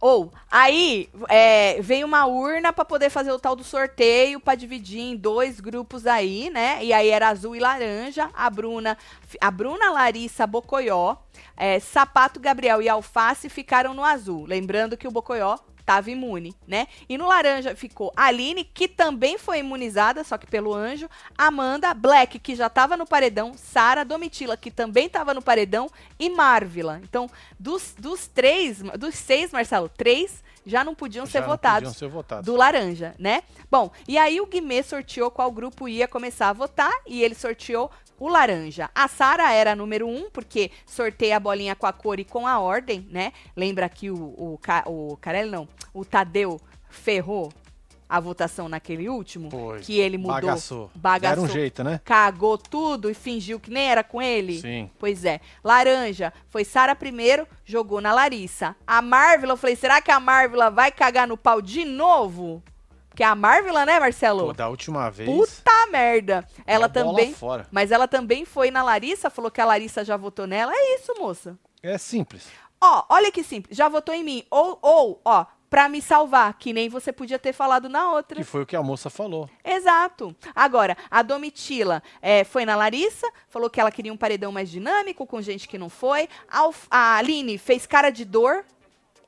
Ou, 0.00 0.32
aí, 0.48 1.08
é, 1.28 1.80
veio 1.82 2.06
uma 2.06 2.24
urna 2.24 2.72
pra 2.72 2.84
poder 2.84 3.10
fazer 3.10 3.32
o 3.32 3.38
tal 3.38 3.56
do 3.56 3.64
sorteio, 3.64 4.38
pra 4.38 4.54
dividir 4.54 5.00
em 5.00 5.16
dois 5.16 5.58
grupos 5.58 6.06
aí, 6.06 6.50
né? 6.50 6.78
E 6.84 6.92
aí 6.92 7.08
era 7.08 7.28
azul 7.28 7.56
e 7.56 7.58
laranja. 7.58 8.30
A 8.32 8.48
Bruna, 8.48 8.96
a 9.40 9.50
Bruna 9.50 9.90
Larissa 9.90 10.46
Bocoió, 10.46 11.16
é, 11.56 11.80
Sapato 11.80 12.38
Gabriel 12.38 12.80
e 12.80 12.88
Alface 12.88 13.48
ficaram 13.48 13.92
no 13.92 14.04
azul. 14.04 14.46
Lembrando 14.46 14.96
que 14.96 15.08
o 15.08 15.10
Bocoió 15.10 15.58
tava 15.88 16.10
imune, 16.10 16.54
né? 16.66 16.86
E 17.08 17.16
no 17.16 17.26
laranja 17.26 17.74
ficou 17.74 18.12
Aline, 18.14 18.62
que 18.62 18.86
também 18.86 19.38
foi 19.38 19.60
imunizada, 19.60 20.22
só 20.22 20.36
que 20.36 20.46
pelo 20.46 20.74
anjo, 20.74 21.08
Amanda, 21.36 21.94
Black, 21.94 22.38
que 22.38 22.54
já 22.54 22.68
tava 22.68 22.94
no 22.94 23.06
paredão, 23.06 23.54
Sara, 23.56 24.04
Domitila, 24.04 24.54
que 24.54 24.70
também 24.70 25.08
tava 25.08 25.32
no 25.32 25.40
paredão, 25.40 25.90
e 26.18 26.28
Marvila. 26.28 27.00
Então, 27.02 27.30
dos, 27.58 27.94
dos 27.98 28.26
três, 28.26 28.80
dos 28.98 29.14
seis, 29.14 29.50
Marcelo, 29.50 29.88
três 29.88 30.44
já 30.66 30.84
não 30.84 30.94
podiam 30.94 31.24
Já 31.24 31.32
ser 31.32 31.40
não 31.40 31.46
votados 31.48 31.88
podiam 31.88 31.98
ser 31.98 32.08
votados. 32.14 32.44
do 32.44 32.54
laranja, 32.54 33.14
né? 33.18 33.42
Bom, 33.70 33.90
e 34.06 34.18
aí 34.18 34.38
o 34.42 34.46
Guimê 34.46 34.82
sorteou 34.82 35.30
qual 35.30 35.50
grupo 35.50 35.88
ia 35.88 36.06
começar 36.06 36.50
a 36.50 36.52
votar 36.52 36.92
e 37.06 37.22
ele 37.22 37.34
sorteou 37.34 37.90
o 38.18 38.28
laranja. 38.28 38.90
A 38.94 39.06
Sara 39.08 39.52
era 39.52 39.72
a 39.72 39.76
número 39.76 40.06
um, 40.08 40.28
porque 40.30 40.70
sorteia 40.86 41.36
a 41.36 41.40
bolinha 41.40 41.74
com 41.76 41.86
a 41.86 41.92
cor 41.92 42.18
e 42.20 42.24
com 42.24 42.46
a 42.46 42.58
ordem, 42.58 43.06
né? 43.10 43.32
Lembra 43.56 43.88
que 43.88 44.10
o, 44.10 44.16
o, 44.16 44.58
Ca- 44.60 44.84
o 44.86 45.16
Carelli, 45.20 45.50
não, 45.50 45.68
o 45.94 46.04
Tadeu 46.04 46.60
ferrou 46.88 47.52
a 48.08 48.18
votação 48.20 48.70
naquele 48.70 49.06
último? 49.06 49.50
Foi. 49.50 49.80
Que 49.80 49.98
ele 50.00 50.16
mudou. 50.16 50.32
Bagaçou. 50.34 50.90
Bagaçou. 50.94 51.44
Um 51.44 51.48
jeito, 51.48 51.84
né? 51.84 52.00
Cagou 52.04 52.56
tudo 52.56 53.10
e 53.10 53.14
fingiu 53.14 53.60
que 53.60 53.70
nem 53.70 53.84
era 53.90 54.02
com 54.02 54.22
ele? 54.22 54.58
Sim. 54.60 54.90
Pois 54.98 55.26
é. 55.26 55.40
Laranja 55.62 56.32
foi 56.48 56.64
Sara 56.64 56.96
primeiro, 56.96 57.46
jogou 57.66 58.00
na 58.00 58.12
Larissa. 58.14 58.74
A 58.86 59.02
Marvila, 59.02 59.52
eu 59.52 59.56
falei, 59.58 59.76
será 59.76 60.00
que 60.00 60.10
a 60.10 60.18
Marvila 60.18 60.70
vai 60.70 60.90
cagar 60.90 61.28
no 61.28 61.36
pau 61.36 61.60
de 61.60 61.84
novo? 61.84 62.62
Porque 63.18 63.24
a 63.24 63.34
Marvila, 63.34 63.84
né, 63.84 63.98
Marcelo? 63.98 64.46
Pô, 64.46 64.52
da 64.52 64.68
última 64.68 65.10
vez. 65.10 65.28
Puta 65.28 65.86
merda. 65.90 66.46
Ela 66.64 66.88
também. 66.88 67.34
fora. 67.34 67.66
Mas 67.68 67.90
ela 67.90 68.06
também 68.06 68.44
foi 68.44 68.70
na 68.70 68.80
Larissa, 68.80 69.28
falou 69.28 69.50
que 69.50 69.60
a 69.60 69.64
Larissa 69.64 70.04
já 70.04 70.16
votou 70.16 70.46
nela. 70.46 70.70
É 70.72 70.94
isso, 70.94 71.12
moça. 71.18 71.58
É 71.82 71.98
simples. 71.98 72.46
Ó, 72.80 73.06
olha 73.08 73.32
que 73.32 73.42
simples. 73.42 73.76
Já 73.76 73.88
votou 73.88 74.14
em 74.14 74.22
mim. 74.22 74.44
Ou, 74.48 74.78
ou, 74.80 75.20
ó, 75.24 75.46
pra 75.68 75.88
me 75.88 76.00
salvar, 76.00 76.54
que 76.54 76.72
nem 76.72 76.88
você 76.88 77.12
podia 77.12 77.40
ter 77.40 77.52
falado 77.52 77.88
na 77.88 78.12
outra. 78.12 78.36
Que 78.36 78.44
foi 78.44 78.62
o 78.62 78.66
que 78.66 78.76
a 78.76 78.82
moça 78.84 79.10
falou. 79.10 79.50
Exato. 79.64 80.32
Agora, 80.54 80.96
a 81.10 81.20
Domitila 81.20 82.00
é, 82.22 82.44
foi 82.44 82.64
na 82.64 82.76
Larissa, 82.76 83.28
falou 83.48 83.68
que 83.68 83.80
ela 83.80 83.90
queria 83.90 84.12
um 84.12 84.16
paredão 84.16 84.52
mais 84.52 84.70
dinâmico, 84.70 85.26
com 85.26 85.42
gente 85.42 85.66
que 85.66 85.76
não 85.76 85.88
foi. 85.88 86.28
A, 86.48 86.70
a 86.88 87.16
Aline 87.16 87.58
fez 87.58 87.84
cara 87.84 88.10
de 88.10 88.24
dor, 88.24 88.64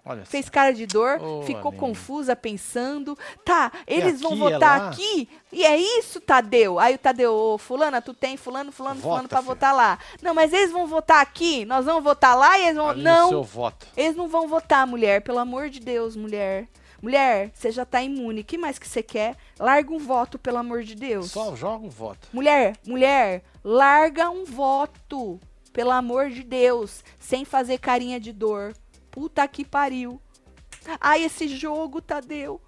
Olha 0.04 0.24
só. 0.24 0.30
fez 0.30 0.48
cara 0.48 0.72
de 0.72 0.86
dor, 0.86 1.20
Ô, 1.22 1.42
ficou 1.42 1.68
Aline. 1.68 1.78
confusa, 1.78 2.34
pensando. 2.34 3.16
Tá, 3.44 3.70
eles 3.86 4.20
vão 4.20 4.32
aqui, 4.32 4.40
é 4.42 4.50
votar 4.50 4.80
lá? 4.80 4.88
aqui? 4.88 5.28
E 5.52 5.64
é 5.64 5.76
isso, 5.76 6.20
Tadeu? 6.20 6.78
Aí 6.78 6.94
o 6.94 6.98
Tadeu, 6.98 7.34
ô, 7.34 7.58
fulana, 7.58 8.00
tu 8.00 8.14
tem 8.14 8.36
fulano, 8.36 8.72
fulano, 8.72 8.96
Vota, 8.96 9.08
fulano 9.08 9.28
pra 9.28 9.38
filha. 9.38 9.46
votar 9.54 9.74
lá. 9.74 9.98
Não, 10.22 10.32
mas 10.34 10.52
eles 10.52 10.72
vão 10.72 10.86
votar 10.86 11.20
aqui? 11.20 11.64
Nós 11.64 11.84
vamos 11.84 12.02
votar 12.02 12.36
lá 12.36 12.58
e 12.58 12.62
eles 12.64 12.76
vão... 12.76 12.94
Não, 12.94 13.28
seu 13.28 13.42
voto. 13.42 13.86
eles 13.96 14.16
não 14.16 14.26
vão 14.28 14.48
votar, 14.48 14.86
mulher. 14.86 15.20
Pelo 15.22 15.38
amor 15.38 15.68
de 15.68 15.80
Deus, 15.80 16.16
mulher. 16.16 16.66
Mulher, 17.02 17.50
você 17.54 17.70
já 17.70 17.84
tá 17.86 18.02
imune. 18.02 18.42
O 18.42 18.44
que 18.44 18.58
mais 18.58 18.78
que 18.78 18.86
você 18.86 19.02
quer? 19.02 19.34
Larga 19.58 19.90
um 19.92 19.98
voto, 19.98 20.38
pelo 20.38 20.58
amor 20.58 20.82
de 20.82 20.94
Deus. 20.94 21.30
Só 21.30 21.56
joga 21.56 21.86
o 21.86 21.90
voto. 21.90 22.28
Mulher, 22.32 22.76
mulher, 22.86 23.42
larga 23.64 24.28
um 24.30 24.44
voto. 24.44 25.40
Pelo 25.72 25.92
amor 25.92 26.28
de 26.30 26.42
Deus. 26.42 27.02
Sem 27.18 27.44
fazer 27.44 27.78
carinha 27.78 28.18
de 28.20 28.32
dor. 28.32 28.74
Puta 29.10 29.46
que 29.48 29.64
pariu. 29.64 30.20
Ai, 31.00 31.24
esse 31.24 31.48
jogo, 31.48 32.00
Tadeu. 32.00 32.60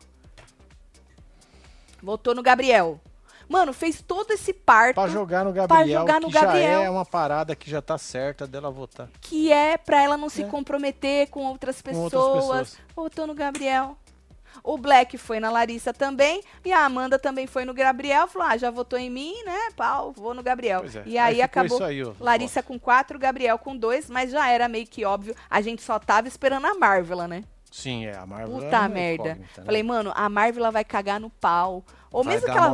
Votou 2.03 2.35
no 2.35 2.43
Gabriel. 2.43 3.01
Mano, 3.49 3.73
fez 3.73 4.01
todo 4.01 4.31
esse 4.33 4.53
parto 4.53 4.95
Pra 4.95 5.09
jogar 5.09 5.45
no 5.45 5.53
Gabriel, 5.53 6.01
jogar 6.01 6.21
no 6.21 6.29
que 6.29 6.33
Gabriel. 6.35 6.79
já 6.81 6.85
é 6.85 6.91
uma 6.91 7.05
parada 7.05 7.55
que 7.55 7.69
já 7.71 7.83
tá 7.83 7.99
certa 7.99 8.47
dela 8.47 8.71
votar. 8.71 9.09
que 9.21 9.53
é 9.53 9.77
pra 9.77 10.03
ela 10.03 10.17
não 10.17 10.29
se 10.31 10.43
É. 10.43 10.47
comprometer 10.47 11.29
com 11.29 11.45
outras 11.45 11.83
Com 11.83 11.91
pessoas. 11.91 12.15
outras 12.15 12.71
pessoas. 12.71 12.79
Votou 12.97 13.27
no 13.27 13.35
Gabriel. 13.35 13.97
O 14.63 14.77
Black 14.79 15.19
foi 15.19 15.41
na 15.41 15.51
Larissa 15.51 15.93
também. 15.93 16.43
E 16.65 16.73
a 16.73 16.85
Amanda 16.85 17.19
também 17.19 17.47
foi 17.47 17.65
no 17.65 17.75
Gabriel. 17.75 18.27
Falou: 18.29 18.49
ah, 18.49 18.57
já 18.57 18.71
votou 18.71 18.99
em 18.99 19.11
mim, 19.11 19.35
né? 19.45 19.59
Pau, 19.77 20.13
vou 20.13 20.35
no 20.35 20.43
Gabriel. 20.43 20.85
É. 20.85 21.03
E 21.07 21.19
aí, 21.19 21.35
ficou 21.35 21.45
acabou. 21.45 21.83
Aí, 21.83 22.03
Larissa 22.21 22.63
com 22.63 22.79
quatro, 22.79 23.19
Gabriel 23.19 23.59
com 23.59 23.77
dois, 23.77 24.09
mas 24.09 24.31
já 24.31 24.49
era 24.49 24.69
meio 24.69 24.87
que 24.87 25.05
óbvio. 25.05 25.35
A 25.49 25.61
gente 25.61 25.83
só 25.83 25.99
tava 25.99 26.29
esperando 26.29 26.67
a 26.67 26.75
Marvela, 26.75 27.27
né? 27.29 27.45
Sim, 27.73 28.07
é. 28.07 28.17
A 28.17 28.27
Marvel 28.27 28.59
é 28.59 28.61
Puta 28.65 28.79
uma 28.81 28.89
merda. 28.89 29.35
né? 29.35 29.47
Falei, 29.65 29.83
mano, 29.83 30.13
a 30.15 30.29
Marvela 30.29 30.71
vai 30.71 30.85
cagar 30.85 31.19
no 31.19 31.31
pau. 31.31 31.83
Ou 32.13 32.23
Vai 32.23 32.35
mesmo 32.35 32.47
que 32.47 32.59
ela. 32.59 32.69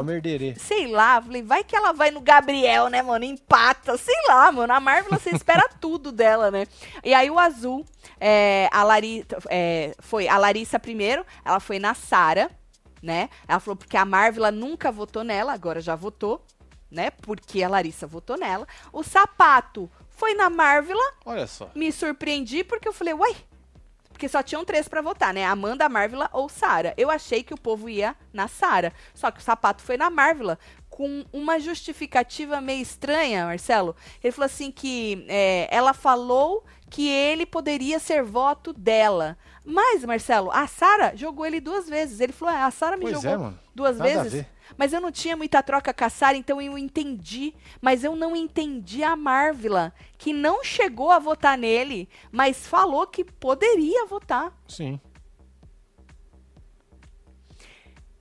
Sei 0.59 0.89
lá, 0.89 1.23
falei, 1.23 1.41
vai 1.43 1.63
que 1.63 1.77
ela 1.77 1.93
vai 1.93 2.11
no 2.11 2.21
Gabriel, 2.21 2.89
né, 2.89 3.01
mano? 3.01 3.25
Empata, 3.25 3.97
sei 3.97 4.17
lá, 4.27 4.51
mano. 4.51 4.73
A 4.73 4.81
Marvel, 4.81 5.17
você 5.17 5.31
espera 5.31 5.69
tudo 5.81 6.11
dela, 6.11 6.51
né? 6.51 6.67
E 7.05 7.15
aí 7.15 7.31
o 7.31 7.39
azul, 7.39 7.87
é, 8.19 8.69
a 8.73 8.83
Larissa, 8.83 9.39
é, 9.49 9.95
foi 10.01 10.27
a 10.27 10.37
Larissa 10.37 10.81
primeiro, 10.81 11.25
ela 11.45 11.61
foi 11.61 11.79
na 11.79 11.95
Sara, 11.95 12.51
né? 13.01 13.31
Ela 13.47 13.61
falou 13.61 13.77
porque 13.77 13.97
a 13.97 14.05
Marvel 14.05 14.51
nunca 14.51 14.91
votou 14.91 15.23
nela, 15.23 15.53
agora 15.53 15.81
já 15.81 15.95
votou, 15.95 16.45
né? 16.91 17.13
Porque 17.13 17.63
a 17.63 17.69
Larissa 17.69 18.09
votou 18.09 18.37
nela. 18.37 18.67
O 18.93 19.05
sapato 19.05 19.89
foi 20.09 20.35
na 20.35 20.51
Marvel, 20.51 20.99
Olha 21.25 21.47
só. 21.47 21.71
me 21.77 21.93
surpreendi 21.93 22.65
porque 22.65 22.89
eu 22.89 22.93
falei, 22.93 23.15
uai, 23.15 23.37
porque 24.19 24.29
só 24.29 24.43
tinham 24.43 24.65
três 24.65 24.89
pra 24.89 25.01
votar, 25.01 25.33
né? 25.33 25.45
Amanda, 25.45 25.89
Marvila 25.89 26.29
ou 26.33 26.49
Sara. 26.49 26.93
Eu 26.97 27.09
achei 27.09 27.45
que 27.45 27.55
o 27.55 27.57
povo 27.57 27.89
ia 27.89 28.17
na 28.33 28.49
Sara. 28.49 28.93
Só 29.15 29.31
que 29.31 29.39
o 29.39 29.43
sapato 29.43 29.81
foi 29.81 29.97
na 29.97 30.11
Marvila. 30.11 30.59
Com 30.91 31.25
uma 31.33 31.61
justificativa 31.61 32.61
meio 32.61 32.83
estranha, 32.83 33.47
Marcelo. 33.47 33.95
Ele 34.23 34.33
falou 34.33 34.47
assim 34.47 34.73
que 34.73 35.25
é, 35.29 35.69
ela 35.71 35.95
falou 35.95 36.65
que 36.91 37.09
ele 37.09 37.47
poderia 37.47 38.01
ser 38.01 38.25
voto 38.25 38.73
dela. 38.73 39.39
Mas, 39.65 40.05
Marcelo, 40.05 40.51
a 40.51 40.67
Sara 40.67 41.13
jogou 41.15 41.47
ele 41.47 41.61
duas 41.61 41.89
vezes. 41.89 42.19
Ele 42.19 42.33
falou, 42.33 42.53
ah, 42.53 42.67
a 42.67 42.71
Sara 42.73 42.97
me 42.97 43.03
Pois 43.03 43.23
jogou 43.23 43.47
é, 43.47 43.53
duas 43.73 43.99
Nada 43.99 44.25
vezes. 44.25 44.47
Mas 44.77 44.93
eu 44.93 45.01
não 45.01 45.11
tinha 45.11 45.37
muita 45.37 45.63
troca 45.63 45.95
com 45.95 46.05
a 46.05 46.11
Sara, 46.11 46.37
então 46.37 46.61
eu 46.61 46.77
entendi. 46.77 47.55
Mas 47.81 48.05
eu 48.05 48.15
não 48.15 48.37
entendi 48.37 49.03
a 49.03 49.17
Marvila, 49.17 49.93
que 50.17 50.33
não 50.33 50.63
chegou 50.63 51.11
a 51.11 51.19
votar 51.19 51.57
nele, 51.57 52.09
mas 52.31 52.67
falou 52.67 53.07
que 53.07 53.25
poderia 53.25 54.07
votar. 54.07 54.53
Sim. 54.69 55.01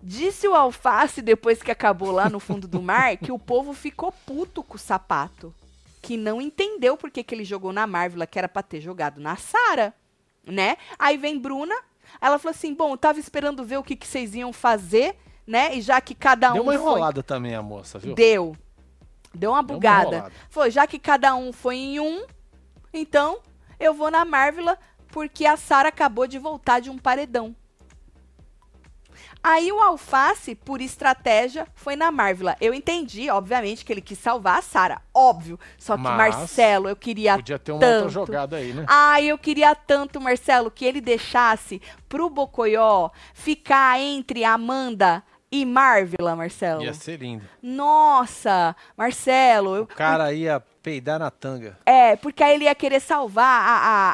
Disse 0.01 0.47
o 0.47 0.55
Alface, 0.55 1.21
depois 1.21 1.61
que 1.61 1.71
acabou 1.71 2.11
lá 2.11 2.29
no 2.29 2.39
fundo 2.39 2.67
do 2.67 2.81
mar, 2.81 3.17
que 3.17 3.31
o 3.31 3.39
povo 3.39 3.73
ficou 3.73 4.11
puto 4.11 4.63
com 4.63 4.75
o 4.75 4.79
sapato. 4.79 5.53
Que 6.01 6.15
não 6.15 6.39
entendeu 6.39 6.95
por 6.95 7.11
que, 7.11 7.23
que 7.23 7.35
ele 7.35 7.43
jogou 7.43 7.73
na 7.73 7.85
Marvila, 7.85 8.27
que 8.27 8.39
era 8.39 8.47
pra 8.47 8.63
ter 8.63 8.79
jogado 8.79 9.19
na 9.19 9.35
Sara, 9.35 9.93
né? 10.45 10.77
Aí 10.97 11.17
vem 11.17 11.37
Bruna, 11.37 11.75
ela 12.21 12.39
falou 12.39 12.51
assim: 12.51 12.73
bom, 12.73 12.91
eu 12.91 12.97
tava 12.97 13.19
esperando 13.19 13.65
ver 13.65 13.77
o 13.77 13.83
que, 13.83 13.95
que 13.95 14.07
vocês 14.07 14.33
iam 14.35 14.53
fazer, 14.53 15.17
né? 15.47 15.73
E 15.75 15.81
já 15.81 15.99
que 16.01 16.13
cada 16.13 16.51
um. 16.51 16.53
Deu 16.55 16.63
uma 16.63 16.73
foi- 16.73 16.81
enrolada 16.81 17.23
também 17.23 17.55
a 17.55 17.61
moça, 17.61 17.97
viu? 17.97 18.13
Deu. 18.13 18.43
Deu 18.45 18.51
uma 18.51 18.57
Deu 19.33 19.51
uma 19.51 19.63
bugada. 19.63 20.31
Foi, 20.49 20.69
já 20.69 20.85
que 20.85 20.99
cada 20.99 21.33
um 21.35 21.53
foi 21.53 21.77
em 21.77 21.99
um, 21.99 22.25
então 22.93 23.39
eu 23.79 23.93
vou 23.93 24.11
na 24.11 24.25
Marvila, 24.25 24.77
porque 25.09 25.45
a 25.45 25.55
Sara 25.55 25.89
acabou 25.89 26.27
de 26.27 26.37
voltar 26.37 26.79
de 26.79 26.89
um 26.89 26.97
paredão. 26.97 27.55
Aí 29.43 29.71
o 29.71 29.79
Alface, 29.79 30.55
por 30.55 30.81
estratégia, 30.81 31.67
foi 31.75 31.95
na 31.95 32.11
Marvila. 32.11 32.57
Eu 32.59 32.73
entendi, 32.73 33.29
obviamente, 33.29 33.85
que 33.85 33.93
ele 33.93 34.01
quis 34.01 34.17
salvar 34.17 34.59
a 34.59 34.61
Sara. 34.61 35.01
Óbvio. 35.13 35.57
Só 35.77 35.95
que, 35.95 36.01
Mas 36.03 36.35
Marcelo, 36.35 36.89
eu 36.89 36.95
queria 36.95 37.35
Podia 37.35 37.57
ter 37.59 37.71
uma 37.71 37.79
tanto. 37.79 37.95
outra 38.05 38.09
jogada 38.09 38.55
aí, 38.57 38.73
né? 38.73 38.85
Ai, 38.87 39.27
eu 39.27 39.37
queria 39.37 39.73
tanto, 39.73 40.19
Marcelo, 40.19 40.69
que 40.69 40.83
ele 40.83 40.99
deixasse 40.99 41.81
pro 42.09 42.29
Bocoió 42.29 43.09
ficar 43.33 43.99
entre 43.99 44.43
Amanda 44.43 45.23
e 45.51 45.65
Marvila, 45.65 46.35
Marcelo. 46.35 46.83
Ia 46.83 46.93
ser 46.93 47.19
lindo. 47.19 47.45
Nossa, 47.61 48.75
Marcelo, 48.97 49.75
eu, 49.75 49.83
O 49.83 49.87
cara 49.87 50.31
ia 50.33 50.59
peidar 50.81 51.19
na 51.19 51.29
tanga. 51.31 51.77
é, 51.85 52.15
porque 52.15 52.43
aí 52.43 52.55
ele 52.55 52.65
ia 52.65 52.75
querer 52.75 52.99
salvar 52.99 53.45
a, 53.45 53.77
a, 53.77 54.11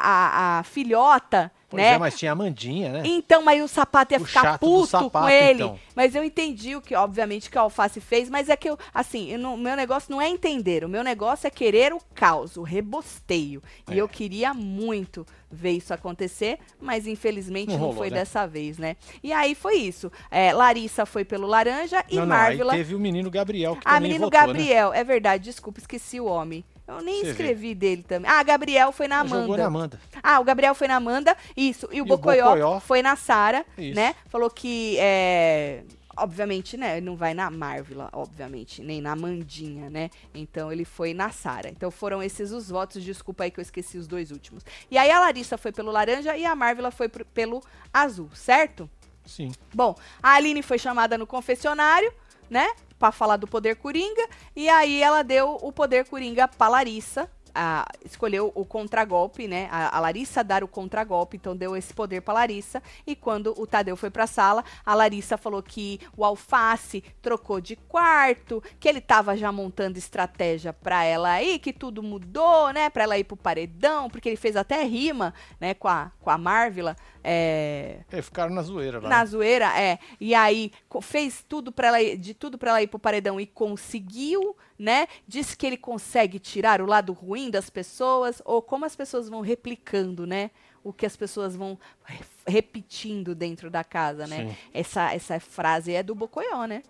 a, 0.56 0.58
a 0.58 0.62
filhota, 0.62 1.50
Pois 1.74 1.84
né? 1.86 1.92
é, 1.94 1.98
mas 1.98 2.16
tinha 2.18 2.32
a 2.32 2.34
Mandinha, 2.34 2.92
né? 2.92 3.02
Então, 3.04 3.42
mas 3.42 3.62
o 3.62 3.68
sapato 3.68 4.14
ia 4.14 4.20
O 4.20 4.24
ficar 4.24 4.58
puto 4.58 4.86
sapato, 4.86 5.10
com 5.10 5.28
ele. 5.28 5.62
então. 5.62 5.78
Mas 5.94 6.14
eu 6.14 6.24
entendi 6.24 6.74
o 6.76 6.80
que, 6.80 6.94
obviamente, 6.94 7.50
que 7.50 7.56
o 7.58 7.60
Alface 7.60 8.00
fez, 8.00 8.28
mas 8.28 8.48
é 8.48 8.56
que 8.56 8.68
eu, 8.68 8.78
assim, 8.92 9.30
eu 9.30 9.38
não- 9.38 9.56
meu 9.56 9.76
negócio 9.76 10.10
não 10.10 10.20
é 10.20 10.28
entender, 10.28 10.84
o 10.84 10.88
meu 10.88 11.04
negócio 11.04 11.46
é 11.46 11.50
querer 11.50 11.92
o 11.92 12.00
caos, 12.14 12.56
o 12.56 12.62
rebosteio. 12.62 13.62
E 13.90 13.94
É. 13.94 13.96
eu 14.00 14.08
queria 14.08 14.52
muito 14.54 15.26
ver 15.50 15.72
isso 15.72 15.94
acontecer, 15.94 16.58
mas 16.80 17.06
infelizmente 17.06 17.68
Não 17.68 17.74
não, 17.74 17.80
rolou, 17.86 17.96
foi 17.96 18.10
né? 18.10 18.16
dessa 18.16 18.46
vez, 18.46 18.76
né? 18.76 18.96
E 19.22 19.32
aí 19.32 19.54
foi 19.54 19.76
isso. 19.76 20.10
É, 20.30 20.52
Larissa 20.52 21.06
foi 21.06 21.24
pelo 21.24 21.46
laranja 21.46 22.04
e 22.08 22.16
não, 22.16 22.70
teve 22.70 22.94
o 22.94 22.98
menino 22.98 23.30
Gabriel 23.30 23.76
que 23.76 23.82
Ah, 23.84 24.00
menino 24.00 24.24
votou, 24.24 24.40
né? 24.40 24.46
Gabriel, 24.46 24.92
é 24.92 25.04
verdade, 25.04 25.44
desculpa, 25.44 25.78
esqueci 25.78 26.18
o 26.20 26.24
homem. 26.26 26.64
Eu 26.86 27.00
nem 27.00 27.16
Você 27.20 27.24
vê. 27.24 27.30
escrevi 27.30 27.74
dele 27.74 28.02
também. 28.02 28.30
Ah, 28.30 28.42
Gabriel 28.42 28.92
foi 28.92 29.08
na 29.08 29.20
Amanda. 29.20 29.40
Jogou 29.42 29.56
na 29.56 29.64
Amanda. 29.66 30.00
Ah, 30.22 30.38
o 30.40 30.44
Gabriel 30.44 30.74
foi 30.74 30.86
na 30.86 30.96
Amanda, 30.96 31.36
isso. 31.56 31.88
E 31.90 31.94
o 31.94 31.96
E 31.98 32.02
o 32.02 32.04
Bocoió, 32.04 32.44
Bocoió? 32.44 32.80
foi 32.80 33.00
na 33.00 33.16
Sara, 33.16 33.64
né? 33.78 34.14
Falou 34.26 34.50
que, 34.50 34.96
é, 34.98 35.82
obviamente, 36.14 36.76
né? 36.76 37.00
Não 37.00 37.16
vai 37.16 37.32
na 37.32 37.50
Marvila, 37.50 38.10
obviamente, 38.12 38.82
nem 38.82 39.00
na 39.00 39.16
Mandinha, 39.16 39.88
né? 39.88 40.10
Então 40.34 40.70
ele 40.70 40.84
foi 40.84 41.14
na 41.14 41.30
Sara. 41.30 41.70
Então 41.70 41.90
foram 41.90 42.22
esses 42.22 42.52
os 42.52 42.68
votos. 42.68 43.02
Desculpa 43.02 43.44
aí 43.44 43.50
que 43.50 43.58
eu 43.58 43.62
esqueci 43.62 43.96
os 43.96 44.06
dois 44.06 44.30
últimos. 44.30 44.62
E 44.90 44.98
aí 44.98 45.10
a 45.10 45.20
Larissa 45.20 45.56
foi 45.56 45.72
pelo 45.72 45.90
laranja 45.90 46.36
e 46.36 46.44
a 46.44 46.54
Marvila 46.54 46.90
foi 46.90 47.08
pro- 47.08 47.24
pelo 47.24 47.62
azul, 47.92 48.28
certo? 48.34 48.88
Sim. 49.24 49.52
Bom, 49.72 49.94
a 50.22 50.32
Aline 50.34 50.62
foi 50.62 50.78
chamada 50.78 51.16
no 51.16 51.26
confessionário, 51.26 52.12
né? 52.50 52.68
Pra 53.04 53.12
falar 53.12 53.36
do 53.36 53.46
poder 53.46 53.76
coringa. 53.76 54.26
E 54.56 54.66
aí 54.66 55.02
ela 55.02 55.20
deu 55.20 55.58
o 55.60 55.70
poder 55.70 56.06
coringa 56.06 56.48
pra 56.48 56.68
Larissa. 56.68 57.30
A- 57.54 57.86
escolheu 58.04 58.50
o 58.54 58.64
contragolpe, 58.64 59.46
né? 59.46 59.68
A, 59.70 59.96
a 59.96 60.00
Larissa 60.00 60.42
dar 60.42 60.64
o 60.64 60.68
contragolpe, 60.68 61.36
então 61.36 61.56
deu 61.56 61.76
esse 61.76 61.92
poder 61.94 62.20
pra 62.22 62.34
Larissa. 62.34 62.82
E 63.06 63.14
quando 63.14 63.54
o 63.56 63.66
Tadeu 63.66 63.96
foi 63.96 64.10
pra 64.10 64.26
sala, 64.26 64.64
a 64.84 64.94
Larissa 64.94 65.36
falou 65.36 65.62
que 65.62 66.00
o 66.16 66.24
Alface 66.24 67.02
trocou 67.22 67.60
de 67.60 67.76
quarto, 67.76 68.62
que 68.80 68.88
ele 68.88 69.00
tava 69.00 69.36
já 69.36 69.52
montando 69.52 69.98
estratégia 69.98 70.72
pra 70.72 71.04
ela 71.04 71.30
aí, 71.30 71.58
que 71.58 71.72
tudo 71.72 72.02
mudou, 72.02 72.72
né? 72.72 72.90
Pra 72.90 73.04
ela 73.04 73.18
ir 73.18 73.24
pro 73.24 73.36
paredão, 73.36 74.10
porque 74.10 74.28
ele 74.28 74.36
fez 74.36 74.56
até 74.56 74.82
rima, 74.82 75.32
né? 75.60 75.74
Com 75.74 75.88
a, 75.88 76.10
com 76.20 76.30
a 76.30 76.38
Marvila. 76.38 76.96
É, 77.22 78.00
É, 78.12 78.20
ficaram 78.20 78.54
na 78.54 78.60
zoeira 78.62 79.00
lá. 79.00 79.08
na 79.08 79.24
zoeira, 79.24 79.66
é. 79.80 79.98
E 80.20 80.34
aí 80.34 80.70
fez 81.00 81.42
tudo 81.48 81.72
para 81.72 81.88
ela 81.88 82.02
ir- 82.02 82.18
de 82.18 82.34
tudo 82.34 82.58
pra 82.58 82.70
ela 82.70 82.82
ir 82.82 82.86
pro 82.86 82.98
paredão 82.98 83.40
e 83.40 83.46
conseguiu, 83.46 84.56
né? 84.78 85.06
Disse 85.26 85.56
que 85.56 85.66
ele 85.66 85.76
consegue 85.76 86.38
tirar 86.38 86.80
o 86.82 86.86
lado 86.86 87.12
ruim 87.12 87.50
das 87.50 87.70
pessoas 87.70 88.40
ou 88.44 88.60
como 88.62 88.84
as 88.84 88.94
pessoas 88.96 89.28
vão 89.28 89.40
replicando, 89.40 90.26
né? 90.26 90.50
O 90.82 90.92
que 90.92 91.06
as 91.06 91.16
pessoas 91.16 91.56
vão 91.56 91.78
re- 92.04 92.20
repetindo 92.46 93.34
dentro 93.34 93.70
da 93.70 93.82
casa, 93.84 94.26
né? 94.26 94.48
Sim. 94.50 94.56
Essa 94.72 95.12
essa 95.14 95.40
frase 95.40 95.92
é 95.94 96.02
do 96.02 96.14
Bocoió, 96.14 96.66
né? 96.66 96.82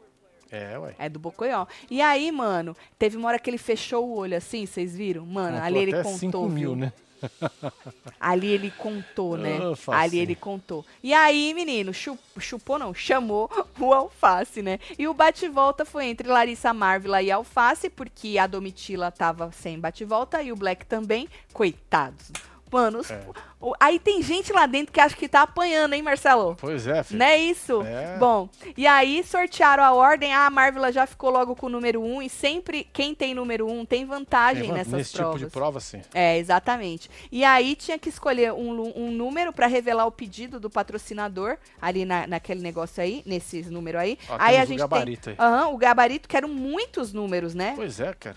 É, 0.50 0.78
ué. 0.78 0.94
É 0.98 1.08
do 1.08 1.18
Bocoió. 1.18 1.66
E 1.90 2.00
aí, 2.00 2.30
mano, 2.30 2.76
teve 2.98 3.16
uma 3.16 3.28
hora 3.28 3.38
que 3.38 3.50
ele 3.50 3.58
fechou 3.58 4.08
o 4.08 4.16
olho 4.18 4.36
assim, 4.36 4.66
vocês 4.66 4.96
viram? 4.96 5.24
Mano, 5.26 5.52
Contou 5.56 5.66
ali 5.66 5.78
ele 5.78 5.92
até 5.94 6.02
contou, 6.02 6.18
5 6.18 6.48
mil, 6.48 6.70
viu? 6.70 6.76
né? 6.76 6.92
Ali 8.20 8.48
ele 8.48 8.70
contou, 8.70 9.36
né? 9.36 9.58
Ah. 9.88 10.00
Ali 10.00 10.18
ele 10.18 10.34
contou. 10.34 10.84
E 11.02 11.12
aí, 11.12 11.52
menino, 11.54 11.92
chu- 11.92 12.18
chupou 12.38 12.78
não, 12.78 12.94
chamou 12.94 13.50
o 13.78 13.92
Alface, 13.92 14.62
né? 14.62 14.78
E 14.98 15.06
o 15.06 15.14
bate-volta 15.14 15.84
foi 15.84 16.06
entre 16.06 16.28
Larissa 16.28 16.72
Marvila 16.72 17.22
e 17.22 17.30
Alface, 17.30 17.90
porque 17.90 18.38
a 18.38 18.46
Domitila 18.46 19.10
tava 19.10 19.50
sem 19.52 19.78
bate-volta 19.78 20.42
e 20.42 20.52
o 20.52 20.56
Black 20.56 20.86
também. 20.86 21.28
Coitados. 21.52 22.30
Mano, 22.74 22.98
os- 22.98 23.10
É. 23.10 23.20
o- 23.60 23.72
aí 23.78 24.00
tem 24.00 24.20
gente 24.20 24.52
lá 24.52 24.66
dentro 24.66 24.92
que 24.92 24.98
acha 24.98 25.14
que 25.14 25.28
tá 25.28 25.42
apanhando, 25.42 25.92
hein, 25.94 26.02
Marcelo? 26.02 26.56
Pois 26.60 26.88
é, 26.88 27.04
filho. 27.04 27.18
Não 27.20 27.26
é 27.26 27.38
isso? 27.38 27.82
É. 27.82 28.16
Bom, 28.18 28.48
e 28.76 28.84
aí 28.84 29.22
sortearam 29.22 29.84
a 29.84 29.92
ordem, 29.92 30.34
a 30.34 30.50
Marvila 30.50 30.90
já 30.90 31.06
ficou 31.06 31.30
logo 31.30 31.54
com 31.54 31.66
o 31.66 31.68
número 31.68 32.02
1 32.02 32.16
um, 32.16 32.20
e 32.22 32.28
sempre 32.28 32.82
quem 32.92 33.14
tem 33.14 33.32
número 33.32 33.68
1 33.68 33.78
um 33.80 33.84
tem 33.84 34.04
vantagem 34.04 34.64
Tem 34.64 34.72
nessas 34.72 34.92
Nesse 34.92 35.12
provas. 35.16 35.34
tipo 35.36 35.46
de 35.46 35.52
prova, 35.52 35.78
sim. 35.78 36.02
É, 36.12 36.36
exatamente. 36.36 37.08
E 37.30 37.44
aí 37.44 37.76
tinha 37.76 37.96
que 37.96 38.08
escolher 38.08 38.52
um, 38.52 38.92
um 38.96 39.10
número 39.12 39.52
pra 39.52 39.68
revelar 39.68 40.06
o 40.06 40.10
pedido 40.10 40.58
do 40.58 40.68
patrocinador, 40.68 41.56
ali 41.80 42.04
na, 42.04 42.26
naquele 42.26 42.60
negócio 42.60 43.00
aí, 43.00 43.22
nesses 43.24 43.70
números 43.70 44.00
aí. 44.00 44.18
Ó, 44.28 44.36
aí 44.38 44.58
a 44.58 44.64
o 44.64 44.66
gente 44.66 44.78
gabarito 44.80 45.30
aí. 45.30 45.36
tem. 45.36 45.46
Aham, 45.46 45.68
o 45.68 45.76
gabarito, 45.76 46.28
que 46.28 46.36
eram 46.36 46.48
muitos 46.48 47.12
números, 47.12 47.54
né? 47.54 47.74
Pois 47.76 48.00
é, 48.00 48.12
cara. 48.14 48.36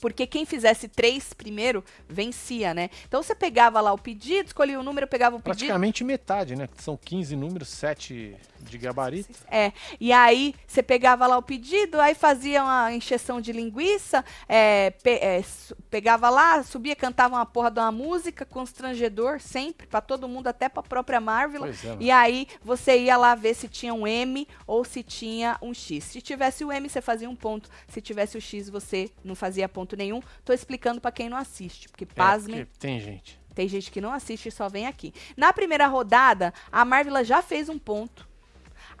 Porque 0.00 0.26
quem 0.26 0.46
fizesse 0.46 0.88
três 0.88 1.32
primeiro 1.32 1.84
vencia, 2.08 2.72
né? 2.72 2.90
Então 3.06 3.22
você 3.22 3.34
pegava 3.34 3.80
lá 3.80 3.92
o 3.92 3.98
pedido, 3.98 4.46
escolhia 4.46 4.78
o 4.78 4.82
número, 4.82 5.06
pegava 5.06 5.36
o 5.36 5.40
pedido. 5.40 5.58
Praticamente 5.58 6.04
metade, 6.04 6.56
né? 6.56 6.68
São 6.78 6.96
15 6.96 7.36
números, 7.36 7.68
7 7.68 8.36
de 8.60 8.78
gabarito. 8.78 9.30
É, 9.50 9.72
e 10.00 10.12
aí 10.12 10.54
você 10.66 10.82
pegava 10.82 11.26
lá 11.26 11.38
o 11.38 11.42
pedido, 11.42 12.00
aí 12.00 12.14
fazia 12.14 12.62
uma 12.62 12.92
encheção 12.92 13.40
de 13.40 13.52
linguiça, 13.52 14.24
é, 14.48 14.90
pe- 14.90 15.18
é, 15.22 15.42
pegava 15.90 16.28
lá, 16.30 16.62
subia, 16.62 16.94
cantava 16.96 17.36
uma 17.36 17.46
porra 17.46 17.70
de 17.70 17.80
uma 17.80 17.92
música, 17.92 18.44
constrangedor, 18.44 19.40
sempre, 19.40 19.86
pra 19.86 20.00
todo 20.00 20.28
mundo, 20.28 20.46
até 20.48 20.68
pra 20.68 20.82
própria 20.82 21.20
Marvel. 21.20 21.60
Pois 21.62 21.84
é, 21.84 21.88
mano. 21.88 22.02
E 22.02 22.10
aí 22.10 22.46
você 22.62 22.98
ia 22.98 23.16
lá 23.16 23.34
ver 23.34 23.54
se 23.54 23.68
tinha 23.68 23.92
um 23.94 24.06
M 24.06 24.46
ou 24.66 24.84
se 24.84 25.02
tinha 25.02 25.56
um 25.62 25.72
X. 25.74 26.04
Se 26.04 26.20
tivesse 26.20 26.64
o 26.64 26.72
M, 26.72 26.88
você 26.88 27.00
fazia 27.00 27.28
um 27.28 27.36
ponto. 27.36 27.70
Se 27.88 28.00
tivesse 28.00 28.36
o 28.36 28.40
X, 28.40 28.68
você 28.68 29.10
não 29.24 29.34
fazia 29.34 29.68
ponto 29.68 29.96
nenhum. 29.96 30.20
Tô 30.44 30.52
explicando 30.52 31.00
pra 31.00 31.10
quem 31.12 31.28
não 31.28 31.36
assiste, 31.36 31.88
porque 31.88 32.04
É, 32.04 32.06
pasmem. 32.14 32.64
porque 32.64 32.78
tem 32.78 33.00
gente. 33.00 33.38
Tem 33.54 33.66
gente 33.66 33.90
que 33.90 34.00
não 34.00 34.12
assiste 34.12 34.46
e 34.48 34.52
só 34.52 34.68
vem 34.68 34.86
aqui. 34.86 35.12
Na 35.36 35.52
primeira 35.52 35.86
rodada, 35.88 36.54
a 36.70 36.84
Marvila 36.84 37.24
já 37.24 37.42
fez 37.42 37.68
um 37.68 37.76
ponto. 37.78 38.28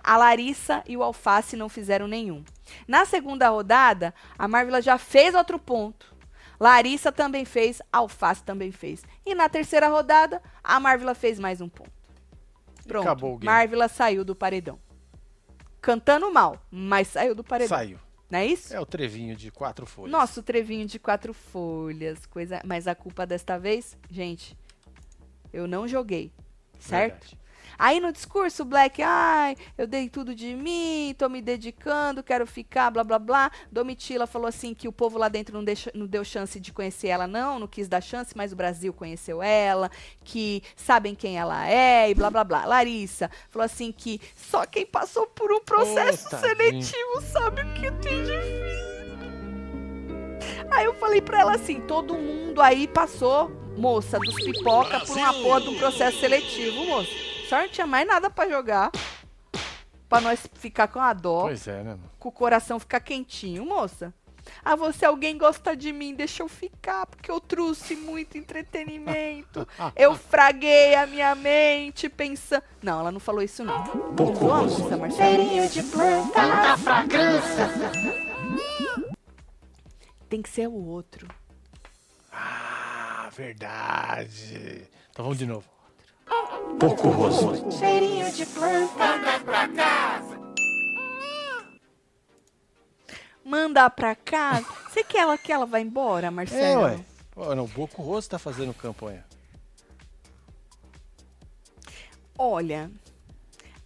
A 0.08 0.16
Larissa 0.16 0.82
e 0.88 0.96
o 0.96 1.02
Alface 1.02 1.54
não 1.54 1.68
fizeram 1.68 2.08
nenhum. 2.08 2.42
Na 2.86 3.04
segunda 3.04 3.50
rodada, 3.50 4.14
a 4.38 4.48
Marvila 4.48 4.80
já 4.80 4.96
fez 4.96 5.34
outro 5.34 5.58
ponto. 5.58 6.16
Larissa 6.58 7.12
também 7.12 7.44
fez, 7.44 7.82
Alface 7.92 8.42
também 8.42 8.72
fez. 8.72 9.02
E 9.26 9.34
na 9.34 9.50
terceira 9.50 9.86
rodada, 9.88 10.40
a 10.64 10.80
Marvila 10.80 11.14
fez 11.14 11.38
mais 11.38 11.60
um 11.60 11.68
ponto. 11.68 11.92
Pronto. 12.86 13.02
acabou 13.02 13.34
o 13.34 13.36
game. 13.36 13.52
Marvila 13.52 13.86
saiu 13.86 14.24
do 14.24 14.34
paredão. 14.34 14.78
Cantando 15.78 16.32
mal, 16.32 16.56
mas 16.70 17.08
saiu 17.08 17.34
do 17.34 17.44
paredão. 17.44 17.76
Saiu. 17.76 17.98
Não 18.30 18.38
é 18.38 18.46
isso? 18.46 18.74
É 18.74 18.80
o 18.80 18.86
trevinho 18.86 19.36
de 19.36 19.50
quatro 19.50 19.84
folhas. 19.84 20.10
Nossa, 20.10 20.40
o 20.40 20.42
trevinho 20.42 20.86
de 20.86 20.98
quatro 20.98 21.34
folhas, 21.34 22.24
coisa. 22.24 22.62
Mas 22.64 22.88
a 22.88 22.94
culpa 22.94 23.26
desta 23.26 23.58
vez, 23.58 23.94
gente, 24.08 24.56
eu 25.52 25.68
não 25.68 25.86
joguei, 25.86 26.32
certo? 26.78 27.24
Verdade. 27.24 27.37
Aí 27.78 28.00
no 28.00 28.10
discurso, 28.12 28.62
o 28.62 28.66
Black, 28.66 29.00
ai, 29.00 29.56
eu 29.76 29.86
dei 29.86 30.08
tudo 30.08 30.34
de 30.34 30.52
mim, 30.54 31.14
tô 31.16 31.28
me 31.28 31.40
dedicando, 31.40 32.24
quero 32.24 32.44
ficar, 32.44 32.90
blá 32.90 33.04
blá 33.04 33.18
blá. 33.20 33.52
Domitila 33.70 34.26
falou 34.26 34.48
assim 34.48 34.74
que 34.74 34.88
o 34.88 34.92
povo 34.92 35.16
lá 35.16 35.28
dentro 35.28 35.54
não, 35.54 35.62
deixa, 35.62 35.90
não 35.94 36.06
deu 36.06 36.24
chance 36.24 36.58
de 36.58 36.72
conhecer 36.72 37.06
ela, 37.08 37.28
não, 37.28 37.60
não 37.60 37.68
quis 37.68 37.88
dar 37.88 38.00
chance, 38.00 38.36
mas 38.36 38.52
o 38.52 38.56
Brasil 38.56 38.92
conheceu 38.92 39.40
ela, 39.40 39.90
que 40.24 40.62
sabem 40.74 41.14
quem 41.14 41.38
ela 41.38 41.68
é 41.68 42.10
e 42.10 42.14
blá 42.14 42.30
blá 42.30 42.42
blá. 42.42 42.64
Larissa 42.64 43.30
falou 43.48 43.64
assim 43.64 43.92
que 43.92 44.20
só 44.34 44.66
quem 44.66 44.84
passou 44.84 45.26
por 45.28 45.52
um 45.52 45.60
processo 45.60 46.28
tadinho. 46.30 46.82
seletivo 46.82 47.22
sabe 47.22 47.62
o 47.62 47.74
que 47.74 47.90
tem 47.92 48.24
difícil. 48.24 48.88
Aí 50.70 50.84
eu 50.84 50.94
falei 50.94 51.20
pra 51.20 51.40
ela 51.40 51.54
assim: 51.54 51.80
todo 51.80 52.14
mundo 52.14 52.60
aí 52.60 52.88
passou, 52.88 53.50
moça, 53.76 54.18
dos 54.18 54.34
pipoca 54.34 54.98
por 55.00 55.16
uma 55.16 55.32
porra 55.32 55.60
de 55.60 55.68
um 55.68 55.78
processo 55.78 56.18
seletivo, 56.18 56.84
moça. 56.86 57.37
Só 57.48 57.58
não 57.60 57.68
tinha 57.68 57.86
mais 57.86 58.06
nada 58.06 58.28
pra 58.30 58.48
jogar. 58.48 58.90
Pra 60.08 60.20
nós 60.20 60.40
ficar 60.54 60.88
com 60.88 61.00
a 61.00 61.12
dó, 61.12 61.42
Pois 61.42 61.66
é, 61.68 61.82
né? 61.82 61.98
com 62.18 62.28
o 62.30 62.32
coração 62.32 62.78
ficar 62.80 63.00
quentinho, 63.00 63.64
moça. 63.66 64.12
Ah, 64.64 64.74
você, 64.74 65.04
alguém 65.04 65.36
gosta 65.36 65.76
de 65.76 65.92
mim, 65.92 66.14
deixa 66.14 66.42
eu 66.42 66.48
ficar, 66.48 67.04
porque 67.04 67.30
eu 67.30 67.38
trouxe 67.38 67.94
muito 67.94 68.38
entretenimento. 68.38 69.68
Eu 69.94 70.14
fraguei 70.16 70.94
a 70.94 71.06
minha 71.06 71.34
mente 71.34 72.08
pensando. 72.08 72.62
Não, 72.82 73.00
ela 73.00 73.12
não 73.12 73.20
falou 73.20 73.42
isso, 73.42 73.62
não. 73.62 73.84
Pouco 74.16 74.46
Usou 74.46 74.52
a 74.54 74.62
moça, 74.62 74.96
Marcelo. 74.96 75.68
de 75.68 75.82
planta 75.82 76.40
da 76.48 76.78
fragrância. 76.78 77.68
Tem 80.30 80.40
que 80.40 80.48
ser 80.48 80.66
o 80.66 80.72
outro. 80.86 81.28
Ah, 82.32 83.28
verdade. 83.36 84.88
Então 85.10 85.24
vamos 85.26 85.36
de 85.38 85.44
novo. 85.46 85.64
Pouco 86.78 87.08
rosto. 87.08 87.72
Cheirinho 87.72 88.30
de 88.32 88.46
planta. 88.46 89.04
Manda 93.44 93.88
pra 93.90 94.14
casa. 94.14 94.66
Você 94.88 95.02
quer 95.02 95.20
ela 95.22 95.38
que 95.38 95.52
ela 95.52 95.66
vá 95.66 95.80
embora, 95.80 96.26
É, 96.26 96.30
Marcelo? 96.30 96.82
ué. 96.82 97.04
Pô, 97.32 97.54
não, 97.54 97.64
o 97.64 97.68
Boco 97.68 98.02
Rosto 98.02 98.30
tá 98.30 98.38
fazendo 98.38 98.74
campanha. 98.74 99.24
Olha, 102.36 102.90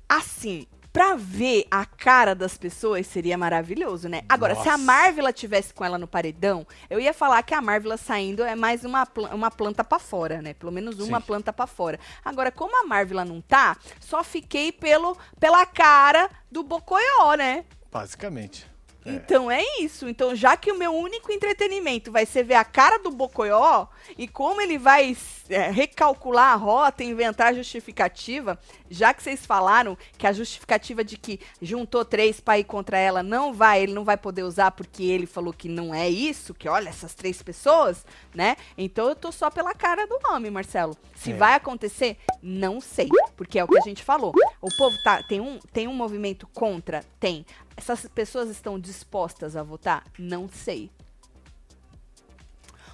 assim, 0.09 0.67
pra 0.93 1.15
ver 1.15 1.67
a 1.71 1.87
cara 1.87 2.35
das 2.35 2.59
pessoas 2.59 3.07
seria 3.07 3.39
maravilhoso, 3.39 4.09
né? 4.09 4.23
Agora, 4.29 4.55
se 4.55 4.69
a 4.69 4.73
Nossa. 4.73 4.85
Marvela 4.85 5.33
tivesse 5.33 5.73
com 5.73 5.85
ela 5.85 5.97
no 5.97 6.07
paredão, 6.07 6.67
eu 6.91 7.01
ia 7.01 7.15
falar 7.15 7.43
que 7.43 7.55
a 7.55 7.63
Marvela 7.63 7.97
saindo 7.97 8.45
é 8.45 8.55
mais 8.55 8.85
uma, 8.85 9.09
uma 9.33 9.51
planta 9.51 9.83
pra 9.83 9.99
fora, 9.99 10.43
né? 10.43 10.55
Pelo 10.55 10.71
menos 10.71 10.99
uma 11.01 11.21
Sim. 11.21 11.27
planta 11.27 11.53
pra 11.53 11.67
fora. 11.67 11.99
Agora, 12.25 12.51
como 12.53 12.77
a 12.83 12.87
Marvela 12.87 13.25
não 13.25 13.41
tá, 13.41 13.77
só 14.01 14.23
fiquei 14.23 14.71
pelo, 14.71 15.17
pela 15.41 15.65
cara 15.65 16.29
do 16.51 16.63
Bocoió, 16.63 17.35
né? 17.37 17.65
Basicamente. 17.91 18.72
É. 19.05 19.11
Então 19.11 19.51
é 19.51 19.63
isso. 19.81 20.09
Então, 20.09 20.35
já 20.35 20.57
que 20.57 20.71
o 20.71 20.79
meu 20.79 20.93
único 20.95 21.33
entretenimento 21.33 22.11
vai 22.13 22.25
ser 22.27 22.43
ver 22.45 22.55
a 22.55 22.65
cara 22.65 22.99
do 22.99 23.11
Bocoió 23.11 23.87
e 24.17 24.29
como 24.29 24.61
ele 24.61 24.79
vai 24.79 25.17
é, 25.49 25.71
recalcular 25.71 26.53
a 26.53 26.57
rota, 26.57 27.03
inventar 27.05 27.49
a 27.49 27.53
justificativa, 27.53 28.59
já 28.91 29.13
que 29.13 29.23
vocês 29.23 29.45
falaram 29.45 29.97
que 30.17 30.27
a 30.27 30.33
justificativa 30.33 31.03
de 31.05 31.17
que 31.17 31.41
juntou 31.61 32.05
três 32.05 32.41
pra 32.41 32.59
ir 32.59 32.65
contra 32.65 32.99
ela 32.99 33.23
não 33.23 33.53
vai, 33.53 33.83
ele 33.83 33.93
não 33.93 34.05
vai 34.05 34.17
poder 34.17 34.43
usar 34.43 34.71
porque 34.71 35.03
ele 35.05 35.27
falou 35.27 35.53
que 35.53 35.69
não 35.69 35.95
é 35.95 36.09
isso, 36.09 36.55
que 36.55 36.69
olha 36.69 36.89
essas 36.89 37.15
três 37.15 37.43
pessoas, 37.43 38.05
né? 38.35 38.57
Então 38.77 39.09
eu 39.09 39.15
tô 39.17 39.33
só 39.33 39.51
pela 39.51 39.75
cara 39.75 40.07
do 40.07 40.19
homem, 40.31 40.51
Marcelo. 40.51 40.97
Se 41.15 41.33
É. 41.33 41.37
vai 41.37 41.55
acontecer, 41.55 42.17
não 42.43 42.81
sei, 42.81 43.09
porque 43.37 43.59
é 43.59 43.65
o 43.65 43.69
que 43.69 43.79
a 43.79 43.83
gente 43.83 44.03
falou. 44.03 44.33
O 44.61 44.69
povo 44.77 44.97
tá 45.03 45.23
tem 45.23 45.41
um 45.41 45.59
tem 45.73 45.89
um 45.89 45.95
movimento 45.95 46.47
contra, 46.55 47.05
tem. 47.19 47.45
Essas 47.77 48.07
pessoas 48.07 48.49
estão 48.49 48.79
dispostas 48.79 49.57
a 49.57 49.63
votar? 49.63 50.05
Não 50.19 50.49
sei. 50.49 50.91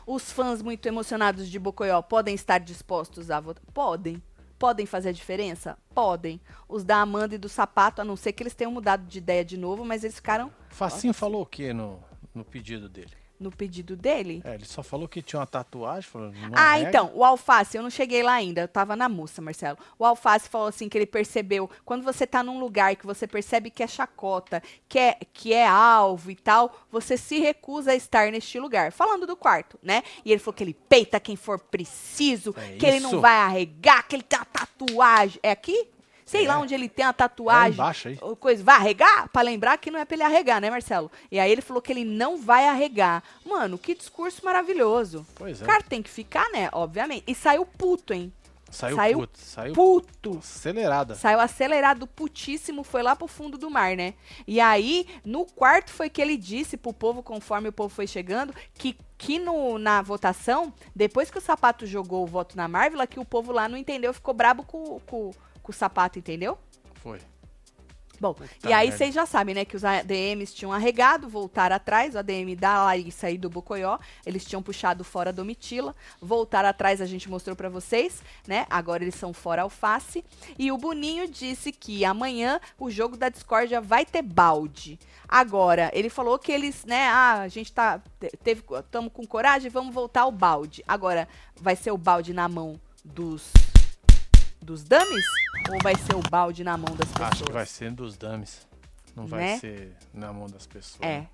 Os 0.07 0.33
fãs 0.33 0.63
muito 0.63 0.87
emocionados 0.87 1.49
de 1.49 1.59
Bocoió 1.59 2.01
podem 2.01 2.35
estar 2.35 2.59
dispostos 2.59 3.31
a 3.31 3.41
votar? 3.41 3.63
Podem. 3.75 4.23
Podem 4.59 4.87
fazer 4.87 5.11
a 5.11 5.13
diferença? 5.13 5.77
Podem. 5.95 6.41
Os 6.69 6.83
da 6.83 6.97
Amanda 6.97 7.35
e 7.35 7.39
do 7.39 7.49
Sapato, 7.49 8.01
a 8.01 8.05
não 8.05 8.17
ser 8.17 8.33
que 8.33 8.43
eles 8.43 8.55
tenham 8.55 8.73
mudado 8.73 9.07
de 9.07 9.19
ideia 9.19 9.45
de 9.45 9.57
novo, 9.57 9.85
mas 9.85 10.03
eles 10.03 10.17
ficaram 10.17 10.51
Facinho 10.71 11.13
falou 11.13 11.43
o 11.43 11.47
que 11.47 11.73
no, 11.73 12.03
no 12.35 12.45
pedido 12.45 12.89
dele? 12.89 13.18
No 13.39 13.51
pedido 13.51 13.97
dele. 13.97 14.43
É, 14.45 14.55
ele 14.55 14.65
só 14.65 14.83
falou 14.83 15.07
que 15.09 15.23
tinha 15.23 15.41
uma 15.41 15.47
tatuagem. 15.47 16.03
Falou, 16.11 16.33
não 16.33 16.51
Ah, 16.53 16.81
então, 16.81 17.11
o 17.15 17.25
Alface, 17.25 17.77
eu 17.77 17.83
não 17.83 17.91
cheguei 17.91 18.23
lá 18.23 18.33
ainda, 18.33 18.63
eu 18.63 18.69
tava 18.69 18.97
na 18.97 19.09
moça, 19.09 19.41
Marcelo. 19.41 19.79
O 19.99 20.05
Alface 20.05 20.49
falou 20.49 20.67
assim 20.69 20.89
que 20.89 20.99
ele 20.99 21.07
percebeu, 21.07 21.71
quando 21.85 22.03
você 22.03 22.27
tá 22.27 22.43
num 22.43 22.59
lugar 22.59 22.97
que 22.97 23.07
você 23.07 23.27
percebe 23.27 23.71
que 23.71 23.83
é 23.83 23.87
chacota, 23.87 24.63
que 24.89 24.99
é, 24.99 25.17
que 25.33 25.53
é 25.53 25.67
alvo 25.67 26.31
e 26.31 26.37
tal, 26.37 26.75
você 26.91 27.17
se 27.17 27.39
recusa 27.39 27.93
a 27.93 27.95
estar 27.95 28.31
neste 28.33 28.59
lugar. 28.59 28.93
Falando 28.93 29.27
do 29.27 29.37
quarto, 29.37 29.79
né? 29.83 30.03
E 30.25 30.33
ele 30.33 30.41
falou 30.41 30.55
que 30.55 30.65
ele 30.65 30.75
peita 30.75 31.21
quem 31.21 31.37
for 31.37 31.59
preciso, 31.59 32.55
É 32.57 32.77
que 32.77 32.87
ele 32.87 33.01
não 33.01 33.11
isso. 33.11 33.21
vai 33.21 33.37
arregar, 33.37 34.07
que 34.07 34.17
ele 34.17 34.23
tem 34.23 34.39
uma 34.39 34.45
tatuagem. 34.47 35.39
É 35.43 35.51
aqui? 35.51 35.89
Sei 36.29 36.45
É. 36.45 36.49
lá 36.49 36.59
onde 36.59 36.75
ele 36.75 36.89
tem 36.89 37.05
a 37.07 37.13
tatuagem. 37.13 37.73
embaixo 37.73 38.09
aí. 38.09 38.17
Coisa, 38.39 38.63
vai 38.63 38.77
arregar? 38.77 39.29
Pra 39.31 39.41
lembrar 39.41 39.79
que 39.79 39.91
não 39.91 39.99
é 39.99 40.05
pra 40.05 40.15
ele 40.15 40.23
arregar, 40.23 40.61
né, 40.61 40.69
Marcelo? 40.71 41.11
E 41.33 41.41
aí 41.41 41.51
ele 41.51 41.63
falou 41.63 41.81
que 41.81 41.91
ele 41.91 42.05
não 42.05 42.37
vai 42.37 42.67
arregar. 42.69 43.23
Mano, 43.47 43.79
que 43.79 43.95
discurso 43.95 44.45
maravilhoso. 44.45 45.27
Pois 45.35 45.61
é. 45.61 45.65
O 45.65 45.67
cara 45.67 45.83
tem 45.83 46.03
que 46.03 46.11
ficar, 46.11 46.49
né? 46.51 46.69
Obviamente. 46.73 47.25
E 47.27 47.35
saiu 47.35 47.65
puto, 47.65 48.13
hein? 48.13 48.31
Saiu, 48.71 48.97
saiu 48.97 49.19
puto, 49.21 49.39
saiu 49.39 49.73
Puto. 49.73 50.39
acelerada. 50.41 51.15
Saiu 51.15 51.41
acelerado, 51.41 52.07
putíssimo, 52.07 52.85
foi 52.85 53.03
lá 53.03 53.17
pro 53.17 53.27
fundo 53.27 53.57
do 53.57 53.71
mar, 53.71 53.97
né? 53.97 54.13
E 54.47 54.61
aí, 54.61 55.07
no 55.25 55.47
quarto 55.47 55.91
foi 55.91 56.11
que 56.11 56.21
ele 56.21 56.37
disse 56.37 56.77
pro 56.77 56.93
povo, 56.93 57.23
conforme 57.23 57.71
o 57.71 57.73
povo 57.73 57.89
foi 57.89 58.07
chegando, 58.07 58.55
que, 58.75 58.95
que 59.17 59.39
no, 59.39 59.79
na 59.79 60.03
votação, 60.03 60.71
depois 60.95 61.31
que 61.31 61.39
o 61.39 61.41
Sapato 61.41 61.87
jogou 61.87 62.25
o 62.25 62.27
voto 62.27 62.59
na 62.59 62.69
Marvel, 62.69 63.07
que 63.07 63.19
o 63.19 63.25
povo 63.25 63.53
lá 63.53 63.71
não 63.71 63.79
entendeu, 63.79 64.13
ficou 64.13 64.35
brabo 64.35 64.63
com, 64.63 65.01
com, 65.07 65.31
com 65.69 65.73
o 65.73 65.75
Sapato, 65.75 66.19
entendeu? 66.19 66.57
Foi. 67.03 67.21
Bom, 68.19 68.35
Puta 68.35 68.51
e 68.69 68.73
aí 68.73 68.91
vocês 68.91 69.15
já 69.15 69.27
sabem, 69.27 69.55
né, 69.55 69.65
que 69.65 69.77
os 69.77 69.85
ADMs 69.85 70.53
tinham 70.53 70.73
arregado, 70.73 71.29
voltaram 71.29 71.77
atrás, 71.77 72.15
o 72.15 72.19
ADM 72.19 72.57
da 72.59 72.83
Larissa 72.85 73.31
e 73.31 73.39
do 73.39 73.49
Bocoió, 73.49 73.97
eles 74.27 74.45
tinham 74.45 74.61
puxado 74.61 75.05
fora 75.05 75.29
a 75.31 75.33
Domitila, 75.33 75.95
voltaram 76.21 76.69
atrás, 76.69 77.01
a 77.01 77.07
gente 77.07 77.31
mostrou 77.31 77.55
pra 77.55 77.69
vocês, 77.69 78.21
né, 78.45 78.67
agora 78.69 79.05
eles 79.05 79.15
são 79.15 79.33
fora 79.33 79.63
alface, 79.63 80.25
e 80.59 80.73
o 80.73 80.77
Boninho 80.77 81.29
disse 81.29 81.71
que 81.71 82.05
amanhã 82.05 82.61
o 82.77 82.91
jogo 82.91 83.17
da 83.17 83.29
discórdia 83.29 83.81
vai 83.81 84.05
ter 84.05 84.23
balde. 84.23 84.99
Agora, 85.29 85.89
ele 85.95 86.09
falou 86.09 86.41
que 86.41 86.51
eles, 86.51 86.85
né, 86.87 87.07
ah, 87.07 87.43
a 87.43 87.49
gente 87.49 87.71
tá, 87.71 88.03
te- 88.19 88.37
teve, 88.43 88.65
tamo 88.91 89.11
com 89.11 89.25
coragem, 89.25 89.71
vamos 89.71 89.95
voltar 89.95 90.23
ao 90.23 90.33
balde. 90.33 90.83
Agora, 90.89 91.29
vai 91.55 91.77
ser 91.77 91.93
o 91.93 91.99
balde 91.99 92.33
na 92.33 92.49
mão 92.49 92.81
dos 93.05 93.53
dos 94.61 94.83
dummies 94.85 95.25
ou 95.71 95.79
vai 95.83 95.95
ser 95.97 96.15
o 96.15 96.23
balde 96.31 96.63
na 96.65 96.77
mão 96.77 96.95
das 96.97 97.09
pessoas? 97.09 97.33
Acho 97.33 97.45
que 97.45 97.53
vai 97.53 97.67
ser 97.67 97.91
dos 97.93 98.17
dummies. 98.17 98.67
Não 99.17 99.27
vai 99.27 99.41
Né? 99.41 99.59
ser 99.59 99.97
na 100.15 100.33
mão 100.33 100.47
das 100.49 100.67
pessoas. 100.67 101.03
É. 101.03 101.27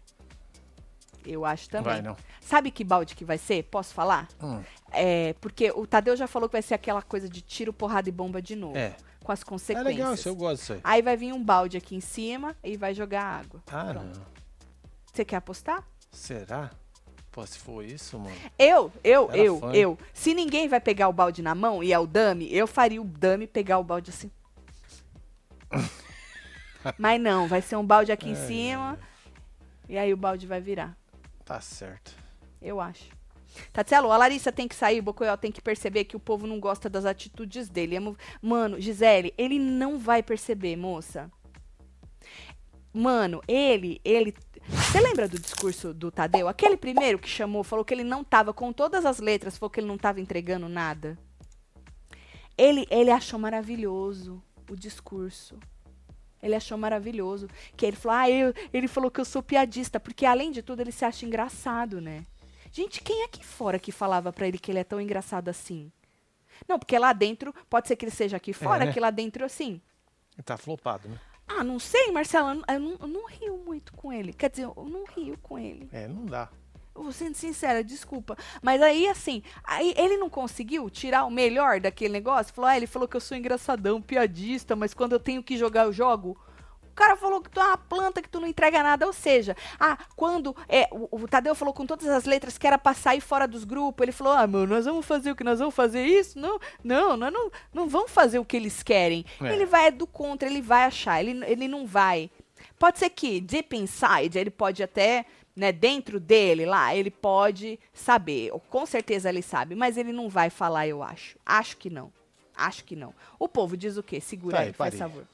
Eu 1.25 1.45
acho 1.45 1.68
também. 1.70 1.93
Vai 1.95 2.03
não. 2.03 2.16
Sabe 2.41 2.70
que 2.70 2.85
balde 2.85 3.14
que 3.14 3.25
vai 3.25 3.39
ser? 3.39 3.62
Posso 3.64 3.95
falar? 3.95 4.29
Hum, 4.43 4.62
É, 4.93 5.33
porque 5.41 5.70
o 5.75 5.87
Tadeu 5.87 6.14
já 6.16 6.27
falou 6.27 6.49
que 6.49 6.53
vai 6.53 6.62
ser 6.62 6.75
aquela 6.75 7.01
coisa 7.03 7.29
de 7.29 7.41
tiro, 7.41 7.72
porrada 7.72 8.09
e 8.09 8.12
bomba 8.12 8.41
de 8.43 8.55
novo. 8.55 8.77
é. 8.77 8.95
Com 9.25 9.33
as 9.33 9.41
É 9.41 9.45
consequências. 9.47 9.87
legal, 9.97 10.12
isso 10.12 10.29
eu 10.29 10.37
gosto 10.37 10.61
disso 10.61 10.72
aí. 10.75 10.81
Aí 10.85 11.01
vai 11.01 11.16
vir 11.16 11.33
um 11.33 11.43
balde 11.43 11.79
aqui 11.79 11.97
em 11.97 12.01
cima 12.01 12.55
e 12.62 12.77
vai 12.77 12.93
jogar 12.93 13.22
água. 13.25 13.62
Ah, 13.68 13.85
Pronto. 13.87 14.18
não. 14.18 14.27
Você 15.11 15.25
quer 15.25 15.37
apostar? 15.37 15.83
Será? 16.12 16.70
Pô, 17.35 17.45
se 17.45 17.59
for 17.59 17.85
isso, 17.85 18.16
mano. 18.16 18.37
Eu, 18.57 18.93
eu, 19.03 19.28
eu, 19.32 19.59
fã. 19.59 19.72
eu. 19.72 19.99
Se 20.12 20.32
ninguém 20.32 20.68
vai 20.68 20.78
pegar 20.78 21.09
o 21.09 21.12
balde 21.12 21.43
na 21.43 21.53
mão 21.53 21.82
e 21.82 21.93
é 21.93 21.99
o 21.99 22.07
dummy, 22.07 22.49
eu 22.55 22.64
faria 22.64 23.03
o 23.03 23.05
dummy 23.05 23.49
pegar 23.49 23.80
o 23.80 23.82
balde 23.82 24.11
assim. 24.11 24.30
Mas 26.97 27.20
não, 27.20 27.49
vai 27.49 27.61
ser 27.61 27.74
um 27.74 27.85
balde 27.85 28.12
aqui 28.12 28.28
em 28.28 28.37
Ai, 28.37 28.47
cima 28.47 28.99
e 29.89 29.99
aí 29.99 30.14
o 30.14 30.16
balde 30.16 30.47
vai 30.47 30.61
virar. 30.61 30.97
Tá 31.45 31.61
certo. 31.61 32.14
Eu 32.62 32.80
acho. 32.80 33.11
Tatielo, 33.72 34.12
a 34.12 34.16
Larissa 34.16 34.53
tem 34.53 34.68
que 34.68 34.76
sair, 34.76 35.01
o 35.01 35.03
Bocoyó 35.03 35.37
tem 35.37 35.51
que 35.51 35.61
perceber 35.61 36.05
que 36.05 36.14
o 36.14 36.20
povo 36.20 36.47
não 36.47 36.61
gosta 36.61 36.89
das 36.89 37.05
atitudes 37.05 37.68
dele. 37.68 37.97
É 37.97 38.01
Mano, 38.41 38.80
Gisele, 38.80 39.35
ele 39.37 39.59
não 39.59 39.99
vai 39.99 40.22
perceber, 40.22 40.76
moça. 40.76 41.28
Mano, 42.95 43.42
ele, 43.49 44.01
ele. 44.05 44.32
Você 44.68 45.01
lembra 45.01 45.26
do 45.26 45.36
discurso 45.36 45.92
do 45.92 46.12
Tadeu? 46.12 46.47
Aquele 46.47 46.76
primeiro 46.76 47.18
que 47.18 47.28
chamou, 47.28 47.64
falou 47.64 47.84
que 47.84 47.92
ele 47.92 48.05
não 48.05 48.22
tava 48.22 48.55
com 48.55 48.72
todas 48.72 49.05
as 49.05 49.18
letras, 49.18 49.59
falou 49.59 49.68
que 49.68 49.80
ele 49.80 49.88
não 49.88 49.99
tava 49.99 50.20
entregando 50.20 50.68
nada. 50.68 51.18
Ele, 52.57 52.86
ele 52.88 53.11
achou 53.11 53.36
maravilhoso 53.36 54.40
o 54.70 54.76
discurso. 54.76 55.59
Ele 56.40 56.55
achou 56.55 56.78
maravilhoso. 56.78 57.49
Que 57.76 57.84
ele 57.84 57.97
falou, 57.97 58.16
ah, 58.16 58.30
eu, 58.30 58.55
ele 58.72 58.86
falou 58.86 59.11
que 59.11 59.20
eu 59.20 59.24
sou 59.24 59.42
piadista, 59.42 59.99
porque 59.99 60.24
além 60.24 60.53
de 60.53 60.62
tudo 60.62 60.80
ele 60.80 60.92
se 60.92 61.05
acha 61.05 61.26
engraçado, 61.26 62.01
né? 62.01 62.24
Gente, 62.70 63.03
quem 63.03 63.22
é 63.22 63.24
aqui 63.24 63.45
fora 63.45 63.78
que 63.78 63.90
falava 63.90 64.32
pra 64.32 64.47
ele 64.47 64.59
que 64.59 64.70
ele 64.70 64.78
é 64.78 64.84
tão 64.84 65.01
engraçado 65.01 65.49
assim? 65.49 65.90
Não, 66.68 66.78
porque 66.78 66.97
lá 66.97 67.12
dentro, 67.12 67.53
pode 67.68 67.88
ser 67.88 67.97
que 67.97 68.05
ele 68.05 68.12
seja 68.12 68.36
aqui 68.36 68.53
fora, 68.53 68.84
né? 68.84 68.92
que 68.92 69.01
lá 69.01 69.11
dentro, 69.11 69.45
assim. 69.45 69.80
Ele 70.36 70.42
tá 70.45 70.57
flopado, 70.57 71.09
né? 71.09 71.18
Ah, 71.47 71.62
não 71.62 71.78
sei, 71.78 72.11
Marcelo, 72.11 72.49
eu 72.49 72.55
não, 72.55 72.64
eu 72.68 72.80
não, 72.80 72.97
eu 73.01 73.07
não 73.07 73.26
rio 73.28 73.59
muito 73.59 73.92
com 73.92 74.12
ele. 74.12 74.32
Quer 74.32 74.51
dizer, 74.51 74.64
eu 74.64 74.86
não 74.88 75.05
rio 75.05 75.38
com 75.42 75.59
ele. 75.59 75.88
É, 75.92 76.09
não 76.09 76.24
dá. 76.24 76.49
Eu 76.95 77.03
vou 77.03 77.12
sendo 77.12 77.34
sincera, 77.34 77.82
desculpa. 77.82 78.36
Mas 78.62 78.80
aí, 78.80 79.09
assim, 79.09 79.42
aí 79.64 79.95
ele 79.97 80.16
não 80.16 80.30
conseguiu 80.30 80.88
tirar 80.88 81.24
o 81.24 81.30
melhor 81.30 81.80
daquele 81.80 82.12
negócio? 82.12 82.55
Falou, 82.55 82.70
ah, 82.70 82.76
ele 82.76 82.86
falou 82.86 83.09
que 83.09 83.16
eu 83.16 83.20
sou 83.20 83.36
engraçadão, 83.36 84.01
piadista, 84.01 84.76
mas 84.76 84.95
quando 84.95 85.12
eu 85.12 85.20
tenho 85.20 85.42
que 85.42 85.57
jogar, 85.57 85.84
eu 85.84 85.92
jogo. 85.92 86.38
O 86.95 86.97
cara 86.97 87.16
falou 87.16 87.40
que 87.40 87.51
tu 87.51 87.59
é 87.59 87.64
uma 87.64 87.76
planta, 87.76 88.22
que 88.22 88.28
tu 88.28 88.38
não 88.38 88.47
entrega 88.47 88.80
nada. 88.80 89.05
Ou 89.05 89.12
seja, 89.12 89.57
ah, 89.80 89.99
quando 90.14 90.57
é, 90.68 90.88
o, 90.92 91.22
o 91.22 91.26
Tadeu 91.26 91.53
falou 91.53 91.74
com 91.74 91.84
todas 91.84 92.07
as 92.07 92.24
letras 92.24 92.57
que 92.57 92.64
era 92.68 92.78
pra 92.78 92.95
sair 92.95 93.20
fora 93.20 93.49
dos 93.49 93.64
grupos, 93.64 94.05
ele 94.05 94.12
falou, 94.12 94.32
ah, 94.32 94.47
mano, 94.47 94.68
nós 94.68 94.84
vamos 94.84 95.05
fazer 95.05 95.32
o 95.32 95.34
que 95.34 95.42
nós 95.42 95.59
vamos 95.59 95.74
fazer 95.74 96.07
isso? 96.07 96.38
Não, 96.38 96.61
não, 96.84 97.16
nós 97.16 97.32
não, 97.32 97.51
não 97.74 97.88
vamos 97.88 98.12
fazer 98.12 98.38
o 98.38 98.45
que 98.45 98.57
eles 98.57 98.80
querem. 98.80 99.26
É. 99.42 99.53
Ele 99.53 99.66
vai 99.66 99.90
do 99.90 100.07
contra, 100.07 100.49
ele 100.49 100.62
vai 100.62 100.84
achar, 100.84 101.20
ele, 101.20 101.45
ele 101.47 101.66
não 101.66 101.84
vai. 101.84 102.30
Pode 102.78 103.01
ser 103.01 103.11
que, 103.11 103.40
deep 103.40 103.76
inside, 103.76 104.38
ele 104.38 104.51
pode 104.51 104.80
até, 104.80 105.26
né, 105.57 105.72
dentro 105.72 106.20
dele 106.20 106.64
lá, 106.64 106.95
ele 106.95 107.11
pode 107.11 107.76
saber. 107.92 108.53
Com 108.70 108.86
certeza 108.86 109.28
ele 109.28 109.42
sabe, 109.42 109.74
mas 109.74 109.97
ele 109.97 110.12
não 110.12 110.28
vai 110.28 110.49
falar, 110.49 110.86
eu 110.86 111.03
acho. 111.03 111.36
Acho 111.45 111.76
que 111.76 111.90
não. 111.90 112.12
Acho 112.57 112.84
que 112.84 112.95
não. 112.95 113.12
O 113.36 113.49
povo 113.49 113.76
diz 113.76 113.97
o 113.97 114.03
quê? 114.03 114.20
Segura 114.20 114.59
Tá 114.59 114.62
aí, 114.62 114.74
aí, 114.78 114.90
favor. 114.92 115.24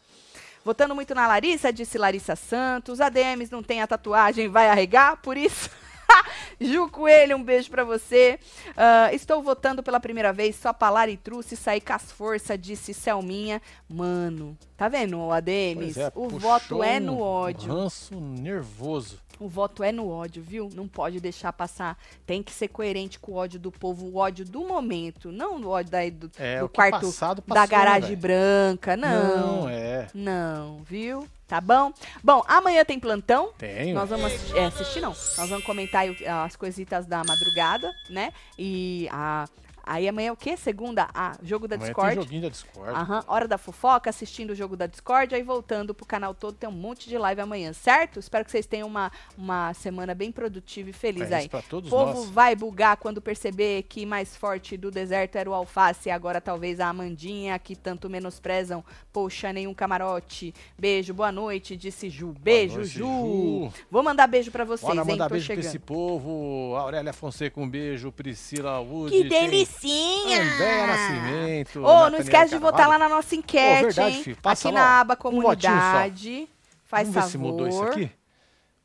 Votando 0.65 0.95
muito 0.95 1.15
na 1.15 1.27
Larissa, 1.27 1.73
disse 1.73 1.97
Larissa 1.97 2.37
Santos. 2.37 3.01
ADMs 3.01 3.51
não 3.51 3.63
tem 3.63 3.81
a 3.81 3.87
tatuagem, 3.87 4.49
vai 4.49 4.69
arregar, 4.69 5.17
por 5.23 5.37
isso. 5.37 5.71
Ju 6.61 6.89
Coelho, 6.89 7.37
um 7.37 7.43
beijo 7.43 7.71
pra 7.71 7.83
você. 7.85 8.39
Ah, 8.77 9.13
estou 9.13 9.43
votando 9.43 9.83
pela 9.83 9.99
primeira 9.99 10.33
vez 10.33 10.57
só 10.57 10.73
pra 10.73 10.91
Laritruce 10.91 11.57
sair 11.57 11.81
com 11.81 11.93
as 11.95 12.13
forças, 12.13 12.59
disse 12.61 12.93
Selminha. 12.93 13.63
Mano, 13.89 14.57
tá 14.77 14.89
vendo, 14.89 15.31
ADMs? 15.33 15.99
É, 15.99 16.13
o 16.15 16.29
voto 16.29 16.83
é 16.83 17.01
no 17.01 17.15
um 17.15 17.21
ódio. 17.23 17.73
ranço 17.73 18.21
nervoso. 18.21 19.19
O 19.41 19.49
voto 19.49 19.83
é 19.83 19.91
no 19.91 20.09
ódio, 20.09 20.43
viu? 20.43 20.69
Não 20.75 20.87
pode 20.87 21.19
deixar 21.19 21.53
passar. 21.53 21.97
Tem 22.27 22.43
que 22.43 22.53
ser 22.53 22.69
coerente 22.69 23.19
com 23.19 23.33
o 23.33 23.35
ódio 23.37 23.59
do 23.59 23.73
povo, 23.73 24.07
o 24.07 24.17
ódio 24.19 24.45
do 24.45 24.61
momento, 24.61 25.33
não 25.33 25.57
o 25.63 25.69
ódio 25.69 25.91
daí 25.91 26.11
do, 26.11 26.31
É, 26.39 26.61
do 26.61 26.69
quarto 26.69 27.07
passado, 27.07 27.37
da 27.47 27.55
passou, 27.55 27.63
né, 27.63 27.67
garagem 27.67 28.09
velho? 28.11 28.21
branca. 28.21 28.97
Não. 28.99 29.63
Não, 29.63 29.69
é. 29.69 30.07
Não, 30.15 30.83
viu? 30.85 31.27
Tá 31.49 31.61
bom? 31.61 31.93
Bom, 32.23 32.45
amanhã 32.47 32.85
tem 32.85 33.01
plantão. 33.01 33.51
Tenho. 33.59 33.95
Nós 33.95 34.09
vamos 34.11 34.27
assistir, 34.27 34.57
é, 34.57 34.67
assistir, 34.67 35.01
não. 35.01 35.11
Nós 35.11 35.49
vamos 35.49 35.65
comentar 35.65 36.05
as 36.45 36.55
coisitas 36.55 37.07
da 37.07 37.25
madrugada, 37.25 37.91
né? 38.09 38.33
E 38.57 39.09
a, 39.11 39.49
aí 39.85 40.09
amanhã 40.09 40.29
é 40.29 40.33
o 40.33 40.37
quê? 40.37 40.57
Segunda, 40.57 41.09
a 41.15 41.37
jogo 41.43 41.67
da 41.69 41.77
Amanhã 41.77 41.89
Discord. 41.89 42.15
tem 42.15 42.23
joguinho 42.25 42.43
da 42.43 42.49
Discord. 42.49 42.91
Aham, 42.91 43.25
hora 43.27 43.49
da 43.49 43.59
fofoca, 43.59 44.11
assistindo 44.11 44.51
o 44.51 44.55
jogo 44.55 44.77
da 44.77 44.87
Discord, 44.87 45.35
aí 45.35 45.43
voltando 45.43 45.95
pro 45.95 46.07
canal 46.07 46.35
todo, 46.35 46.55
tem 46.57 46.69
um 46.69 46.73
monte 46.73 47.09
de 47.09 47.17
live 47.19 47.41
amanhã, 47.41 47.73
certo? 47.73 48.19
Espero 48.21 48.45
que 48.45 48.51
vocês 48.51 48.67
tenham 48.67 48.87
uma, 48.89 49.11
uma 49.37 49.73
semana 49.75 50.15
bem 50.15 50.31
produtiva 50.33 50.91
e 50.91 50.93
feliz 50.93 51.31
É 51.31 51.35
aí. 51.37 51.41
isso 51.43 51.51
pra 51.51 51.63
todos 51.63 51.91
O 51.93 51.97
povo 51.97 52.21
nós. 52.21 52.31
vai 52.31 52.55
bugar 52.57 52.97
quando 52.97 53.21
perceber 53.21 53.83
que 53.85 54.05
mais 54.07 54.37
forte 54.37 54.77
do 54.77 54.91
deserto 54.91 55.37
era 55.37 55.49
o 55.51 55.55
alface, 55.55 56.09
e 56.09 56.13
agora 56.13 56.41
talvez 56.41 56.81
a 56.81 56.89
Amandinha, 56.89 57.59
que 57.59 57.75
tanto 57.77 58.09
menosprezam. 58.11 58.85
Poxa, 59.13 59.53
nenhum 59.53 59.75
camarote. 59.75 60.55
Beijo, 60.79 61.13
boa 61.15 61.33
noite, 61.33 61.77
disse 61.77 62.09
Ju. 62.09 62.35
Beijo, 62.41 62.77
noite, 62.77 62.89
Ju. 62.91 63.05
Ju. 63.05 63.73
Vou 63.91 64.03
mandar 64.03 64.27
beijo 64.27 64.51
pra 64.51 64.65
vocês, 64.65 64.89
Bora 64.89 65.01
hein? 65.01 65.07
mandar 65.07 65.25
Tô 65.29 65.31
beijo 65.33 65.47
chegando. 65.47 65.63
pra 65.63 65.69
esse 65.71 65.79
povo. 65.79 66.75
Aurélia 66.77 67.13
Fonseca, 67.13 67.61
um 67.61 67.69
beijo. 67.69 68.11
Priscila 68.13 68.79
Wood. 68.81 69.11
Que 69.11 69.29
tem 69.29 69.49
delicinha! 69.71 70.43
Andréa 70.43 70.87
Nascimento. 70.87 71.79
Ô, 71.81 71.83
não 71.83 71.95
Nathaniel 71.97 72.21
esquece 72.23 72.51
de 72.51 72.59
votar 72.59 72.89
lá 72.89 72.99
na 72.99 73.09
nossa 73.09 73.35
enquete, 73.35 73.83
verdade, 73.85 74.17
hein? 74.17 74.23
filho. 74.25 74.37
Passa 74.43 74.69
Aqui 74.69 74.75
lá, 74.75 74.81
na 74.81 75.01
aba 75.01 75.15
Um 75.15 75.17
comunidade. 75.17 76.49
Faz 76.85 77.09
Vamos 77.09 77.15
ver 77.15 77.21
favor. 77.21 77.31
se 77.31 77.39
mudou 77.39 77.69
isso 77.69 77.83
aqui. 77.85 78.11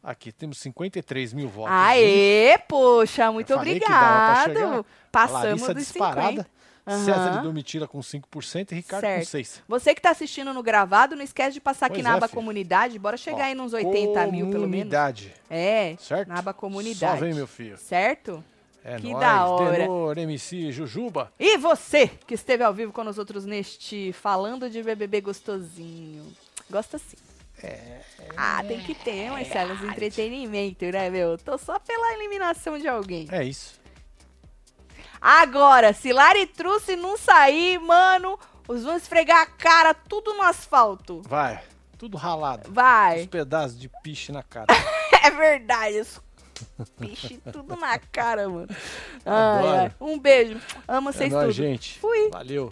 Aqui, 0.04 0.32
temos 0.32 0.60
53 0.60 1.34
mil 1.34 1.50
votos. 1.50 1.72
Aê, 1.74 2.60
poxa, 2.68 3.32
muito 3.32 3.54
obrigado. 3.56 4.86
Passamos 5.12 5.68
dos 5.68 5.76
disparada. 5.76 6.28
50. 6.44 6.56
Aham. 6.88 7.04
César 7.04 7.42
Domitila 7.42 7.88
com 7.88 7.98
5% 8.00 8.72
e 8.72 8.76
Ricardo 8.76 9.02
Certo. 9.02 9.32
com 9.32 9.38
6%. 9.38 9.64
Você 9.68 9.96
que 9.96 10.02
tá 10.02 10.12
assistindo 10.12 10.54
no 10.54 10.62
gravado, 10.62 11.16
não 11.16 11.24
esquece 11.24 11.54
de 11.56 11.60
passar 11.60 11.88
aqui 11.88 11.96
Pois 11.96 12.04
na 12.04 12.12
é, 12.12 12.14
aba 12.18 12.28
filho. 12.28 12.36
comunidade. 12.36 13.00
Bora 13.00 13.18
chegar 13.18 13.40
Ó, 13.40 13.44
aí 13.46 13.56
nos 13.56 13.74
80 13.74 14.28
mil, 14.28 14.46
pelo 14.52 14.68
menos. 14.68 14.84
Comunidade. 14.84 15.34
É, 15.50 15.96
Certo? 15.98 16.28
na 16.28 16.38
aba 16.38 16.54
comunidade. 16.54 17.18
Só 17.18 17.26
vem, 17.26 17.34
meu 17.34 17.48
filho. 17.48 17.76
Certo? 17.80 18.44
É 18.88 18.98
Que 18.98 19.12
nóis. 19.12 19.20
da 19.20 19.46
hora. 19.48 19.78
Denor, 19.80 20.16
MC, 20.16 20.72
Jujuba. 20.72 21.34
E 21.40 21.58
você 21.58 22.08
que 22.08 22.36
esteve 22.36 22.64
ao 22.64 22.72
vivo 22.72 22.94
com 22.94 23.04
nós 23.04 23.18
outros 23.18 23.44
neste 23.44 24.14
Falando 24.14 24.70
de 24.70 24.84
BBB 24.84 25.22
Gostosinho. 25.22 26.32
Gosta 26.70 27.00
sim. 27.00 27.18
É, 27.64 28.02
Ah, 28.38 28.64
tem 28.68 28.80
que 28.82 28.94
ter, 28.94 29.32
Marcelo, 29.32 29.76
de 29.78 29.88
entretenimento, 29.88 30.86
né, 30.86 31.10
meu? 31.10 31.36
Tô 31.38 31.58
só 31.58 31.80
pela 31.80 32.14
eliminação 32.14 32.78
de 32.78 32.88
alguém. 32.88 33.28
É 33.32 33.44
isso. 33.44 33.80
Agora, 35.20 35.92
se 35.94 36.14
Laritruce 36.14 36.96
não 36.96 37.18
sair, 37.18 37.80
mano, 37.80 38.38
os 38.68 38.84
vão 38.84 38.96
esfregar 38.98 39.42
a 39.42 39.46
cara 39.48 39.94
tudo 39.96 40.34
no 40.36 40.44
asfalto. 40.44 41.22
Vai. 41.28 41.64
Tudo 41.98 42.18
ralado. 42.18 42.68
Os 42.68 42.74
Vai. 42.76 43.26
pedaços 43.28 43.80
de 43.80 43.90
piche 44.04 44.32
na 44.32 44.44
cara. 44.44 44.68
É 45.24 45.32
verdade. 45.32 46.00
Os 46.02 46.22
piche 47.00 47.40
tudo 47.52 47.76
na 47.76 47.98
cara, 48.00 48.48
mano. 48.50 48.68
Ai, 49.26 49.60
Adoro. 49.60 49.78
ai. 49.78 49.92
Um 50.00 50.20
beijo. 50.20 50.60
Amo 50.88 51.10
é 51.10 51.14
vocês 51.14 51.32
nóis, 51.32 51.48
tudo. 51.48 51.54
gente. 51.56 52.00
Fui. 52.00 52.30
Valeu. 52.30 52.72